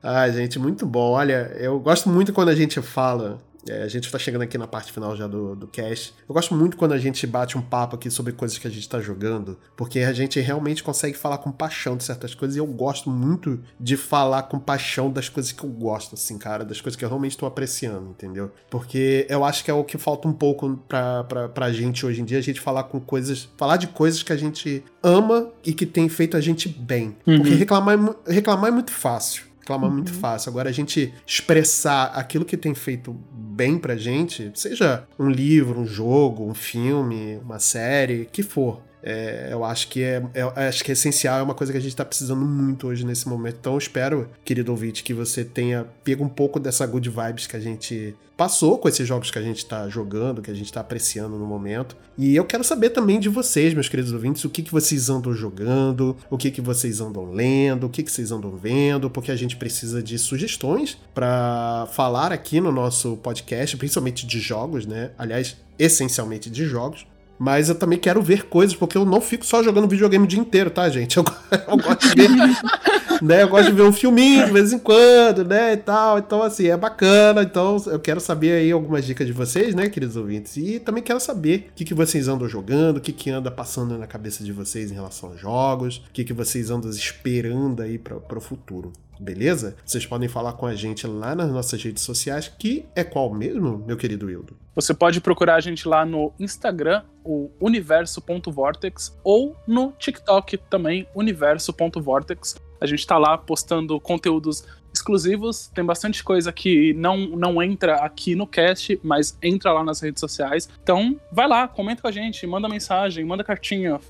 Ai, 0.01 0.33
gente, 0.33 0.61
muito 0.61 0.87
bom. 0.87 1.11
Olha, 1.11 1.51
eu 1.59 1.81
gosto 1.81 2.09
muito 2.09 2.33
quando 2.33 2.51
a 2.51 2.55
gente 2.55 2.81
fala 2.81 3.41
é, 3.69 3.83
a 3.83 3.89
gente 3.89 4.05
está 4.05 4.19
chegando 4.19 4.43
aqui 4.43 4.59
na 4.59 4.67
parte 4.67 4.93
final 4.93 5.17
já 5.17 5.27
do, 5.27 5.55
do 5.55 5.67
cast. 5.67 6.15
Eu 6.29 6.35
gosto 6.35 6.55
muito 6.55 6.77
quando 6.77 6.93
a 6.93 6.99
gente 6.99 7.27
bate 7.27 7.57
um 7.57 7.63
papo 7.63 7.97
aqui 7.97 8.11
sobre 8.11 8.33
coisas 8.33 8.59
que 8.59 8.67
a 8.67 8.71
gente 8.71 8.83
está 8.83 9.01
jogando, 9.01 9.59
porque 9.77 10.01
a 10.01 10.13
gente 10.13 10.41
realmente 10.41 10.83
consegue 10.83 11.17
falar 11.17 11.39
com 11.39 11.53
paixão 11.53 11.97
de 11.97 12.05
certas 12.05 12.35
coisas 12.35 12.57
e 12.57 12.59
eu 12.59 12.67
gosto 12.67 13.11
muito 13.11 13.61
de 13.79 13.97
falar 13.97 14.45
com 14.45 14.59
paixão 14.59 15.11
das 15.11 15.29
coisas 15.29 15.53
que 15.53 15.65
eu 15.65 15.71
gosto, 15.71 16.15
assim, 16.15 16.39
cara, 16.39 16.65
das 16.65 16.81
coisas 16.81 16.97
que 16.97 17.05
eu 17.05 17.09
realmente 17.09 17.33
estou 17.33 17.47
apreciando, 17.47 18.11
entendeu? 18.11 18.51
Porque 18.71 19.27
eu 19.29 19.45
acho 19.45 19.65
que 19.65 19.71
é 19.71 19.75
o 19.75 19.85
que 19.85 19.99
falta 19.99 20.27
um 20.27 20.33
pouco 20.33 20.77
pra, 20.89 21.25
pra, 21.25 21.49
pra 21.49 21.73
gente 21.73 22.05
hoje 22.05 22.21
em 22.21 22.25
dia, 22.25 22.39
a 22.39 22.43
gente 22.43 22.61
falar 22.61 22.85
com 22.85 23.01
coisas, 23.01 23.49
falar 23.57 23.77
de 23.77 23.87
coisas 23.87 24.23
que 24.23 24.33
a 24.33 24.37
gente 24.37 24.85
ama 25.03 25.51
e 25.65 25.73
que 25.73 25.87
tem 25.87 26.09
feito 26.09 26.37
a 26.37 26.41
gente 26.41 26.69
bem. 26.69 27.17
Uhum. 27.27 27.39
Porque 27.39 27.55
reclamar, 27.55 27.99
é 28.27 28.33
reclamar 28.33 28.69
é 28.69 28.73
muito 28.73 28.91
fácil 28.91 29.52
reclamar 29.63 29.89
uhum. 29.89 29.97
muito 29.97 30.13
fácil. 30.13 30.51
Agora 30.51 30.69
a 30.69 30.73
gente 30.73 31.15
expressar 31.27 32.07
aquilo 32.07 32.45
que 32.45 32.57
tem 32.57 32.75
feito 32.75 33.13
bem 33.33 33.79
pra 33.79 33.97
gente, 33.97 34.51
seja 34.55 35.07
um 35.19 35.31
livro, 35.31 35.81
um 35.81 35.87
jogo, 35.87 36.45
um 36.45 36.55
filme, 36.55 37.39
uma 37.39 37.59
série, 37.59 38.29
que 38.31 38.43
for. 38.43 38.83
É, 39.03 39.49
eu 39.51 39.65
acho 39.65 39.89
que 39.89 40.03
é, 40.03 40.23
é, 40.35 40.43
acho 40.69 40.85
que 40.85 40.91
é 40.91 40.95
essencial, 40.95 41.41
é 41.41 41.43
uma 41.43 41.55
coisa 41.55 41.73
que 41.73 41.79
a 41.79 41.81
gente 41.81 41.91
está 41.91 42.05
precisando 42.05 42.45
muito 42.45 42.87
hoje 42.87 43.05
nesse 43.05 43.29
momento. 43.29 43.57
Então 43.61 43.77
espero, 43.77 44.29
querido 44.45 44.71
ouvinte, 44.71 45.03
que 45.03 45.13
você 45.13 45.45
tenha 45.45 45.87
pego 46.05 46.25
um 46.25 46.29
pouco 46.29 46.61
dessa 46.61 46.87
good 46.87 47.09
vibes 47.09 47.47
que 47.47 47.57
a 47.57 47.61
gente 47.61 48.15
passou 48.37 48.79
com 48.79 48.89
esses 48.89 49.07
jogos 49.07 49.31
que 49.31 49.39
a 49.39 49.43
gente 49.43 49.59
está 49.59 49.89
jogando, 49.89 50.43
que 50.43 50.51
a 50.51 50.55
gente 50.55 50.67
está 50.67 50.81
apreciando 50.81 51.37
no 51.37 51.47
momento. 51.47 51.97
E 52.19 52.35
eu 52.35 52.45
quero 52.45 52.65
saber 52.65 52.91
também 52.91 53.21
de 53.21 53.29
vocês, 53.29 53.75
meus 53.75 53.89
queridos 53.89 54.13
ouvintes, 54.13 54.45
o 54.45 54.51
que, 54.51 54.63
que 54.63 54.73
vocês 54.73 55.09
andam 55.09 55.33
jogando, 55.33 56.17
o 56.31 56.37
que, 56.37 56.51
que 56.51 56.61
vocês 56.61 57.01
andam 57.01 57.31
lendo, 57.31 57.87
o 57.87 57.91
que, 57.91 58.03
que 58.03 58.11
vocês 58.11 58.33
andam 58.33 58.57
vendo, 58.57 59.09
porque 59.11 59.31
a 59.31 59.37
gente 59.37 59.57
precisa 59.57 60.03
de 60.03 60.19
sugestões 60.19 60.99
para 61.15 61.87
falar 61.93 62.33
aqui 62.33 62.61
no 62.61 62.73
nosso 62.73 63.17
podcast, 63.19 63.77
principalmente 63.77 64.27
de 64.27 64.41
jogos, 64.41 64.87
né? 64.87 65.11
Aliás, 65.17 65.57
essencialmente 65.79 66.51
de 66.51 66.65
jogos. 66.65 67.07
Mas 67.43 67.69
eu 67.69 67.75
também 67.75 67.99
quero 67.99 68.23
ver 68.23 68.45
coisas, 68.45 68.77
porque 68.77 68.97
eu 68.97 69.05
não 69.05 69.21
fico 69.21 69.45
só 69.45 69.65
jogando 69.65 69.89
videogame 69.89 70.25
o 70.25 70.29
dia 70.29 70.39
inteiro, 70.39 70.71
tá, 70.71 70.89
gente? 70.89 71.17
Eu, 71.23 71.25
eu 71.69 71.77
gosto 71.77 72.09
de 72.09 72.15
ver. 72.15 72.31
né, 73.21 73.43
eu 73.43 73.49
gosto 73.49 73.67
de 73.67 73.73
ver 73.73 73.83
um 73.83 73.93
filminho 73.93 74.47
de 74.47 74.53
vez 74.53 74.73
em 74.73 74.79
quando, 74.79 75.45
né? 75.45 75.73
E 75.73 75.77
tal. 75.77 76.19
Então, 76.19 76.43
assim, 76.43 76.69
é 76.69 76.77
bacana. 76.77 77.43
Então, 77.43 77.83
eu 77.87 77.99
quero 77.99 78.21
saber 78.21 78.53
aí 78.53 78.71
algumas 78.71 79.05
dicas 79.05 79.27
de 79.27 79.33
vocês, 79.33 79.75
né, 79.75 79.89
queridos 79.89 80.17
ouvintes? 80.17 80.57
E 80.57 80.79
também 80.79 81.03
quero 81.03 81.19
saber 81.19 81.71
o 81.71 81.75
que, 81.75 81.85
que 81.85 81.95
vocês 81.95 82.29
andam 82.29 82.49
jogando, 82.49 82.99
o 82.99 83.01
que, 83.01 83.13
que 83.13 83.29
anda 83.29 83.51
passando 83.51 83.99
na 83.99 84.07
cabeça 84.07 84.45
de 84.45 84.53
vocês 84.53 84.91
em 84.91 84.95
relação 84.95 85.31
aos 85.31 85.41
jogos, 85.41 85.97
o 85.97 86.13
que, 86.13 86.25
que 86.25 86.33
vocês 86.33 86.71
andam 86.71 86.91
esperando 86.91 87.83
aí 87.83 87.99
para 87.99 88.17
o 88.17 88.41
futuro 88.41 88.93
beleza? 89.23 89.77
Vocês 89.85 90.05
podem 90.05 90.29
falar 90.29 90.55
com 90.55 90.67
a 90.67 90.75
gente 90.75 91.07
lá 91.07 91.35
nas 91.35 91.51
nossas 91.51 91.83
redes 91.83 92.03
sociais, 92.03 92.53
que 92.59 92.85
é 92.95 93.05
qual 93.05 93.33
mesmo, 93.33 93.79
meu 93.87 93.97
querido 93.97 94.27
Wildo? 94.27 94.57
Você 94.75 94.93
pode 94.93 95.21
procurar 95.21 95.55
a 95.55 95.61
gente 95.61 95.87
lá 95.87 96.05
no 96.05 96.33
Instagram, 96.41 97.03
o 97.25 97.51
universo.vortex, 97.61 99.17
ou 99.23 99.57
no 99.67 99.93
TikTok 99.93 100.57
também, 100.69 101.07
universo.vortex. 101.15 102.57
A 102.81 102.87
gente 102.87 103.07
tá 103.07 103.17
lá 103.17 103.39
postando 103.39 104.01
conteúdos 104.01 104.65
exclusivos. 104.93 105.71
Tem 105.75 105.85
bastante 105.85 106.23
coisa 106.23 106.53
que 106.53 106.93
não, 106.95 107.17
não 107.17 107.63
entra 107.63 107.97
aqui 107.97 108.35
no 108.35 108.47
cast, 108.47 108.99
mas 109.03 109.37
entra 109.43 109.73
lá 109.73 109.83
nas 109.85 110.01
redes 110.01 110.21
sociais. 110.21 110.69
Então, 110.83 111.19
vai 111.31 111.49
lá, 111.49 111.67
comenta 111.67 112.03
com 112.03 112.09
a 112.09 112.13
gente, 112.13 112.47
manda 112.47 112.69
mensagem, 112.69 113.25
manda 113.25 113.45
cartinha, 113.45 114.01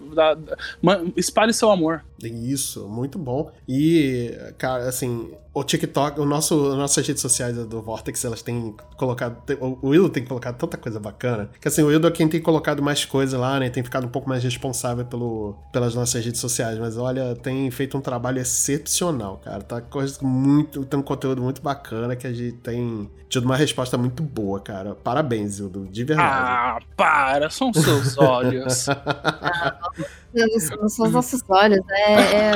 espalhe 1.16 1.52
seu 1.52 1.70
amor. 1.70 2.04
Isso, 2.22 2.88
muito 2.88 3.18
bom. 3.18 3.50
E, 3.68 4.32
cara, 4.58 4.88
assim, 4.88 5.32
o 5.54 5.62
TikTok, 5.62 6.18
o 6.18 6.24
nosso, 6.24 6.74
nossas 6.76 7.06
redes 7.06 7.20
sociais 7.20 7.56
do 7.56 7.82
Vortex, 7.82 8.24
elas 8.24 8.40
têm 8.40 8.74
colocado. 8.96 9.36
O 9.60 9.88
Wildo 9.88 10.08
tem 10.08 10.24
colocado 10.24 10.56
tanta 10.56 10.78
coisa 10.78 10.98
bacana. 10.98 11.50
Que 11.60 11.68
assim, 11.68 11.82
o 11.82 11.88
Wildo 11.88 12.06
é 12.08 12.10
quem 12.10 12.26
tem 12.26 12.40
colocado 12.40 12.82
mais 12.82 13.04
coisa 13.04 13.38
lá, 13.38 13.60
né? 13.60 13.68
Tem 13.68 13.82
ficado 13.82 14.06
um 14.06 14.08
pouco 14.08 14.28
mais 14.28 14.42
responsável 14.42 15.04
pelo, 15.04 15.54
pelas 15.70 15.94
nossas 15.94 16.24
redes 16.24 16.40
sociais. 16.40 16.78
Mas 16.78 16.96
olha, 16.96 17.36
tem 17.36 17.70
feito 17.70 17.98
um 17.98 18.00
trabalho 18.00 18.40
excepcional, 18.40 19.42
cara. 19.44 19.62
Tá 19.62 19.80
coisa 19.82 20.18
muito. 20.22 20.86
Tem 20.86 20.98
um 20.98 21.02
conteúdo 21.02 21.42
muito 21.42 21.60
bacana 21.60 22.16
que 22.16 22.26
a 22.26 22.32
gente 22.32 22.56
tem 22.56 23.10
tido 23.28 23.44
uma 23.44 23.56
resposta 23.56 23.98
muito 23.98 24.22
boa, 24.22 24.58
cara. 24.58 24.94
Parabéns, 24.94 25.60
Wildo, 25.60 25.86
de 25.86 26.04
verdade. 26.04 26.30
Ah, 26.30 26.78
para, 26.96 27.50
são 27.50 27.72
seus 27.74 28.16
olhos. 28.16 28.86
não, 30.34 30.88
são 30.88 31.06
os 31.06 31.12
nossos 31.12 31.42
olhos, 31.48 31.80
é, 31.90 32.12
é, 32.12 32.52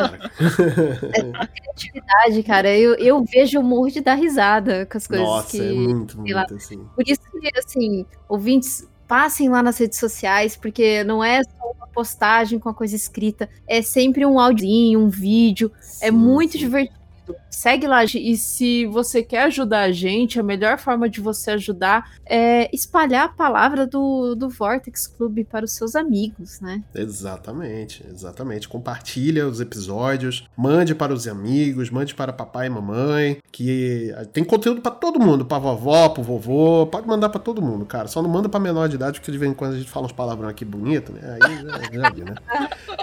é 1.14 1.47
criatividade, 1.47 2.43
cara. 2.43 2.77
Eu, 2.77 2.95
eu 2.95 3.24
vejo 3.24 3.61
o 3.61 3.62
morro 3.62 3.91
de 3.91 4.01
dar 4.01 4.14
risada 4.14 4.87
com 4.87 4.97
as 4.97 5.07
coisas 5.07 5.27
Nossa, 5.27 5.51
que. 5.51 5.61
É 5.61 5.72
muito, 5.72 6.16
muito, 6.18 6.35
lá. 6.35 6.47
assim. 6.51 6.85
Por 6.95 7.07
isso 7.07 7.20
que, 7.31 7.51
assim, 7.59 8.07
ouvintes, 8.29 8.89
passem 9.07 9.49
lá 9.49 9.62
nas 9.62 9.79
redes 9.79 9.99
sociais, 9.99 10.57
porque 10.57 11.05
não 11.05 11.22
é 11.22 11.43
só 11.43 11.72
uma 11.77 11.87
postagem 11.89 12.59
com 12.59 12.68
a 12.68 12.74
coisa 12.74 12.97
escrita, 12.97 13.49
é 13.66 13.83
sempre 13.83 14.27
um 14.27 14.39
áudio, 14.39 14.99
um 15.01 15.09
vídeo. 15.09 15.70
É 15.77 15.83
sim, 15.83 16.07
é 16.07 16.11
muito 16.11 16.53
sim. 16.53 16.59
divertido 16.59 17.06
Segue 17.51 17.87
lá. 17.87 18.05
E 18.05 18.37
se 18.37 18.87
você 18.87 19.22
quer 19.22 19.45
ajudar 19.45 19.83
a 19.83 19.93
gente, 19.93 20.39
a 20.39 20.43
melhor 20.43 20.79
forma 20.79 21.09
de 21.09 21.20
você 21.20 21.53
ajudar 21.53 22.12
é 22.24 22.68
espalhar 22.74 23.27
a 23.27 23.29
palavra 23.29 23.87
do, 23.87 24.35
do 24.35 24.49
Vortex 24.49 25.07
Club 25.07 25.45
para 25.45 25.64
os 25.64 25.72
seus 25.72 25.95
amigos, 25.95 26.61
né? 26.61 26.83
Exatamente, 26.95 28.05
exatamente. 28.09 28.68
Compartilha 28.68 29.47
os 29.47 29.61
episódios, 29.61 30.49
mande 30.57 30.95
para 30.95 31.12
os 31.12 31.27
amigos, 31.27 31.91
mande 31.91 32.14
para 32.14 32.33
papai 32.33 32.66
e 32.66 32.70
mamãe, 32.70 33.39
que 33.51 34.12
tem 34.33 34.45
conteúdo 34.45 34.81
para 34.81 34.93
todo 34.93 35.18
mundo, 35.18 35.45
para 35.45 35.59
vovó, 35.59 36.09
para 36.09 36.22
vovô, 36.22 36.87
pode 36.87 37.07
mandar 37.07 37.29
para 37.29 37.41
todo 37.41 37.62
mundo, 37.62 37.87
cara. 37.87 38.09
Só 38.09 38.22
não 38.22 38.29
manda 38.29 38.49
para 38.49 38.61
menor 38.61 38.89
de 38.89 38.97
idade, 38.97 39.18
porque 39.18 39.33
de 39.33 39.39
vez 39.39 39.51
em 39.51 39.55
quando 39.55 39.74
a 39.74 39.79
gente 39.79 39.91
fala 39.91 40.07
uns 40.07 40.12
palavrões 40.12 40.51
aqui 40.51 40.64
bonito, 40.64 41.12
né? 41.12 41.39
Aí 41.41 41.57
já, 41.62 42.01
já 42.01 42.11
viu, 42.11 42.24
né? 42.24 42.35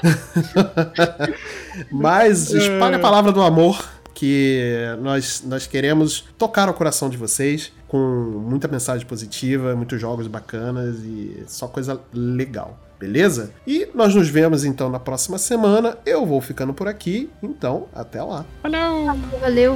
Mas 1.92 2.52
espalhe 2.52 2.96
a 2.96 3.00
palavra 3.00 3.32
do 3.32 3.42
amor 3.42 3.84
que 4.14 4.82
nós, 5.02 5.44
nós 5.46 5.68
queremos 5.68 6.26
tocar 6.38 6.70
o 6.70 6.74
coração 6.74 7.10
de 7.10 7.18
vocês 7.18 7.72
com 7.88 7.98
muita 7.98 8.68
mensagem 8.68 9.06
positiva, 9.06 9.76
muitos 9.76 10.00
jogos 10.00 10.28
bacanas 10.28 10.98
e 11.04 11.44
só 11.48 11.68
coisa 11.68 12.00
legal. 12.14 12.80
Beleza? 13.00 13.52
E 13.68 13.88
nós 13.94 14.16
nos 14.16 14.30
vemos 14.30 14.64
então 14.64 14.90
na 14.90 15.00
próxima 15.00 15.38
semana. 15.38 15.98
Eu 16.06 16.26
vou 16.26 16.40
ficando 16.40 16.74
por 16.74 16.88
aqui, 16.88 17.30
então 17.42 17.88
até 17.94 18.24
lá. 18.24 18.46
Valeu! 18.64 19.06
Valeu! 19.42 19.76